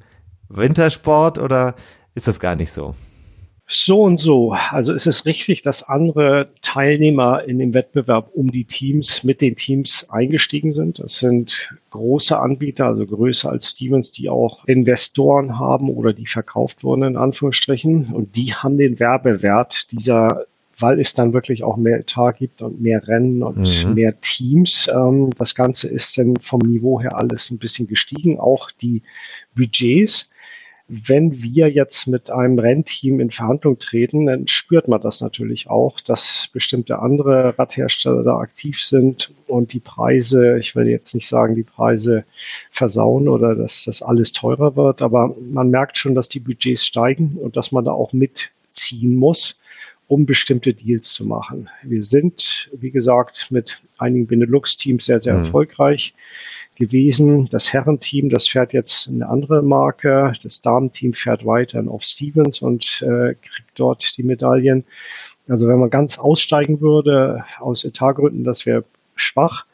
Wintersport 0.48 1.40
oder 1.40 1.74
ist 2.14 2.28
das 2.28 2.38
gar 2.38 2.54
nicht 2.54 2.70
so? 2.70 2.94
So 3.66 4.02
und 4.02 4.18
so. 4.18 4.52
Also 4.52 4.92
es 4.92 5.06
ist 5.06 5.24
richtig, 5.24 5.62
dass 5.62 5.82
andere 5.82 6.50
Teilnehmer 6.60 7.44
in 7.44 7.58
dem 7.58 7.72
Wettbewerb 7.72 8.28
um 8.34 8.50
die 8.50 8.66
Teams 8.66 9.24
mit 9.24 9.40
den 9.40 9.56
Teams 9.56 10.10
eingestiegen 10.10 10.74
sind. 10.74 10.98
Das 10.98 11.18
sind 11.18 11.74
große 11.90 12.38
Anbieter, 12.38 12.86
also 12.86 13.06
größer 13.06 13.50
als 13.50 13.70
Stevens, 13.70 14.12
die 14.12 14.28
auch 14.28 14.66
Investoren 14.66 15.58
haben 15.58 15.88
oder 15.88 16.12
die 16.12 16.26
verkauft 16.26 16.84
wurden 16.84 17.04
in 17.04 17.16
Anführungsstrichen. 17.16 18.12
Und 18.12 18.36
die 18.36 18.52
haben 18.52 18.76
den 18.76 19.00
Werbewert 19.00 19.90
dieser 19.92 20.46
weil 20.78 21.00
es 21.00 21.14
dann 21.14 21.32
wirklich 21.32 21.62
auch 21.62 21.76
mehr 21.76 22.00
Etat 22.00 22.32
gibt 22.32 22.62
und 22.62 22.80
mehr 22.80 23.06
Rennen 23.06 23.42
und 23.42 23.86
mhm. 23.86 23.94
mehr 23.94 24.20
Teams. 24.20 24.90
Ähm, 24.92 25.30
das 25.38 25.54
Ganze 25.54 25.88
ist 25.88 26.18
dann 26.18 26.36
vom 26.40 26.60
Niveau 26.60 27.00
her 27.00 27.16
alles 27.16 27.50
ein 27.50 27.58
bisschen 27.58 27.86
gestiegen, 27.86 28.40
auch 28.40 28.70
die 28.70 29.02
Budgets. 29.54 30.30
Wenn 30.86 31.42
wir 31.42 31.70
jetzt 31.70 32.06
mit 32.08 32.30
einem 32.30 32.58
Rennteam 32.58 33.18
in 33.18 33.30
Verhandlung 33.30 33.78
treten, 33.78 34.26
dann 34.26 34.46
spürt 34.48 34.86
man 34.86 35.00
das 35.00 35.22
natürlich 35.22 35.70
auch, 35.70 35.98
dass 36.00 36.50
bestimmte 36.52 36.98
andere 36.98 37.58
Radhersteller 37.58 38.22
da 38.22 38.36
aktiv 38.36 38.82
sind 38.82 39.32
und 39.46 39.72
die 39.72 39.80
Preise, 39.80 40.58
ich 40.58 40.76
will 40.76 40.86
jetzt 40.86 41.14
nicht 41.14 41.26
sagen, 41.26 41.54
die 41.54 41.62
Preise 41.62 42.24
versauen 42.70 43.28
oder 43.28 43.54
dass 43.54 43.84
das 43.84 44.02
alles 44.02 44.32
teurer 44.32 44.76
wird, 44.76 45.00
aber 45.00 45.34
man 45.40 45.70
merkt 45.70 45.96
schon, 45.96 46.14
dass 46.14 46.28
die 46.28 46.40
Budgets 46.40 46.84
steigen 46.84 47.36
und 47.38 47.56
dass 47.56 47.72
man 47.72 47.84
da 47.84 47.92
auch 47.92 48.12
mitziehen 48.12 49.16
muss 49.16 49.58
um 50.06 50.26
bestimmte 50.26 50.74
Deals 50.74 51.12
zu 51.12 51.24
machen. 51.24 51.70
Wir 51.82 52.04
sind, 52.04 52.70
wie 52.74 52.90
gesagt, 52.90 53.50
mit 53.50 53.80
einigen 53.96 54.26
Benelux-Teams 54.26 55.06
sehr, 55.06 55.20
sehr 55.20 55.32
mhm. 55.32 55.40
erfolgreich 55.40 56.14
gewesen. 56.74 57.48
Das 57.50 57.72
Herrenteam, 57.72 58.28
das 58.28 58.48
fährt 58.48 58.72
jetzt 58.72 59.08
eine 59.08 59.28
andere 59.28 59.62
Marke. 59.62 60.32
Das 60.42 60.62
Damenteam 60.62 61.12
fährt 61.12 61.46
weiterhin 61.46 61.88
auf 61.88 62.02
Stevens 62.02 62.60
und 62.60 63.02
äh, 63.02 63.34
kriegt 63.34 63.72
dort 63.76 64.16
die 64.16 64.22
Medaillen. 64.22 64.84
Also 65.48 65.68
wenn 65.68 65.78
man 65.78 65.90
ganz 65.90 66.18
aussteigen 66.18 66.80
würde 66.80 67.44
aus 67.60 67.84
Etatgründen, 67.84 68.44
das 68.44 68.66
wäre 68.66 68.84
schwach. 69.14 69.66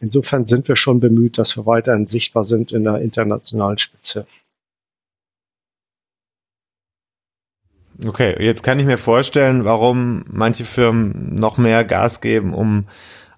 Insofern 0.00 0.46
sind 0.46 0.66
wir 0.68 0.76
schon 0.76 1.00
bemüht, 1.00 1.38
dass 1.38 1.56
wir 1.56 1.66
weiterhin 1.66 2.06
sichtbar 2.06 2.44
sind 2.44 2.72
in 2.72 2.84
der 2.84 2.96
internationalen 2.98 3.78
Spitze. 3.78 4.26
Okay, 8.02 8.34
jetzt 8.42 8.62
kann 8.62 8.78
ich 8.78 8.86
mir 8.86 8.96
vorstellen, 8.96 9.66
warum 9.66 10.24
manche 10.26 10.64
Firmen 10.64 11.34
noch 11.34 11.58
mehr 11.58 11.84
Gas 11.84 12.22
geben, 12.22 12.54
um 12.54 12.86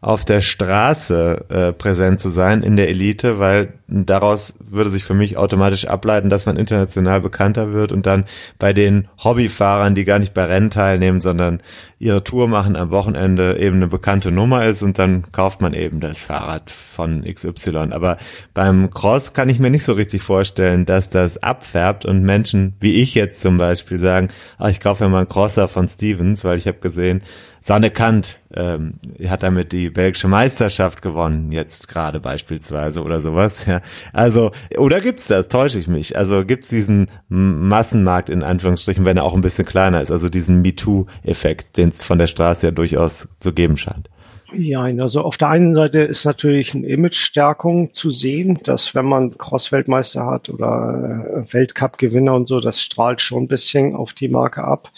auf 0.03 0.25
der 0.25 0.41
Straße 0.41 1.45
äh, 1.49 1.73
präsent 1.73 2.21
zu 2.21 2.29
sein 2.29 2.65
in 2.65 2.75
der 2.75 2.89
Elite, 2.89 3.39
weil 3.39 3.75
daraus 3.87 4.57
würde 4.59 4.91
sich 4.91 5.05
für 5.05 5.15
mich 5.15 5.37
automatisch 5.37 5.87
ableiten, 5.87 6.29
dass 6.29 6.45
man 6.45 6.57
international 6.57 7.21
bekannter 7.21 7.73
wird 7.73 7.93
und 7.93 8.05
dann 8.05 8.25
bei 8.59 8.73
den 8.73 9.07
Hobbyfahrern, 9.23 9.95
die 9.95 10.05
gar 10.05 10.19
nicht 10.19 10.35
bei 10.35 10.45
Rennen 10.45 10.71
teilnehmen, 10.71 11.21
sondern 11.21 11.63
ihre 12.01 12.25
Tour 12.25 12.49
machen 12.49 12.75
am 12.75 12.91
Wochenende 12.91 13.59
eben 13.59 13.77
eine 13.77 13.87
bekannte 13.87 14.33
Nummer 14.33 14.67
ist 14.67 14.83
und 14.83 14.99
dann 14.99 15.31
kauft 15.31 15.61
man 15.61 15.73
eben 15.73 16.01
das 16.01 16.19
Fahrrad 16.19 16.73
von 16.73 17.23
XY. 17.23 17.93
Aber 17.93 18.19
beim 18.55 18.91
Cross 18.91 19.35
kann 19.35 19.49
ich 19.49 19.61
mir 19.61 19.71
nicht 19.71 19.85
so 19.85 19.93
richtig 19.93 20.23
vorstellen, 20.23 20.85
dass 20.85 21.11
das 21.11 21.41
abfärbt 21.41 22.05
und 22.05 22.25
Menschen 22.25 22.75
wie 22.81 23.01
ich 23.01 23.15
jetzt 23.15 23.41
zum 23.41 23.57
Beispiel 23.57 23.99
sagen, 23.99 24.29
ach, 24.59 24.69
ich 24.69 24.81
kaufe 24.81 25.05
mir 25.05 25.11
mal 25.11 25.19
einen 25.19 25.29
Crosser 25.29 25.69
von 25.69 25.89
Stevens, 25.89 26.45
weil 26.45 26.59
ich 26.59 26.67
habe 26.67 26.79
gesehen, 26.79 27.23
Sanne 27.61 27.91
Kant 27.91 28.41
ähm, 28.55 28.95
hat 29.27 29.43
damit 29.43 29.73
die 29.73 29.91
belgische 29.91 30.29
Meisterschaft 30.29 31.03
gewonnen, 31.03 31.53
jetzt 31.53 31.89
gerade 31.89 32.21
beispielsweise 32.21 33.03
oder 33.03 33.21
sowas. 33.21 33.67
Ja. 33.67 33.81
Also, 34.13 34.51
oder 34.77 35.01
gibt's 35.01 35.27
das? 35.27 35.49
Täusche 35.49 35.79
ich 35.79 35.89
mich? 35.89 36.17
Also 36.17 36.45
gibt's 36.45 36.69
diesen 36.69 37.09
Massenmarkt 37.29 38.29
in 38.29 38.43
Anführungsstrichen, 38.43 39.05
wenn 39.05 39.17
er 39.17 39.25
auch 39.25 39.35
ein 39.35 39.41
bisschen 39.41 39.65
kleiner 39.65 40.01
ist, 40.01 40.11
also 40.11 40.29
diesen 40.29 40.63
MeToo-Effekt, 40.63 41.77
den 41.77 41.91
es 41.91 42.03
von 42.03 42.19
der 42.19 42.27
Straße 42.27 42.67
ja 42.67 42.71
durchaus 42.73 43.29
zu 43.41 43.53
geben 43.53 43.77
scheint. 43.77 44.09
Ja, 44.55 44.83
also 44.83 45.23
auf 45.23 45.39
der 45.39 45.49
einen 45.49 45.75
Seite 45.75 46.01
ist 46.01 46.27
natürlich 46.27 46.75
eine 46.75 46.87
Image-Stärkung 46.87 47.95
zu 47.95 48.11
sehen, 48.11 48.59
dass 48.65 48.95
wenn 48.95 49.07
man 49.07 49.39
Cross-Weltmeister 49.39 50.27
hat 50.27 50.51
oder 50.51 51.45
äh, 51.47 51.53
Weltcup-Gewinner 51.55 52.35
und 52.35 52.49
so, 52.49 52.61
das 52.61 52.83
strahlt 52.83 53.23
schon 53.23 53.45
ein 53.45 53.49
bisschen 53.49 53.97
auf 53.97 54.13
die 54.13 54.29
Marke 54.29 54.63
ab 54.65 54.91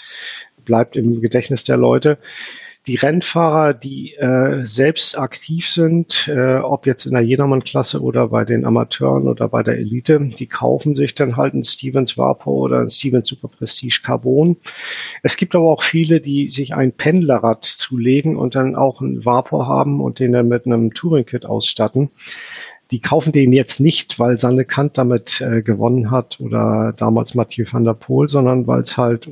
bleibt 0.64 0.96
im 0.96 1.20
Gedächtnis 1.20 1.64
der 1.64 1.76
Leute. 1.76 2.18
Die 2.86 2.96
Rennfahrer, 2.96 3.72
die 3.72 4.14
äh, 4.14 4.62
selbst 4.66 5.18
aktiv 5.18 5.66
sind, 5.66 6.28
äh, 6.28 6.56
ob 6.56 6.84
jetzt 6.84 7.06
in 7.06 7.12
der 7.12 7.22
Jedermann-Klasse 7.22 8.02
oder 8.02 8.28
bei 8.28 8.44
den 8.44 8.66
Amateuren 8.66 9.26
oder 9.26 9.48
bei 9.48 9.62
der 9.62 9.78
Elite, 9.78 10.20
die 10.20 10.46
kaufen 10.46 10.94
sich 10.94 11.14
dann 11.14 11.38
halt 11.38 11.54
ein 11.54 11.64
Stevens 11.64 12.18
Vapo 12.18 12.50
oder 12.50 12.80
ein 12.80 12.90
Stevens 12.90 13.28
Super 13.28 13.48
Prestige 13.48 14.00
Carbon. 14.04 14.58
Es 15.22 15.38
gibt 15.38 15.54
aber 15.54 15.70
auch 15.70 15.82
viele, 15.82 16.20
die 16.20 16.48
sich 16.48 16.74
ein 16.74 16.92
Pendlerrad 16.92 17.64
zulegen 17.64 18.36
und 18.36 18.54
dann 18.54 18.76
auch 18.76 19.00
ein 19.00 19.24
Vapo 19.24 19.66
haben 19.66 20.02
und 20.02 20.18
den 20.20 20.32
dann 20.32 20.48
mit 20.48 20.66
einem 20.66 20.92
Touring-Kit 20.92 21.46
ausstatten 21.46 22.10
die 22.90 23.00
kaufen 23.00 23.32
den 23.32 23.52
jetzt 23.52 23.80
nicht, 23.80 24.18
weil 24.18 24.38
Sanne 24.38 24.64
Kant 24.64 24.98
damit 24.98 25.40
äh, 25.40 25.62
gewonnen 25.62 26.10
hat 26.10 26.38
oder 26.38 26.92
damals 26.94 27.34
Mathieu 27.34 27.64
van 27.68 27.84
der 27.84 27.94
Poel, 27.94 28.28
sondern 28.28 28.66
weil 28.66 28.82
es 28.82 28.96
halt 28.96 29.30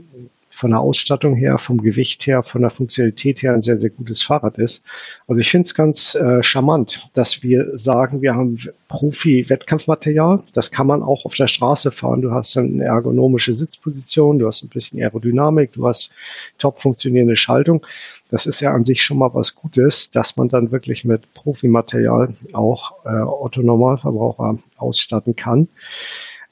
von 0.63 0.71
der 0.71 0.79
Ausstattung 0.79 1.35
her, 1.35 1.59
vom 1.59 1.83
Gewicht 1.83 2.25
her, 2.29 2.45
von 2.45 2.61
der 2.61 2.71
Funktionalität 2.71 3.43
her 3.43 3.53
ein 3.53 3.63
sehr, 3.63 3.79
sehr 3.79 3.91
gutes 3.91 4.23
Fahrrad 4.23 4.59
ist. 4.59 4.85
Also 5.27 5.41
ich 5.41 5.51
finde 5.51 5.67
es 5.67 5.75
ganz 5.75 6.15
äh, 6.15 6.41
charmant, 6.41 7.11
dass 7.15 7.43
wir 7.43 7.77
sagen, 7.77 8.23
wir 8.23 8.37
haben 8.37 8.59
Profi-Wettkampfmaterial. 8.87 10.45
Das 10.53 10.71
kann 10.71 10.87
man 10.87 11.03
auch 11.03 11.25
auf 11.25 11.35
der 11.35 11.49
Straße 11.49 11.91
fahren. 11.91 12.23
Du 12.23 12.31
hast 12.31 12.55
dann 12.55 12.75
eine 12.75 12.85
ergonomische 12.85 13.55
Sitzposition, 13.55 14.39
du 14.39 14.47
hast 14.47 14.63
ein 14.63 14.69
bisschen 14.69 15.01
Aerodynamik, 15.01 15.73
du 15.73 15.89
hast 15.89 16.13
top 16.59 16.81
funktionierende 16.81 17.35
Schaltung. 17.35 17.85
Das 18.31 18.47
ist 18.47 18.61
ja 18.61 18.73
an 18.73 18.85
sich 18.85 19.03
schon 19.03 19.19
mal 19.19 19.35
was 19.35 19.57
Gutes, 19.57 20.13
dass 20.13 20.37
man 20.37 20.49
dann 20.49 20.71
wirklich 20.71 21.05
mit 21.05 21.35
Profimaterial 21.35 22.37
auch 22.53 23.05
äh, 23.05 23.09
Otto-Normalverbraucher 23.09 24.59
ausstatten 24.77 25.35
kann. 25.35 25.67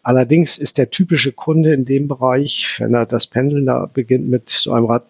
Allerdings 0.02 0.56
ist 0.56 0.78
der 0.78 0.90
typische 0.90 1.32
Kunde 1.32 1.74
in 1.74 1.84
dem 1.84 2.08
Bereich, 2.08 2.76
wenn 2.78 2.94
er 2.94 3.04
das 3.04 3.26
Pendeln 3.26 3.66
da 3.66 3.84
beginnt 3.92 4.28
mit 4.28 4.48
so 4.48 4.72
einem 4.72 4.86
Rad, 4.86 5.04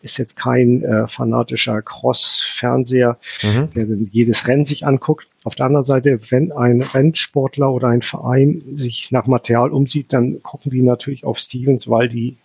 ist 0.00 0.18
jetzt 0.18 0.36
kein 0.36 0.82
äh, 0.82 1.06
fanatischer 1.08 1.82
Cross-Fernseher, 1.82 3.18
mhm. 3.42 3.68
der 3.74 3.86
jedes 4.10 4.48
Rennen 4.48 4.64
sich 4.64 4.86
anguckt. 4.86 5.26
Auf 5.44 5.56
der 5.56 5.66
anderen 5.66 5.84
Seite, 5.84 6.18
wenn 6.30 6.52
ein 6.52 6.80
Rennsportler 6.80 7.70
oder 7.70 7.88
ein 7.88 8.00
Verein 8.00 8.62
sich 8.72 9.12
nach 9.12 9.26
Material 9.26 9.70
umsieht, 9.70 10.12
dann 10.14 10.42
gucken 10.42 10.70
die 10.70 10.82
natürlich 10.82 11.24
auf 11.24 11.38
Stevens, 11.38 11.88
weil 11.88 12.08
die 12.08 12.38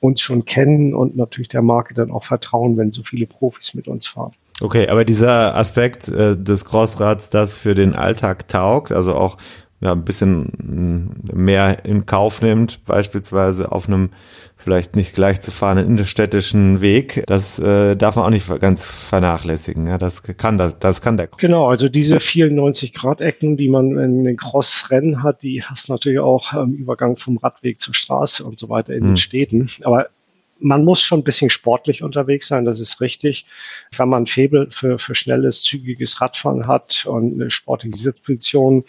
uns 0.00 0.22
schon 0.22 0.46
kennen 0.46 0.94
und 0.94 1.16
natürlich 1.16 1.48
der 1.48 1.62
Marke 1.62 1.92
dann 1.92 2.10
auch 2.10 2.24
vertrauen, 2.24 2.76
wenn 2.78 2.90
so 2.90 3.02
viele 3.02 3.26
Profis 3.26 3.74
mit 3.74 3.86
uns 3.86 4.06
fahren. 4.06 4.32
Okay, 4.60 4.88
aber 4.88 5.04
dieser 5.04 5.54
Aspekt 5.54 6.08
äh, 6.08 6.36
des 6.36 6.64
Crossrads, 6.64 7.30
das 7.30 7.54
für 7.54 7.74
den 7.74 7.94
Alltag 7.94 8.48
taugt, 8.48 8.90
also 8.92 9.14
auch 9.14 9.36
ja, 9.80 9.92
ein 9.92 10.04
bisschen 10.04 11.14
mehr 11.32 11.84
in 11.84 12.04
Kauf 12.04 12.42
nimmt, 12.42 12.84
beispielsweise 12.84 13.70
auf 13.70 13.88
einem 13.88 14.10
vielleicht 14.56 14.96
nicht 14.96 15.14
gleich 15.14 15.40
zu 15.40 15.52
fahrenden 15.52 15.86
innerstädtischen 15.86 16.80
Weg, 16.80 17.22
das 17.26 17.60
äh, 17.60 17.94
darf 17.96 18.16
man 18.16 18.24
auch 18.24 18.30
nicht 18.30 18.48
ganz 18.60 18.86
vernachlässigen. 18.86 19.86
Ja, 19.86 19.96
das 19.96 20.24
kann 20.24 20.58
das, 20.58 20.80
das 20.80 21.00
kann 21.00 21.16
der. 21.16 21.28
Genau, 21.28 21.68
also 21.68 21.88
diese 21.88 22.18
94 22.18 22.92
Grad 22.92 23.20
Ecken, 23.20 23.56
die 23.56 23.68
man 23.68 23.96
in 23.96 24.24
den 24.24 24.36
Crossrennen 24.36 25.22
hat, 25.22 25.44
die 25.44 25.62
hast 25.62 25.88
du 25.88 25.92
natürlich 25.92 26.18
auch 26.18 26.52
im 26.54 26.74
Übergang 26.74 27.16
vom 27.16 27.36
Radweg 27.36 27.80
zur 27.80 27.94
Straße 27.94 28.44
und 28.44 28.58
so 28.58 28.68
weiter 28.68 28.94
in 28.94 29.02
hm. 29.02 29.10
den 29.10 29.16
Städten. 29.16 29.70
Aber 29.84 30.08
man 30.60 30.84
muss 30.84 31.00
schon 31.02 31.20
ein 31.20 31.24
bisschen 31.24 31.50
sportlich 31.50 32.02
unterwegs 32.02 32.48
sein, 32.48 32.64
das 32.64 32.80
ist 32.80 33.00
richtig. 33.00 33.46
Wenn 33.96 34.08
man 34.08 34.24
ein 34.24 34.26
Faible 34.26 34.68
für, 34.70 34.98
für 34.98 35.14
schnelles, 35.14 35.62
zügiges 35.62 36.20
Radfahren 36.20 36.66
hat 36.66 37.06
und 37.06 37.34
eine 37.34 37.50
sportliche 37.50 37.96
Sitzposition, 37.96 38.84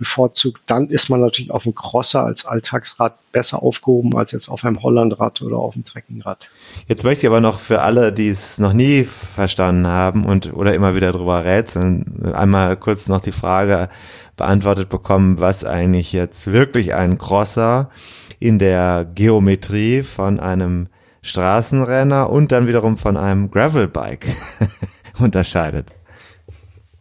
bevorzugt, 0.00 0.62
dann 0.66 0.88
ist 0.88 1.10
man 1.10 1.20
natürlich 1.20 1.50
auf 1.50 1.64
dem 1.64 1.74
Crosser 1.74 2.24
als 2.24 2.46
Alltagsrad 2.46 3.14
besser 3.32 3.62
aufgehoben 3.62 4.16
als 4.16 4.32
jetzt 4.32 4.48
auf 4.48 4.64
einem 4.64 4.82
Hollandrad 4.82 5.42
oder 5.42 5.58
auf 5.58 5.74
dem 5.74 5.84
Trekkingrad. 5.84 6.50
Jetzt 6.88 7.04
möchte 7.04 7.26
ich 7.26 7.28
aber 7.28 7.42
noch 7.42 7.60
für 7.60 7.82
alle, 7.82 8.12
die 8.12 8.28
es 8.28 8.58
noch 8.58 8.72
nie 8.72 9.04
verstanden 9.04 9.86
haben 9.86 10.24
und 10.24 10.52
oder 10.54 10.74
immer 10.74 10.96
wieder 10.96 11.12
drüber 11.12 11.44
rätseln, 11.44 12.32
einmal 12.34 12.76
kurz 12.78 13.08
noch 13.08 13.20
die 13.20 13.30
Frage 13.30 13.90
beantwortet 14.36 14.88
bekommen, 14.88 15.38
was 15.38 15.64
eigentlich 15.64 16.12
jetzt 16.14 16.50
wirklich 16.50 16.94
ein 16.94 17.18
Crosser 17.18 17.90
in 18.38 18.58
der 18.58 19.06
Geometrie 19.14 20.02
von 20.02 20.40
einem 20.40 20.88
Straßenrenner 21.20 22.30
und 22.30 22.52
dann 22.52 22.66
wiederum 22.66 22.96
von 22.96 23.18
einem 23.18 23.50
Gravelbike 23.50 24.26
unterscheidet. 25.18 25.92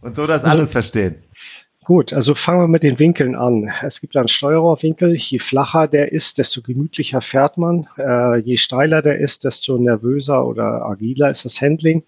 Und 0.02 0.18
so 0.18 0.28
das 0.28 0.44
also 0.44 0.58
alles 0.58 0.72
verstehen. 0.74 1.16
Gut, 1.90 2.14
also 2.14 2.36
fangen 2.36 2.62
wir 2.62 2.68
mit 2.68 2.84
den 2.84 3.00
Winkeln 3.00 3.34
an. 3.34 3.72
Es 3.82 4.00
gibt 4.00 4.16
einen 4.16 4.28
Steuerrohrwinkel. 4.28 5.16
Je 5.16 5.40
flacher 5.40 5.88
der 5.88 6.12
ist, 6.12 6.38
desto 6.38 6.62
gemütlicher 6.62 7.20
fährt 7.20 7.58
man. 7.58 7.88
Äh, 7.98 8.38
je 8.42 8.58
steiler 8.58 9.02
der 9.02 9.18
ist, 9.18 9.44
desto 9.44 9.80
nervöser 9.80 10.46
oder 10.46 10.86
agiler 10.86 11.32
ist 11.32 11.46
das 11.46 11.60
Handling. 11.62 12.04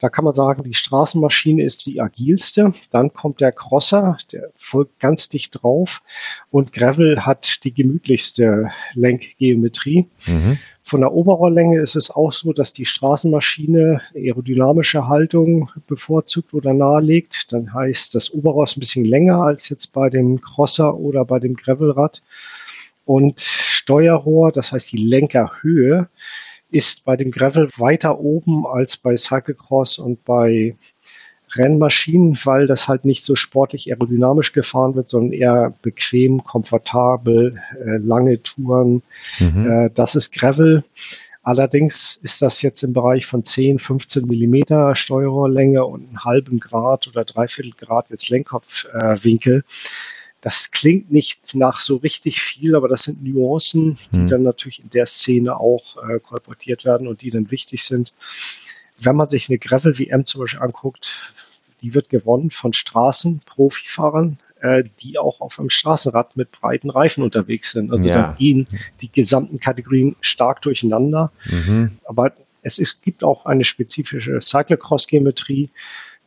Da 0.00 0.08
kann 0.08 0.24
man 0.24 0.34
sagen, 0.34 0.64
die 0.64 0.74
Straßenmaschine 0.74 1.62
ist 1.62 1.86
die 1.86 2.00
agilste. 2.00 2.72
Dann 2.90 3.12
kommt 3.12 3.40
der 3.40 3.52
Crosser, 3.52 4.18
der 4.32 4.50
folgt 4.56 4.98
ganz 4.98 5.28
dicht 5.28 5.62
drauf. 5.62 6.02
Und 6.50 6.72
Gravel 6.72 7.24
hat 7.24 7.62
die 7.62 7.72
gemütlichste 7.72 8.72
Lenkgeometrie. 8.94 10.08
Mhm. 10.26 10.58
Von 10.86 11.00
der 11.00 11.14
Oberrohrlänge 11.14 11.80
ist 11.80 11.96
es 11.96 12.10
auch 12.10 12.30
so, 12.30 12.52
dass 12.52 12.74
die 12.74 12.84
Straßenmaschine 12.84 14.02
aerodynamische 14.14 15.08
Haltung 15.08 15.70
bevorzugt 15.86 16.52
oder 16.52 16.74
nahelegt. 16.74 17.52
Dann 17.54 17.72
heißt 17.72 18.14
das 18.14 18.30
Oberrohr 18.34 18.64
ist 18.64 18.76
ein 18.76 18.80
bisschen 18.80 19.06
länger 19.06 19.40
als 19.40 19.70
jetzt 19.70 19.94
bei 19.94 20.10
dem 20.10 20.42
Crosser 20.42 20.94
oder 20.94 21.24
bei 21.24 21.38
dem 21.38 21.56
Gravelrad. 21.56 22.22
Und 23.06 23.40
Steuerrohr, 23.40 24.52
das 24.52 24.72
heißt 24.72 24.92
die 24.92 24.98
Lenkerhöhe, 24.98 26.10
ist 26.70 27.06
bei 27.06 27.16
dem 27.16 27.30
Gravel 27.30 27.68
weiter 27.78 28.20
oben 28.20 28.66
als 28.66 28.98
bei 28.98 29.16
Cyclecross 29.16 29.98
und 29.98 30.22
bei 30.24 30.76
Rennmaschinen, 31.56 32.36
weil 32.44 32.66
das 32.66 32.88
halt 32.88 33.04
nicht 33.04 33.24
so 33.24 33.36
sportlich 33.36 33.90
aerodynamisch 33.90 34.52
gefahren 34.52 34.94
wird, 34.94 35.08
sondern 35.08 35.32
eher 35.32 35.74
bequem, 35.82 36.44
komfortabel, 36.44 37.60
äh, 37.78 37.96
lange 37.98 38.42
Touren. 38.42 39.02
Mhm. 39.38 39.70
Äh, 39.70 39.90
das 39.94 40.16
ist 40.16 40.32
Gravel. 40.32 40.84
Allerdings 41.42 42.18
ist 42.22 42.40
das 42.40 42.62
jetzt 42.62 42.82
im 42.82 42.94
Bereich 42.94 43.26
von 43.26 43.44
10, 43.44 43.78
15 43.78 44.26
Millimeter 44.26 44.96
Steuerrohrlänge 44.96 45.84
und 45.84 46.08
einen 46.08 46.24
halben 46.24 46.58
Grad 46.58 47.06
oder 47.06 47.24
dreiviertel 47.24 47.72
Grad 47.72 48.08
jetzt 48.08 48.30
Lenkkopfwinkel. 48.30 49.58
Äh, 49.58 49.62
das 50.40 50.70
klingt 50.70 51.10
nicht 51.10 51.54
nach 51.54 51.80
so 51.80 51.96
richtig 51.96 52.42
viel, 52.42 52.74
aber 52.76 52.88
das 52.88 53.04
sind 53.04 53.22
Nuancen, 53.22 53.96
die 54.12 54.20
mhm. 54.20 54.26
dann 54.26 54.42
natürlich 54.42 54.82
in 54.82 54.90
der 54.90 55.06
Szene 55.06 55.58
auch 55.58 55.96
äh, 56.06 56.18
kolportiert 56.18 56.84
werden 56.84 57.08
und 57.08 57.22
die 57.22 57.30
dann 57.30 57.50
wichtig 57.50 57.82
sind. 57.84 58.12
Wenn 58.98 59.16
man 59.16 59.28
sich 59.28 59.48
eine 59.48 59.58
Gravel-WM 59.58 60.26
zum 60.26 60.42
Beispiel 60.42 60.60
anguckt, 60.60 61.34
die 61.84 61.94
wird 61.94 62.08
gewonnen 62.08 62.50
von 62.50 62.72
Straßen-Profifahrern, 62.72 64.38
äh, 64.62 64.84
die 65.00 65.18
auch 65.18 65.42
auf 65.42 65.58
einem 65.60 65.68
Straßenrad 65.68 66.34
mit 66.34 66.50
breiten 66.50 66.88
Reifen 66.88 67.22
unterwegs 67.22 67.72
sind. 67.72 67.92
Also 67.92 68.08
ja. 68.08 68.14
da 68.14 68.36
gehen 68.38 68.66
die 69.02 69.12
gesamten 69.12 69.60
Kategorien 69.60 70.16
stark 70.22 70.62
durcheinander. 70.62 71.30
Mhm. 71.44 71.98
Aber 72.04 72.32
es 72.62 72.78
ist, 72.78 73.02
gibt 73.02 73.22
auch 73.22 73.44
eine 73.44 73.64
spezifische 73.64 74.40
Cyclocross-Geometrie, 74.40 75.68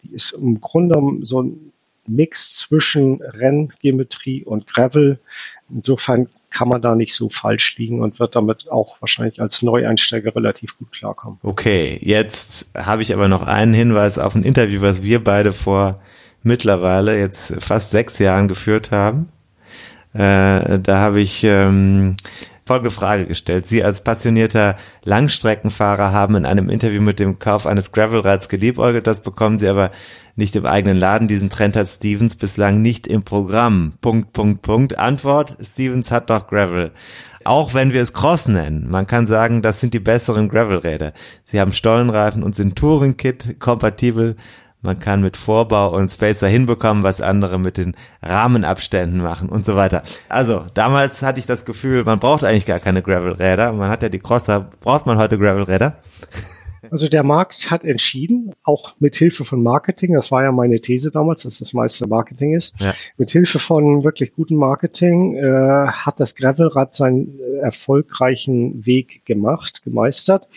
die 0.03 0.13
ist 0.13 0.33
im 0.33 0.61
Grunde 0.61 1.25
so 1.25 1.41
ein 1.41 1.73
Mix 2.07 2.57
zwischen 2.57 3.21
Renngeometrie 3.21 4.43
und 4.43 4.67
Gravel. 4.67 5.19
Insofern 5.69 6.27
kann 6.49 6.69
man 6.69 6.81
da 6.81 6.95
nicht 6.95 7.13
so 7.13 7.29
falsch 7.29 7.77
liegen 7.77 8.01
und 8.01 8.19
wird 8.19 8.35
damit 8.35 8.71
auch 8.71 9.01
wahrscheinlich 9.01 9.41
als 9.41 9.61
Neueinsteiger 9.61 10.35
relativ 10.35 10.77
gut 10.77 10.91
klarkommen. 10.91 11.39
Okay, 11.43 11.99
jetzt 12.01 12.71
habe 12.75 13.01
ich 13.01 13.13
aber 13.13 13.27
noch 13.27 13.45
einen 13.45 13.73
Hinweis 13.73 14.17
auf 14.17 14.33
ein 14.35 14.43
Interview, 14.43 14.81
was 14.81 15.03
wir 15.03 15.23
beide 15.23 15.51
vor 15.51 16.01
mittlerweile 16.43 17.19
jetzt 17.19 17.61
fast 17.61 17.91
sechs 17.91 18.19
Jahren 18.19 18.47
geführt 18.47 18.91
haben. 18.91 19.29
Äh, 20.13 20.79
da 20.79 20.99
habe 20.99 21.19
ich 21.19 21.43
ähm, 21.43 22.15
folgende 22.68 22.91
Frage 22.91 23.26
gestellt. 23.26 23.65
Sie 23.65 23.84
als 23.84 24.03
passionierter 24.03 24.76
Langstreckenfahrer 25.03 26.11
haben 26.11 26.36
in 26.36 26.45
einem 26.45 26.70
Interview 26.70 27.01
mit 27.01 27.20
dem 27.20 27.39
Kauf 27.39 27.65
eines 27.65 27.91
Gravelrads 27.91 28.49
geliebäugelt. 28.49 29.07
Das 29.07 29.22
bekommen 29.22 29.57
Sie 29.57 29.68
aber 29.68 29.91
nicht 30.36 30.55
im 30.55 30.65
eigenen 30.65 30.97
Laden. 30.97 31.28
Diesen 31.28 31.49
Trend 31.49 31.76
hat 31.76 31.88
Stevens 31.88 32.36
bislang 32.36 32.82
nicht 32.82 33.07
im 33.07 33.24
Programm. 33.24 33.93
Punkt, 34.01 34.34
Punkt, 34.34 34.61
Punkt. 34.61 34.97
Antwort, 34.97 35.57
Stevens 35.61 36.11
hat 36.11 36.30
doch 36.30 36.47
Gravel. 36.47 36.91
Auch 37.43 37.74
wenn 37.74 37.93
wir 37.93 38.01
es 38.01 38.13
Cross 38.13 38.49
nennen, 38.49 38.89
man 38.89 39.07
kann 39.07 39.26
sagen, 39.26 39.61
das 39.61 39.80
sind 39.80 39.93
die 39.93 39.99
besseren 39.99 40.49
Gravelräder. 40.49 41.13
Sie 41.43 41.59
haben 41.59 41.72
Stollenreifen 41.72 42.43
und 42.43 42.55
sind 42.55 42.76
Touring-Kit 42.76 43.59
kompatibel 43.59 44.36
man 44.88 44.99
kann 44.99 45.21
mit 45.21 45.35
Vorbau 45.35 45.93
und 45.93 46.09
Spacer 46.09 46.47
hinbekommen, 46.47 47.03
was 47.03 47.19
andere 47.19 47.59
mit 47.59 47.77
den 47.77 47.93
Rahmenabständen 48.21 49.21
machen 49.21 49.49
und 49.49 49.65
so 49.65 49.75
weiter. 49.75 50.01
Also, 50.29 50.63
damals 50.73 51.21
hatte 51.23 51.39
ich 51.41 51.45
das 51.45 51.65
Gefühl, 51.65 52.05
man 52.05 52.19
braucht 52.19 52.45
eigentlich 52.45 52.65
gar 52.65 52.79
keine 52.79 53.03
Gravelräder. 53.03 53.73
Man 53.73 53.89
hat 53.89 54.01
ja 54.01 54.07
die 54.07 54.19
Crosser. 54.19 54.69
Braucht 54.79 55.05
man 55.05 55.17
heute 55.17 55.38
Gravelräder? 55.38 55.97
Also 56.89 57.09
der 57.09 57.23
Markt 57.23 57.69
hat 57.69 57.83
entschieden, 57.83 58.53
auch 58.63 58.93
mit 58.99 59.15
Hilfe 59.15 59.43
von 59.43 59.61
Marketing, 59.61 60.13
das 60.13 60.31
war 60.31 60.43
ja 60.43 60.51
meine 60.53 60.79
These 60.79 61.11
damals, 61.11 61.43
dass 61.43 61.57
das 61.57 61.73
meiste 61.73 62.07
Marketing 62.07 62.55
ist, 62.55 62.79
ja. 62.79 62.93
mit 63.17 63.31
Hilfe 63.31 63.59
von 63.59 64.05
wirklich 64.05 64.33
gutem 64.33 64.57
Marketing 64.57 65.35
äh, 65.35 65.88
hat 65.88 66.19
das 66.19 66.35
Gravelrad 66.35 66.95
seinen 66.95 67.39
äh, 67.39 67.57
erfolgreichen 67.57 68.85
Weg 68.85 69.25
gemacht, 69.25 69.83
gemeistert 69.83 70.47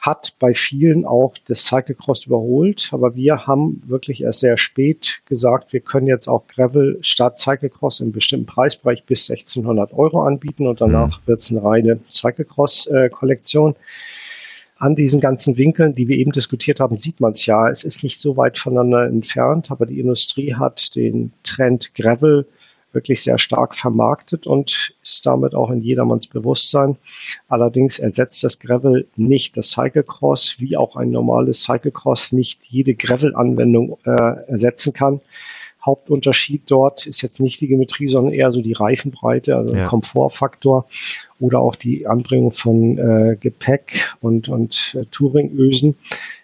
hat 0.00 0.34
bei 0.38 0.54
vielen 0.54 1.04
auch 1.04 1.34
das 1.46 1.66
Cyclecross 1.66 2.24
überholt, 2.24 2.88
aber 2.92 3.14
wir 3.14 3.46
haben 3.46 3.82
wirklich 3.86 4.22
erst 4.22 4.40
sehr 4.40 4.56
spät 4.56 5.20
gesagt, 5.26 5.74
wir 5.74 5.80
können 5.80 6.06
jetzt 6.06 6.26
auch 6.26 6.46
Gravel 6.48 6.98
statt 7.02 7.38
Cyclecross 7.38 8.00
im 8.00 8.10
bestimmten 8.10 8.46
Preisbereich 8.46 9.04
bis 9.04 9.30
1600 9.30 9.92
Euro 9.92 10.22
anbieten 10.22 10.66
und 10.66 10.80
danach 10.80 11.20
mhm. 11.20 11.26
wird 11.26 11.40
es 11.40 11.50
eine 11.50 11.62
reine 11.62 12.00
Cyclecross-Kollektion. 12.10 13.76
An 14.78 14.96
diesen 14.96 15.20
ganzen 15.20 15.58
Winkeln, 15.58 15.94
die 15.94 16.08
wir 16.08 16.16
eben 16.16 16.32
diskutiert 16.32 16.80
haben, 16.80 16.96
sieht 16.96 17.20
man 17.20 17.34
es 17.34 17.44
ja. 17.44 17.68
Es 17.68 17.84
ist 17.84 18.02
nicht 18.02 18.18
so 18.18 18.38
weit 18.38 18.56
voneinander 18.56 19.04
entfernt, 19.04 19.70
aber 19.70 19.84
die 19.84 20.00
Industrie 20.00 20.54
hat 20.54 20.96
den 20.96 21.32
Trend 21.42 21.94
Gravel 21.94 22.46
wirklich 22.92 23.22
sehr 23.22 23.38
stark 23.38 23.74
vermarktet 23.74 24.46
und 24.46 24.94
ist 25.02 25.24
damit 25.26 25.54
auch 25.54 25.70
in 25.70 25.80
jedermanns 25.80 26.26
Bewusstsein. 26.26 26.96
Allerdings 27.48 27.98
ersetzt 27.98 28.42
das 28.44 28.58
Gravel 28.58 29.08
nicht 29.16 29.56
das 29.56 29.70
Cyclecross, 29.70 30.56
wie 30.58 30.76
auch 30.76 30.96
ein 30.96 31.10
normales 31.10 31.62
Cyclecross 31.62 32.32
nicht 32.32 32.60
jede 32.64 32.94
Gravel-Anwendung 32.94 33.98
äh, 34.04 34.50
ersetzen 34.50 34.92
kann. 34.92 35.20
Hauptunterschied 35.84 36.62
dort 36.66 37.06
ist 37.06 37.22
jetzt 37.22 37.40
nicht 37.40 37.60
die 37.60 37.68
Geometrie, 37.68 38.08
sondern 38.08 38.34
eher 38.34 38.52
so 38.52 38.60
die 38.60 38.74
Reifenbreite, 38.74 39.56
also 39.56 39.74
ja. 39.74 39.86
Komfortfaktor 39.86 40.86
oder 41.38 41.60
auch 41.60 41.74
die 41.74 42.06
Anbringung 42.06 42.52
von 42.52 42.98
äh, 42.98 43.36
Gepäck 43.40 44.14
und, 44.20 44.48
und 44.48 44.96
äh, 45.00 45.06
Touringösen. 45.06 45.96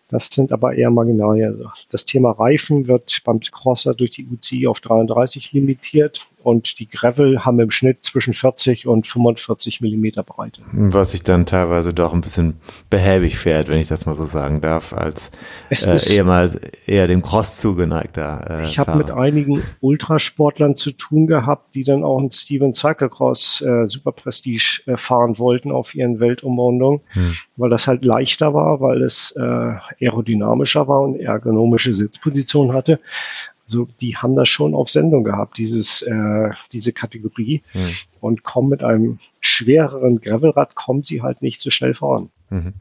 Das 0.09 0.29
sind 0.29 0.53
aber 0.53 0.75
eher 0.75 0.91
Marginalien. 0.91 1.65
Das 1.91 2.05
Thema 2.05 2.31
Reifen 2.31 2.87
wird 2.87 3.23
beim 3.25 3.41
Crosser 3.41 3.95
durch 3.95 4.11
die 4.11 4.27
UCI 4.27 4.69
auf 4.69 4.81
33 4.81 5.53
limitiert 5.53 6.29
und 6.47 6.79
die 6.79 6.89
Gravel 6.89 7.45
haben 7.45 7.59
im 7.59 7.73
Schnitt 7.73 8.05
zwischen 8.05 8.33
40 8.33 8.87
und 8.87 9.09
45 9.09 9.81
Millimeter 9.81 10.23
Breite. 10.23 10.63
Was 10.71 11.11
sich 11.11 11.25
dann 11.25 11.45
teilweise 11.45 11.93
doch 11.93 12.13
ein 12.13 12.21
bisschen 12.21 12.61
behäbig 12.89 13.37
fährt, 13.37 13.67
wenn 13.69 13.81
ich 13.81 13.89
das 13.89 14.07
mal 14.07 14.15
so 14.15 14.25
sagen 14.25 14.61
darf, 14.61 14.93
als 14.93 15.33
äh, 15.71 16.15
eher 16.15 16.23
mal 16.23 16.61
eher 16.87 17.09
dem 17.09 17.23
Cross 17.23 17.59
zugeneigter. 17.59 18.61
Äh, 18.61 18.63
ich 18.63 18.79
habe 18.79 18.97
mit 18.97 19.11
einigen 19.11 19.61
Ultrasportlern 19.81 20.77
zu 20.77 20.93
tun 20.93 21.27
gehabt, 21.27 21.75
die 21.75 21.83
dann 21.83 22.05
auch 22.05 22.21
ein 22.21 22.31
Steven 22.31 22.73
Cyclecross 22.73 23.63
äh, 23.63 23.89
Super 23.89 24.13
Prestige 24.13 24.83
äh, 24.87 24.97
fahren 24.97 25.41
wollten 25.41 25.73
auf 25.73 25.97
ihren 25.97 26.21
Weltumrundungen, 26.21 27.01
hm. 27.09 27.33
weil 27.57 27.71
das 27.71 27.89
halt 27.89 28.05
leichter 28.05 28.55
war, 28.55 28.81
weil 28.81 29.03
es 29.03 29.33
äh, 29.33 29.73
aerodynamischer 30.01 30.89
war 30.89 31.03
und 31.03 31.21
ergonomische 31.21 31.95
Sitzposition 31.95 32.73
hatte. 32.73 33.01
Also 33.67 33.89
die 34.01 34.17
haben 34.17 34.37
das 34.37 34.49
schon 34.49 34.75
auf 34.75 34.89
Sendung 34.91 35.25
gehabt, 35.25 35.59
dieses, 35.59 36.03
äh, 36.03 36.51
diese 36.73 36.93
Kategorie. 36.93 37.63
Mhm. 37.75 37.89
Und 38.21 38.43
kommen 38.45 38.69
mit 38.69 38.85
einem 38.85 39.19
schwereren 39.41 40.21
Gravelrad, 40.21 40.75
kommen 40.75 41.03
sie 41.03 41.23
halt 41.23 41.43
nicht 41.43 41.61
so 41.61 41.71
schnell 41.71 41.95
voran. 41.95 42.31
Mhm. 42.51 42.75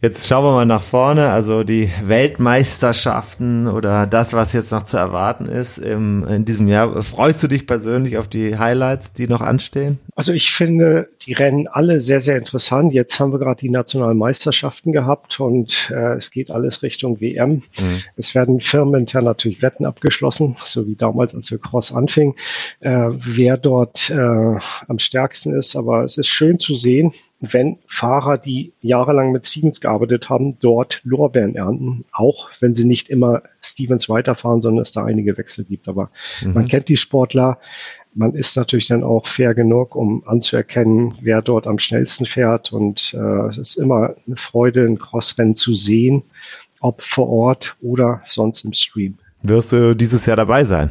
Jetzt 0.00 0.28
schauen 0.28 0.44
wir 0.44 0.52
mal 0.52 0.64
nach 0.64 0.82
vorne, 0.82 1.30
also 1.30 1.64
die 1.64 1.90
Weltmeisterschaften 2.04 3.66
oder 3.66 4.06
das, 4.06 4.32
was 4.32 4.52
jetzt 4.52 4.70
noch 4.70 4.84
zu 4.84 4.96
erwarten 4.96 5.46
ist 5.46 5.76
im, 5.76 6.24
in 6.24 6.44
diesem 6.44 6.68
Jahr. 6.68 7.02
Freust 7.02 7.42
du 7.42 7.48
dich 7.48 7.66
persönlich 7.66 8.16
auf 8.16 8.28
die 8.28 8.56
Highlights, 8.56 9.12
die 9.12 9.26
noch 9.26 9.40
anstehen? 9.40 9.98
Also 10.14 10.32
ich 10.32 10.52
finde 10.52 11.08
die 11.22 11.32
Rennen 11.32 11.66
alle 11.66 12.00
sehr, 12.00 12.20
sehr 12.20 12.36
interessant. 12.36 12.92
Jetzt 12.92 13.18
haben 13.18 13.32
wir 13.32 13.40
gerade 13.40 13.60
die 13.60 13.70
nationalen 13.70 14.16
Meisterschaften 14.18 14.92
gehabt 14.92 15.40
und 15.40 15.92
äh, 15.92 16.14
es 16.14 16.30
geht 16.30 16.52
alles 16.52 16.84
Richtung 16.84 17.20
WM. 17.20 17.50
Mhm. 17.50 17.62
Es 18.16 18.36
werden 18.36 18.60
firmenintern 18.60 19.24
natürlich 19.24 19.62
Wetten 19.62 19.84
abgeschlossen, 19.84 20.54
so 20.64 20.86
wie 20.86 20.94
damals, 20.94 21.34
als 21.34 21.50
wir 21.50 21.58
Cross 21.58 21.92
anfingen, 21.92 22.36
äh, 22.78 23.08
wer 23.10 23.56
dort 23.56 24.10
äh, 24.10 24.14
am 24.16 24.98
stärksten 25.00 25.56
ist. 25.56 25.74
Aber 25.74 26.04
es 26.04 26.18
ist 26.18 26.28
schön 26.28 26.60
zu 26.60 26.74
sehen, 26.74 27.14
wenn 27.40 27.78
Fahrer, 27.86 28.36
die 28.36 28.72
jahrelang 28.80 29.30
mit 29.30 29.46
Stevens 29.46 29.80
gearbeitet 29.80 30.28
haben, 30.28 30.58
dort 30.58 31.00
Lorbeeren 31.04 31.54
ernten, 31.54 32.04
auch 32.10 32.50
wenn 32.60 32.74
sie 32.74 32.84
nicht 32.84 33.08
immer 33.08 33.42
Stevens 33.60 34.08
weiterfahren, 34.08 34.60
sondern 34.60 34.82
es 34.82 34.92
da 34.92 35.04
einige 35.04 35.38
Wechsel 35.38 35.64
gibt. 35.64 35.88
Aber 35.88 36.10
mhm. 36.42 36.54
man 36.54 36.68
kennt 36.68 36.88
die 36.88 36.96
Sportler, 36.96 37.58
man 38.14 38.34
ist 38.34 38.56
natürlich 38.56 38.88
dann 38.88 39.04
auch 39.04 39.26
fair 39.26 39.54
genug, 39.54 39.94
um 39.94 40.26
anzuerkennen, 40.26 41.14
wer 41.20 41.40
dort 41.40 41.68
am 41.68 41.78
schnellsten 41.78 42.26
fährt. 42.26 42.72
Und 42.72 43.14
äh, 43.14 43.46
es 43.48 43.58
ist 43.58 43.76
immer 43.76 44.16
eine 44.26 44.36
Freude, 44.36 44.84
ein 44.84 44.98
Crossrennen 44.98 45.54
zu 45.54 45.74
sehen, 45.74 46.24
ob 46.80 47.02
vor 47.02 47.28
Ort 47.28 47.76
oder 47.80 48.22
sonst 48.26 48.64
im 48.64 48.72
Stream. 48.72 49.18
Wirst 49.42 49.72
du 49.72 49.94
dieses 49.94 50.26
Jahr 50.26 50.36
dabei 50.36 50.64
sein? 50.64 50.90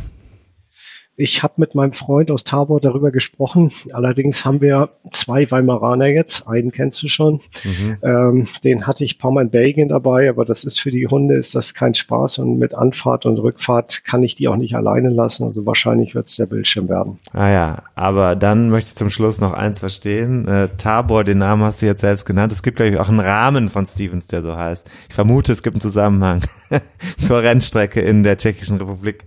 Ich 1.19 1.41
habe 1.41 1.55
mit 1.57 1.73
meinem 1.73 1.93
Freund 1.93 2.29
aus 2.29 2.43
Tabor 2.43 2.79
darüber 2.79 3.09
gesprochen. 3.09 3.71
Allerdings 3.91 4.45
haben 4.45 4.61
wir 4.61 4.89
zwei 5.11 5.49
Weimaraner 5.49 6.05
jetzt. 6.05 6.47
Einen 6.47 6.71
kennst 6.71 7.01
du 7.01 7.07
schon. 7.07 7.41
Mhm. 7.63 7.97
Ähm, 8.03 8.47
den 8.63 8.85
hatte 8.85 9.03
ich 9.03 9.15
ein 9.15 9.17
paar 9.17 9.31
Mal 9.31 9.45
in 9.45 9.49
Belgien 9.49 9.89
dabei, 9.89 10.29
aber 10.29 10.45
das 10.45 10.63
ist 10.63 10.79
für 10.79 10.91
die 10.91 11.07
Hunde 11.07 11.35
ist 11.35 11.55
das 11.55 11.73
kein 11.73 11.95
Spaß 11.95 12.37
und 12.37 12.59
mit 12.59 12.75
Anfahrt 12.75 13.25
und 13.25 13.39
Rückfahrt 13.39 14.03
kann 14.05 14.21
ich 14.21 14.35
die 14.35 14.47
auch 14.47 14.57
nicht 14.57 14.75
alleine 14.75 15.09
lassen. 15.09 15.45
Also 15.45 15.65
wahrscheinlich 15.65 16.13
wird 16.13 16.27
es 16.27 16.35
der 16.35 16.45
Bildschirm 16.45 16.87
werden. 16.87 17.17
Ah 17.33 17.49
ja, 17.49 17.83
aber 17.95 18.35
dann 18.35 18.69
möchte 18.69 18.89
ich 18.89 18.95
zum 18.95 19.09
Schluss 19.09 19.41
noch 19.41 19.53
eins 19.53 19.79
verstehen. 19.79 20.47
Äh, 20.47 20.69
Tabor, 20.77 21.23
den 21.23 21.39
Namen 21.39 21.63
hast 21.63 21.81
du 21.81 21.87
jetzt 21.87 22.01
selbst 22.01 22.25
genannt. 22.25 22.53
Es 22.53 22.61
gibt 22.61 22.77
glaube 22.77 22.91
ich 22.91 22.99
auch 22.99 23.09
einen 23.09 23.21
Rahmen 23.21 23.69
von 23.69 23.87
Stevens, 23.87 24.27
der 24.27 24.43
so 24.43 24.55
heißt. 24.55 24.87
Ich 25.09 25.15
vermute, 25.15 25.51
es 25.51 25.63
gibt 25.63 25.77
einen 25.77 25.81
Zusammenhang 25.81 26.41
zur 27.25 27.41
Rennstrecke 27.41 28.01
in 28.01 28.21
der 28.21 28.37
Tschechischen 28.37 28.77
Republik. 28.77 29.25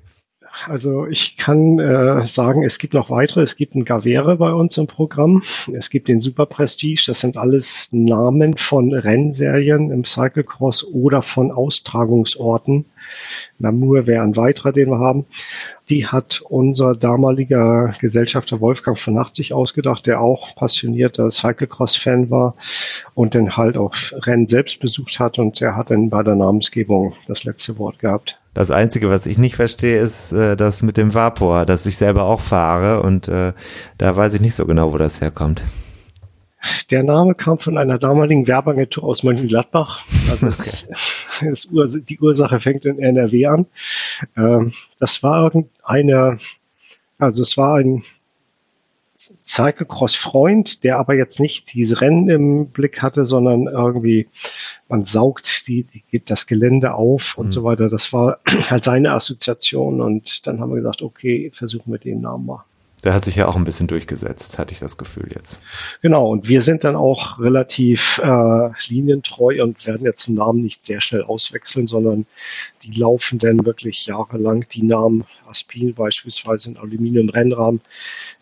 Also 0.68 1.06
ich 1.06 1.36
kann 1.36 1.78
äh, 1.78 2.26
sagen, 2.26 2.64
es 2.64 2.78
gibt 2.78 2.94
noch 2.94 3.08
weitere. 3.08 3.42
Es 3.42 3.56
gibt 3.56 3.74
ein 3.74 3.84
Gavere 3.84 4.36
bei 4.36 4.52
uns 4.52 4.76
im 4.78 4.86
Programm. 4.86 5.42
Es 5.72 5.90
gibt 5.90 6.08
den 6.08 6.20
Super 6.20 6.46
Prestige. 6.46 7.02
Das 7.06 7.20
sind 7.20 7.36
alles 7.36 7.88
Namen 7.92 8.56
von 8.56 8.92
Rennserien 8.92 9.90
im 9.90 10.04
Cyclecross 10.04 10.84
oder 10.84 11.22
von 11.22 11.52
Austragungsorten. 11.52 12.84
Namur 13.58 14.06
wäre 14.06 14.22
ein 14.22 14.36
weiterer, 14.36 14.72
den 14.72 14.90
wir 14.90 14.98
haben. 14.98 15.26
Die 15.88 16.06
hat 16.06 16.42
unser 16.48 16.94
damaliger 16.94 17.92
Gesellschafter 18.00 18.60
Wolfgang 18.60 18.98
von 18.98 19.18
80 19.18 19.54
ausgedacht, 19.54 20.06
der 20.06 20.20
auch 20.20 20.54
passionierter 20.56 21.30
Cyclecross-Fan 21.30 22.30
war 22.30 22.56
und 23.14 23.34
dann 23.34 23.56
halt 23.56 23.76
auch 23.76 23.94
Rennen 24.12 24.46
selbst 24.46 24.80
besucht 24.80 25.20
hat 25.20 25.38
und 25.38 25.60
der 25.60 25.76
hat 25.76 25.90
dann 25.90 26.10
bei 26.10 26.22
der 26.22 26.36
Namensgebung 26.36 27.14
das 27.26 27.44
letzte 27.44 27.78
Wort 27.78 27.98
gehabt. 27.98 28.39
Das 28.52 28.70
Einzige, 28.70 29.10
was 29.10 29.26
ich 29.26 29.38
nicht 29.38 29.56
verstehe, 29.56 30.00
ist 30.00 30.32
äh, 30.32 30.56
das 30.56 30.82
mit 30.82 30.96
dem 30.96 31.14
Vapor, 31.14 31.66
dass 31.66 31.86
ich 31.86 31.96
selber 31.96 32.24
auch 32.24 32.40
fahre 32.40 33.02
und 33.02 33.28
äh, 33.28 33.52
da 33.96 34.16
weiß 34.16 34.34
ich 34.34 34.40
nicht 34.40 34.56
so 34.56 34.66
genau, 34.66 34.92
wo 34.92 34.98
das 34.98 35.20
herkommt. 35.20 35.62
Der 36.90 37.02
Name 37.02 37.34
kam 37.34 37.58
von 37.58 37.78
einer 37.78 37.98
damaligen 37.98 38.46
Werbeagentur 38.46 39.04
aus 39.04 39.22
Mönchengladbach. 39.22 40.04
Also 40.30 40.46
okay. 40.46 40.56
das, 41.48 41.68
das 41.72 42.04
die 42.04 42.18
Ursache 42.18 42.60
fängt 42.60 42.84
in 42.84 42.98
NRW 42.98 43.46
an. 43.46 43.66
Ähm, 44.36 44.72
das 44.98 45.22
war 45.22 45.44
irgendeine, 45.44 46.38
also 47.18 47.42
es 47.42 47.56
war 47.56 47.76
ein 47.76 48.02
Cyclecross-Freund, 49.44 50.82
der 50.84 50.98
aber 50.98 51.14
jetzt 51.14 51.40
nicht 51.40 51.72
diese 51.74 52.00
Rennen 52.00 52.28
im 52.28 52.66
Blick 52.68 53.02
hatte, 53.02 53.26
sondern 53.26 53.66
irgendwie, 53.66 54.28
man 54.90 55.04
saugt 55.04 55.66
die, 55.68 55.84
die 55.84 56.02
geht 56.10 56.30
das 56.30 56.46
Gelände 56.46 56.94
auf 56.94 57.38
und 57.38 57.46
mhm. 57.46 57.52
so 57.52 57.64
weiter. 57.64 57.88
Das 57.88 58.12
war 58.12 58.40
halt 58.70 58.84
seine 58.84 59.12
Assoziation 59.12 60.00
und 60.00 60.46
dann 60.46 60.60
haben 60.60 60.70
wir 60.70 60.76
gesagt, 60.76 61.02
okay, 61.02 61.50
versuchen 61.54 61.92
wir 61.92 61.98
den 61.98 62.20
Namen 62.20 62.46
mal. 62.46 62.64
Der 63.04 63.14
hat 63.14 63.24
sich 63.24 63.36
ja 63.36 63.46
auch 63.46 63.56
ein 63.56 63.64
bisschen 63.64 63.86
durchgesetzt, 63.86 64.58
hatte 64.58 64.72
ich 64.72 64.78
das 64.78 64.98
Gefühl 64.98 65.28
jetzt. 65.34 65.58
Genau, 66.02 66.28
und 66.28 66.48
wir 66.48 66.60
sind 66.60 66.84
dann 66.84 66.96
auch 66.96 67.38
relativ 67.38 68.20
äh, 68.22 68.70
linientreu 68.88 69.62
und 69.62 69.86
werden 69.86 70.04
jetzt 70.04 70.28
den 70.28 70.34
Namen 70.34 70.60
nicht 70.60 70.84
sehr 70.84 71.00
schnell 71.00 71.22
auswechseln, 71.22 71.86
sondern 71.86 72.26
die 72.82 72.92
laufen 72.92 73.38
dann 73.38 73.64
wirklich 73.64 74.04
jahrelang. 74.04 74.66
Die 74.72 74.82
Namen 74.82 75.24
Aspin 75.48 75.94
beispielsweise, 75.94 76.70
ein 76.70 76.76
Aluminium-Rennrahmen, 76.76 77.80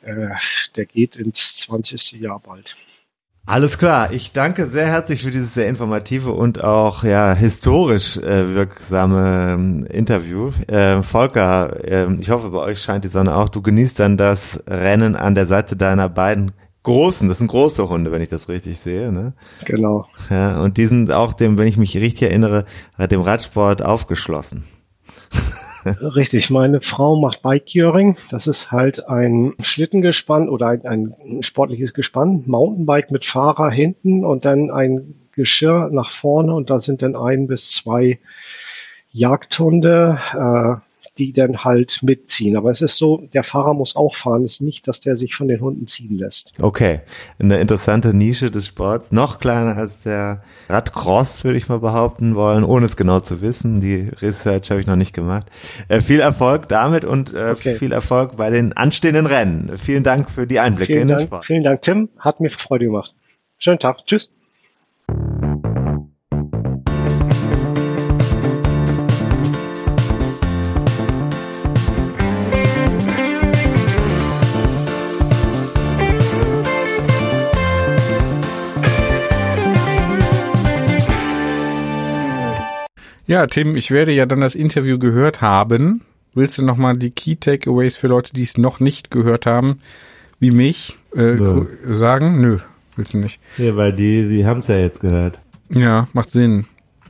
äh, 0.03 0.30
der 0.74 0.86
geht 0.86 1.14
ins 1.14 1.59
20. 1.59 2.12
Jahr 2.20 2.40
bald. 2.40 2.74
Alles 3.49 3.78
klar. 3.78 4.12
Ich 4.12 4.32
danke 4.32 4.66
sehr 4.66 4.86
herzlich 4.88 5.22
für 5.22 5.30
dieses 5.30 5.55
sehr 5.55 5.68
informative 5.68 6.32
und 6.32 6.62
auch 6.62 7.03
ja 7.03 7.32
historisch 7.32 8.18
äh, 8.18 8.55
wirksame 8.55 9.55
ähm, 9.55 9.86
Interview. 9.86 10.53
Äh, 10.66 11.01
Volker, 11.03 11.82
äh, 11.82 12.12
ich 12.20 12.28
hoffe, 12.28 12.51
bei 12.51 12.59
euch 12.59 12.82
scheint 12.82 13.05
die 13.05 13.09
Sonne 13.09 13.34
auch. 13.34 13.49
Du 13.49 13.62
genießt 13.62 14.01
dann 14.01 14.18
das 14.18 14.62
Rennen 14.66 15.16
an 15.16 15.34
der 15.34 15.46
Seite 15.46 15.76
deiner 15.76 16.11
beiden 16.11 16.53
großen, 16.82 17.26
das 17.26 17.38
sind 17.38 17.46
große 17.46 17.88
Hunde, 17.88 18.12
wenn 18.12 18.20
ich 18.20 18.28
das 18.28 18.51
richtig 18.51 18.80
sehe, 18.80 19.11
ne? 19.11 19.32
Genau. 19.64 20.07
Ja, 20.28 20.61
und 20.61 20.76
die 20.76 20.84
sind 20.84 21.11
auch 21.11 21.32
dem, 21.32 21.57
wenn 21.57 21.68
ich 21.68 21.78
mich 21.78 21.96
richtig 21.96 22.28
erinnere, 22.28 22.66
dem 23.11 23.22
Radsport 23.22 23.82
aufgeschlossen. 23.82 24.64
Richtig, 26.01 26.51
meine 26.51 26.80
Frau 26.80 27.16
macht 27.16 27.43
Bikecuring. 27.43 28.16
Das 28.30 28.47
ist 28.47 28.72
halt 28.72 29.09
ein 29.09 29.55
Schlittengespann 29.61 30.49
oder 30.49 30.68
ein, 30.68 30.84
ein 30.84 31.43
sportliches 31.43 31.95
Gespann, 31.95 32.45
Mountainbike 32.47 33.11
mit 33.11 33.24
Fahrer 33.24 33.70
hinten 33.70 34.24
und 34.24 34.45
dann 34.45 34.70
ein 34.70 35.14
Geschirr 35.32 35.89
nach 35.93 36.11
vorne 36.11 36.55
und 36.55 36.70
da 36.70 36.80
sind 36.80 37.03
dann 37.03 37.14
ein 37.14 37.47
bis 37.47 37.70
zwei 37.70 38.18
Jagdhunde, 39.11 40.18
äh, 40.34 40.88
die 41.18 41.32
dann 41.32 41.64
halt 41.64 42.02
mitziehen. 42.02 42.56
Aber 42.56 42.70
es 42.70 42.80
ist 42.80 42.96
so, 42.96 43.28
der 43.32 43.42
Fahrer 43.42 43.74
muss 43.74 43.96
auch 43.96 44.14
fahren. 44.14 44.44
Es 44.44 44.54
ist 44.54 44.60
nicht, 44.62 44.86
dass 44.88 45.00
der 45.00 45.16
sich 45.16 45.34
von 45.34 45.48
den 45.48 45.60
Hunden 45.60 45.86
ziehen 45.86 46.16
lässt. 46.16 46.52
Okay, 46.60 47.00
eine 47.38 47.60
interessante 47.60 48.14
Nische 48.14 48.50
des 48.50 48.66
Sports. 48.66 49.12
Noch 49.12 49.40
kleiner 49.40 49.76
als 49.76 50.02
der 50.02 50.42
Radcross, 50.68 51.44
würde 51.44 51.58
ich 51.58 51.68
mal 51.68 51.80
behaupten 51.80 52.34
wollen, 52.34 52.64
ohne 52.64 52.86
es 52.86 52.96
genau 52.96 53.20
zu 53.20 53.40
wissen. 53.40 53.80
Die 53.80 54.10
Research 54.20 54.70
habe 54.70 54.80
ich 54.80 54.86
noch 54.86 54.96
nicht 54.96 55.14
gemacht. 55.14 55.46
Äh, 55.88 56.00
viel 56.00 56.20
Erfolg 56.20 56.68
damit 56.68 57.04
und 57.04 57.34
äh, 57.34 57.52
okay. 57.52 57.74
viel 57.74 57.92
Erfolg 57.92 58.36
bei 58.36 58.50
den 58.50 58.72
anstehenden 58.72 59.26
Rennen. 59.26 59.76
Vielen 59.76 60.04
Dank 60.04 60.30
für 60.30 60.46
die 60.46 60.60
Einblicke 60.60 60.92
vielen 60.92 61.02
in 61.02 61.08
Dank, 61.08 61.20
den 61.20 61.26
Sport. 61.26 61.46
Vielen 61.46 61.62
Dank, 61.64 61.82
Tim. 61.82 62.08
Hat 62.18 62.40
mir 62.40 62.50
Freude 62.50 62.86
gemacht. 62.86 63.14
Schönen 63.58 63.78
Tag. 63.78 64.06
Tschüss. 64.06 64.30
Ja, 83.28 83.46
Tim, 83.46 83.76
ich 83.76 83.90
werde 83.90 84.12
ja 84.12 84.24
dann 84.24 84.40
das 84.40 84.54
Interview 84.54 84.98
gehört 84.98 85.42
haben. 85.42 86.00
Willst 86.32 86.56
du 86.56 86.64
nochmal 86.64 86.96
die 86.96 87.10
Key 87.10 87.36
Takeaways 87.36 87.94
für 87.94 88.06
Leute, 88.06 88.32
die 88.32 88.42
es 88.42 88.56
noch 88.56 88.80
nicht 88.80 89.10
gehört 89.10 89.44
haben, 89.44 89.80
wie 90.40 90.50
mich, 90.50 90.96
äh, 91.14 91.34
Nö. 91.34 91.66
sagen? 91.84 92.40
Nö, 92.40 92.58
willst 92.96 93.12
du 93.12 93.18
nicht. 93.18 93.38
Ja, 93.58 93.76
weil 93.76 93.92
die, 93.92 94.26
die 94.30 94.46
haben 94.46 94.60
es 94.60 94.68
ja 94.68 94.78
jetzt 94.78 95.00
gehört. 95.00 95.40
Ja, 95.68 96.08
macht 96.14 96.30
Sinn. 96.30 96.64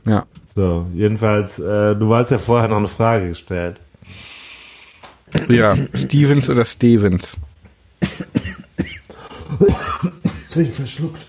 Ja. 0.05 0.25
So, 0.55 0.87
jedenfalls, 0.93 1.57
äh, 1.57 1.95
du 1.95 2.13
hast 2.13 2.31
ja 2.31 2.37
vorher 2.37 2.67
noch 2.67 2.77
eine 2.77 2.89
Frage 2.89 3.29
gestellt. 3.29 3.79
Ja, 5.47 5.77
Stevens 5.93 6.49
oder 6.49 6.65
Stevens? 6.65 7.37
Jetzt 9.61 10.55
habe 10.55 10.63
ich 10.63 10.71
verschluckt. 10.71 11.25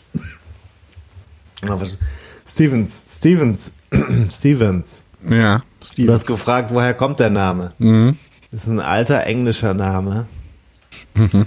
Stevens, 2.44 3.04
Stevens, 3.06 3.72
Stevens. 4.30 5.04
Ja, 5.28 5.62
Stevens. 5.82 6.06
Du 6.06 6.12
hast 6.12 6.26
gefragt, 6.26 6.70
woher 6.72 6.94
kommt 6.94 7.20
der 7.20 7.30
Name? 7.30 7.72
Mhm. 7.78 8.18
Das 8.50 8.62
ist 8.62 8.68
ein 8.68 8.80
alter 8.80 9.24
englischer 9.24 9.74
Name. 9.74 10.26
Mhm. 11.14 11.46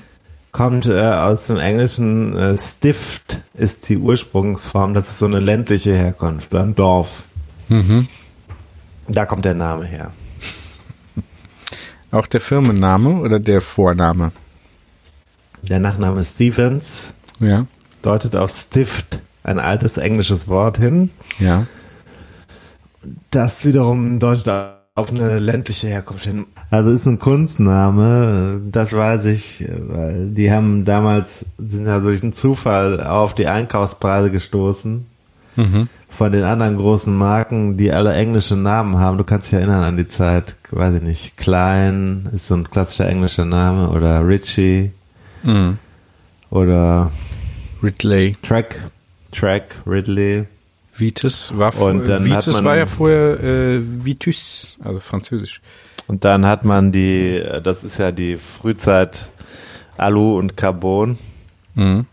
Kommt 0.52 0.86
äh, 0.88 1.00
aus 1.00 1.48
dem 1.48 1.58
Englischen 1.58 2.38
äh, 2.38 2.58
Stift 2.58 3.42
ist 3.56 3.90
die 3.90 3.98
Ursprungsform. 3.98 4.94
Das 4.94 5.10
ist 5.10 5.20
so 5.20 5.26
eine 5.26 5.40
ländliche 5.40 5.96
Herkunft, 5.96 6.54
ein 6.54 6.76
Dorf. 6.76 7.24
Mhm. 7.70 8.08
Da 9.08 9.26
kommt 9.26 9.46
der 9.46 9.56
Name 9.56 9.86
her. 9.86 10.12
Auch 12.12 12.28
der 12.28 12.42
Firmenname 12.42 13.20
oder 13.20 13.40
der 13.40 13.62
Vorname? 13.62 14.32
Der 15.64 15.80
Nachname 15.80 16.24
Stevens. 16.24 17.14
Ja. 17.40 17.66
Deutet 18.04 18.36
auf 18.36 18.52
Stift, 18.52 19.22
ein 19.44 19.60
altes 19.60 19.98
englisches 19.98 20.48
Wort 20.48 20.78
hin. 20.78 21.10
Ja. 21.40 21.66
Das 23.32 23.66
wiederum 23.66 24.20
deutet 24.20 24.48
auf 24.96 25.10
eine 25.10 25.40
ländliche 25.40 25.88
Herkunft 25.88 26.26
hin. 26.26 26.46
Also 26.70 26.92
ist 26.92 27.08
ein 27.08 27.18
Kunstname, 27.18 28.62
das 28.72 28.94
weiß 28.94 29.26
ich, 29.26 29.66
weil 29.68 30.28
die 30.30 30.52
haben 30.52 30.86
damals, 30.86 31.46
sind 31.58 31.88
ja 31.88 32.00
durch 32.00 32.22
einen 32.22 32.34
Zufall 32.34 33.02
auf 33.02 33.34
die 33.34 33.48
Einkaufspreise 33.48 34.30
gestoßen. 34.30 35.06
Mhm. 35.56 35.88
Von 36.10 36.32
den 36.32 36.44
anderen 36.44 36.78
großen 36.78 37.16
Marken, 37.16 37.76
die 37.78 37.92
alle 37.92 38.14
englische 38.14 38.56
Namen 38.56 38.98
haben. 38.98 39.18
Du 39.18 39.24
kannst 39.24 39.52
dich 39.52 39.58
erinnern 39.58 39.84
an 39.84 39.98
die 39.98 40.08
Zeit, 40.08 40.58
weiß 40.70 40.96
ich 40.96 41.02
nicht, 41.02 41.38
Klein 41.38 42.30
ist 42.32 42.48
so 42.48 42.56
ein 42.56 42.70
klassischer 42.70 43.08
englischer 43.08 43.46
Name 43.46 43.90
oder 43.90 44.28
Richie 44.28 44.92
mhm. 45.42 45.80
oder 46.52 47.12
Ridley. 47.82 48.38
Track, 48.44 48.92
Track, 49.32 49.82
Ridley. 49.88 50.46
Vitus 50.96 51.58
war, 51.58 51.76
und 51.80 52.08
dann 52.08 52.26
Vitus 52.26 52.56
man, 52.56 52.66
war 52.66 52.78
ja 52.78 52.86
vorher 52.86 53.44
äh, 53.44 53.80
Vitus, 53.82 54.78
also 54.84 55.00
französisch. 55.00 55.62
Und 56.08 56.24
dann 56.24 56.46
hat 56.46 56.66
man 56.66 56.92
die, 56.92 57.44
das 57.64 57.84
ist 57.84 57.98
ja 57.98 58.12
die 58.12 58.38
Frühzeit 58.38 59.32
Alu 59.98 60.38
und 60.38 60.58
Carbon. 60.58 61.18
Mhm. 61.76 62.06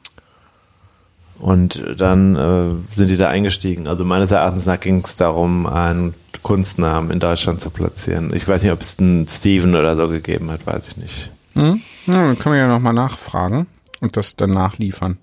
Und 1.39 1.83
dann 1.97 2.37
äh, 2.37 2.97
sind 2.97 3.11
die 3.11 3.17
da 3.17 3.29
eingestiegen. 3.29 3.87
Also 3.87 4.05
meines 4.05 4.31
Erachtens 4.31 4.67
nach 4.67 4.79
ging 4.79 5.03
es 5.05 5.17
darum, 5.17 5.67
einen 5.67 6.15
Kunstnamen 6.43 7.11
in 7.11 7.19
Deutschland 7.19 7.61
zu 7.61 7.71
platzieren. 7.71 8.33
Ich 8.35 8.47
weiß 8.47 8.63
nicht, 8.63 8.73
ob 8.73 8.83
es 8.83 8.99
einen 8.99 9.27
Steven 9.27 9.75
oder 9.75 9.97
so 9.97 10.09
gegeben 10.09 10.51
hat, 10.51 10.67
weiß 10.67 10.89
ich 10.89 10.97
nicht. 10.99 11.31
Mhm. 11.55 11.83
Ja, 12.07 12.27
dann 12.27 12.39
können 12.39 12.55
wir 12.55 12.61
ja 12.61 12.69
nochmal 12.69 12.93
nachfragen 12.93 13.67
und 14.01 14.17
das 14.17 14.37
dann 14.37 14.53
nachliefern 14.53 15.19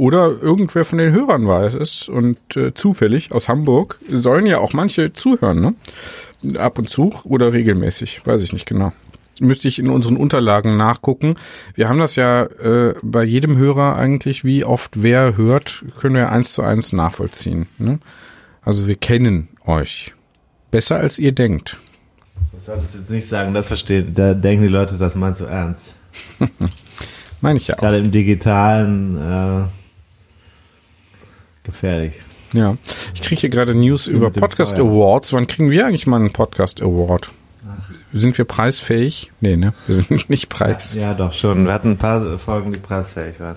oder 0.00 0.40
irgendwer 0.40 0.86
von 0.86 0.96
den 0.96 1.12
Hörern 1.12 1.46
weiß 1.46 1.74
es 1.74 2.08
und 2.08 2.38
äh, 2.56 2.72
zufällig 2.72 3.32
aus 3.32 3.50
Hamburg 3.50 3.98
sollen 4.08 4.46
ja 4.46 4.56
auch 4.56 4.72
manche 4.72 5.12
zuhören, 5.12 5.60
ne? 5.60 6.58
Ab 6.58 6.78
und 6.78 6.88
zu 6.88 7.14
oder 7.24 7.52
regelmäßig, 7.52 8.22
weiß 8.24 8.42
ich 8.42 8.54
nicht 8.54 8.64
genau. 8.64 8.94
Müsste 9.40 9.68
ich 9.68 9.78
in 9.78 9.90
unseren 9.90 10.16
Unterlagen 10.16 10.78
nachgucken. 10.78 11.34
Wir 11.74 11.90
haben 11.90 11.98
das 11.98 12.16
ja 12.16 12.44
äh, 12.44 12.94
bei 13.02 13.24
jedem 13.24 13.58
Hörer 13.58 13.96
eigentlich, 13.96 14.42
wie 14.42 14.64
oft 14.64 15.02
wer 15.02 15.36
hört, 15.36 15.84
können 15.98 16.14
wir 16.14 16.32
eins 16.32 16.54
zu 16.54 16.62
eins 16.62 16.94
nachvollziehen. 16.94 17.66
Ne? 17.76 17.98
Also 18.62 18.86
wir 18.86 18.96
kennen 18.96 19.50
euch 19.66 20.14
besser 20.70 20.96
als 20.96 21.18
ihr 21.18 21.32
denkt. 21.32 21.76
Das 22.52 22.64
solltest 22.64 22.94
du 22.94 22.98
jetzt 23.00 23.10
nicht 23.10 23.26
sagen, 23.26 23.52
das 23.52 23.66
verstehen. 23.66 24.14
Da 24.14 24.32
denken 24.32 24.62
die 24.62 24.72
Leute, 24.72 24.96
das 24.96 25.14
meinst 25.14 25.42
du 25.42 25.44
ernst. 25.44 25.94
Meine 27.42 27.58
ich 27.58 27.68
ja 27.68 27.74
auch. 27.74 27.80
Gerade 27.80 27.98
im 27.98 28.10
digitalen 28.10 29.18
äh, 29.18 29.64
gefährlich. 31.64 32.14
Ja. 32.52 32.76
Ich 33.14 33.22
kriege 33.22 33.40
hier 33.40 33.50
gerade 33.50 33.74
News 33.74 34.06
über 34.06 34.26
mit 34.26 34.36
dem 34.36 34.40
Podcast 34.40 34.76
Feuer. 34.76 34.86
Awards. 34.86 35.32
Wann 35.32 35.46
kriegen 35.46 35.70
wir 35.70 35.86
eigentlich 35.86 36.06
mal 36.06 36.16
einen 36.16 36.32
Podcast 36.32 36.82
Award? 36.82 37.30
Sind 38.12 38.36
wir 38.38 38.44
preisfähig? 38.44 39.30
Nee, 39.40 39.56
ne? 39.56 39.72
Wir 39.86 40.02
sind 40.02 40.30
nicht 40.30 40.48
preis. 40.48 40.94
Ja, 40.94 41.14
doch 41.14 41.32
schon. 41.32 41.66
Wir 41.66 41.72
hatten 41.72 41.92
ein 41.92 41.98
paar 41.98 42.38
Folgen, 42.38 42.72
die 42.72 42.80
preisfähig 42.80 43.38
waren. 43.38 43.56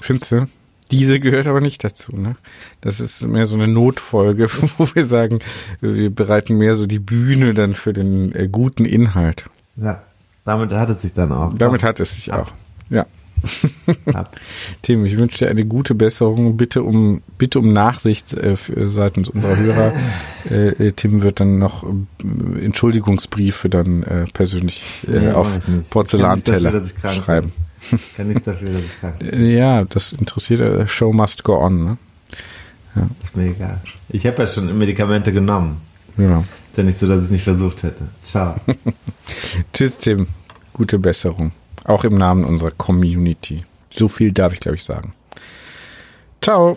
Findest 0.00 0.32
du? 0.32 0.46
Diese 0.90 1.18
gehört 1.18 1.46
aber 1.46 1.60
nicht 1.60 1.82
dazu, 1.82 2.14
ne? 2.16 2.36
Das 2.80 3.00
ist 3.00 3.26
mehr 3.26 3.46
so 3.46 3.56
eine 3.56 3.66
Notfolge, 3.66 4.48
wo 4.78 4.88
wir 4.94 5.04
sagen, 5.04 5.40
wir 5.80 6.10
bereiten 6.10 6.56
mehr 6.56 6.74
so 6.74 6.86
die 6.86 6.98
Bühne 6.98 7.54
dann 7.54 7.74
für 7.74 7.92
den 7.92 8.34
äh, 8.34 8.48
guten 8.48 8.84
Inhalt. 8.84 9.48
Ja. 9.76 10.02
Damit 10.44 10.72
hat 10.72 10.90
es 10.90 11.02
sich 11.02 11.12
dann 11.12 11.32
auch. 11.32 11.52
Damit 11.54 11.82
hat 11.82 11.98
es 11.98 12.14
sich 12.14 12.32
auch. 12.32 12.52
Ja. 12.88 13.04
Ab. 14.12 14.36
Tim, 14.82 15.04
ich 15.06 15.18
wünsche 15.18 15.38
dir 15.38 15.48
eine 15.48 15.64
gute 15.64 15.94
Besserung. 15.94 16.56
Bitte 16.56 16.82
um, 16.82 17.22
bitte 17.38 17.58
um 17.60 17.72
Nachsicht 17.72 18.34
äh, 18.34 18.56
für, 18.56 18.88
seitens 18.88 19.28
unserer 19.28 19.56
Hörer. 19.56 19.92
Äh, 20.48 20.68
äh, 20.86 20.92
Tim 20.92 21.22
wird 21.22 21.40
dann 21.40 21.58
noch 21.58 21.82
äh, 21.82 22.64
Entschuldigungsbriefe 22.64 23.68
dann 23.68 24.04
äh, 24.04 24.26
persönlich 24.32 25.02
äh, 25.08 25.18
Nee, 25.18 25.30
auf. 25.30 25.50
Porzellanteller 25.90 26.70
dafür, 26.70 27.12
schreiben. 27.14 27.52
Ich 27.90 28.14
kann 28.16 28.28
nichts 28.28 28.44
dafür, 28.44 28.68
dass 28.68 28.80
ich 28.84 29.00
krank 29.00 29.18
bin. 29.20 29.32
Äh, 29.32 29.56
Ja, 29.58 29.82
das 29.84 30.12
interessiert. 30.12 30.60
äh, 30.60 30.86
Show 30.86 31.12
must 31.12 31.42
go 31.42 31.56
on. 31.58 31.84
Ne? 31.84 31.98
Ist 33.20 33.36
mir 33.36 33.46
egal. 33.50 33.80
Ich 34.08 34.24
habe 34.24 34.38
ja 34.38 34.46
schon 34.46 34.78
Medikamente 34.78 35.32
genommen. 35.32 35.80
Ja. 36.16 36.38
Ist 36.38 36.76
ja 36.76 36.82
nicht 36.84 36.98
so, 36.98 37.08
dass 37.08 37.18
ich 37.18 37.24
es 37.24 37.30
nicht 37.32 37.42
versucht 37.44 37.82
hätte. 37.82 38.04
Ciao. 38.22 38.54
Tschüss, 39.72 39.98
Tim. 39.98 40.28
Gute 40.74 41.00
Besserung. 41.00 41.50
Auch 41.86 42.02
im 42.02 42.16
Namen 42.16 42.44
unserer 42.44 42.72
Community. 42.72 43.64
So 43.90 44.08
viel 44.08 44.32
darf 44.32 44.52
ich, 44.52 44.60
glaube 44.60 44.76
ich, 44.76 44.84
sagen. 44.84 45.14
Ciao. 46.42 46.76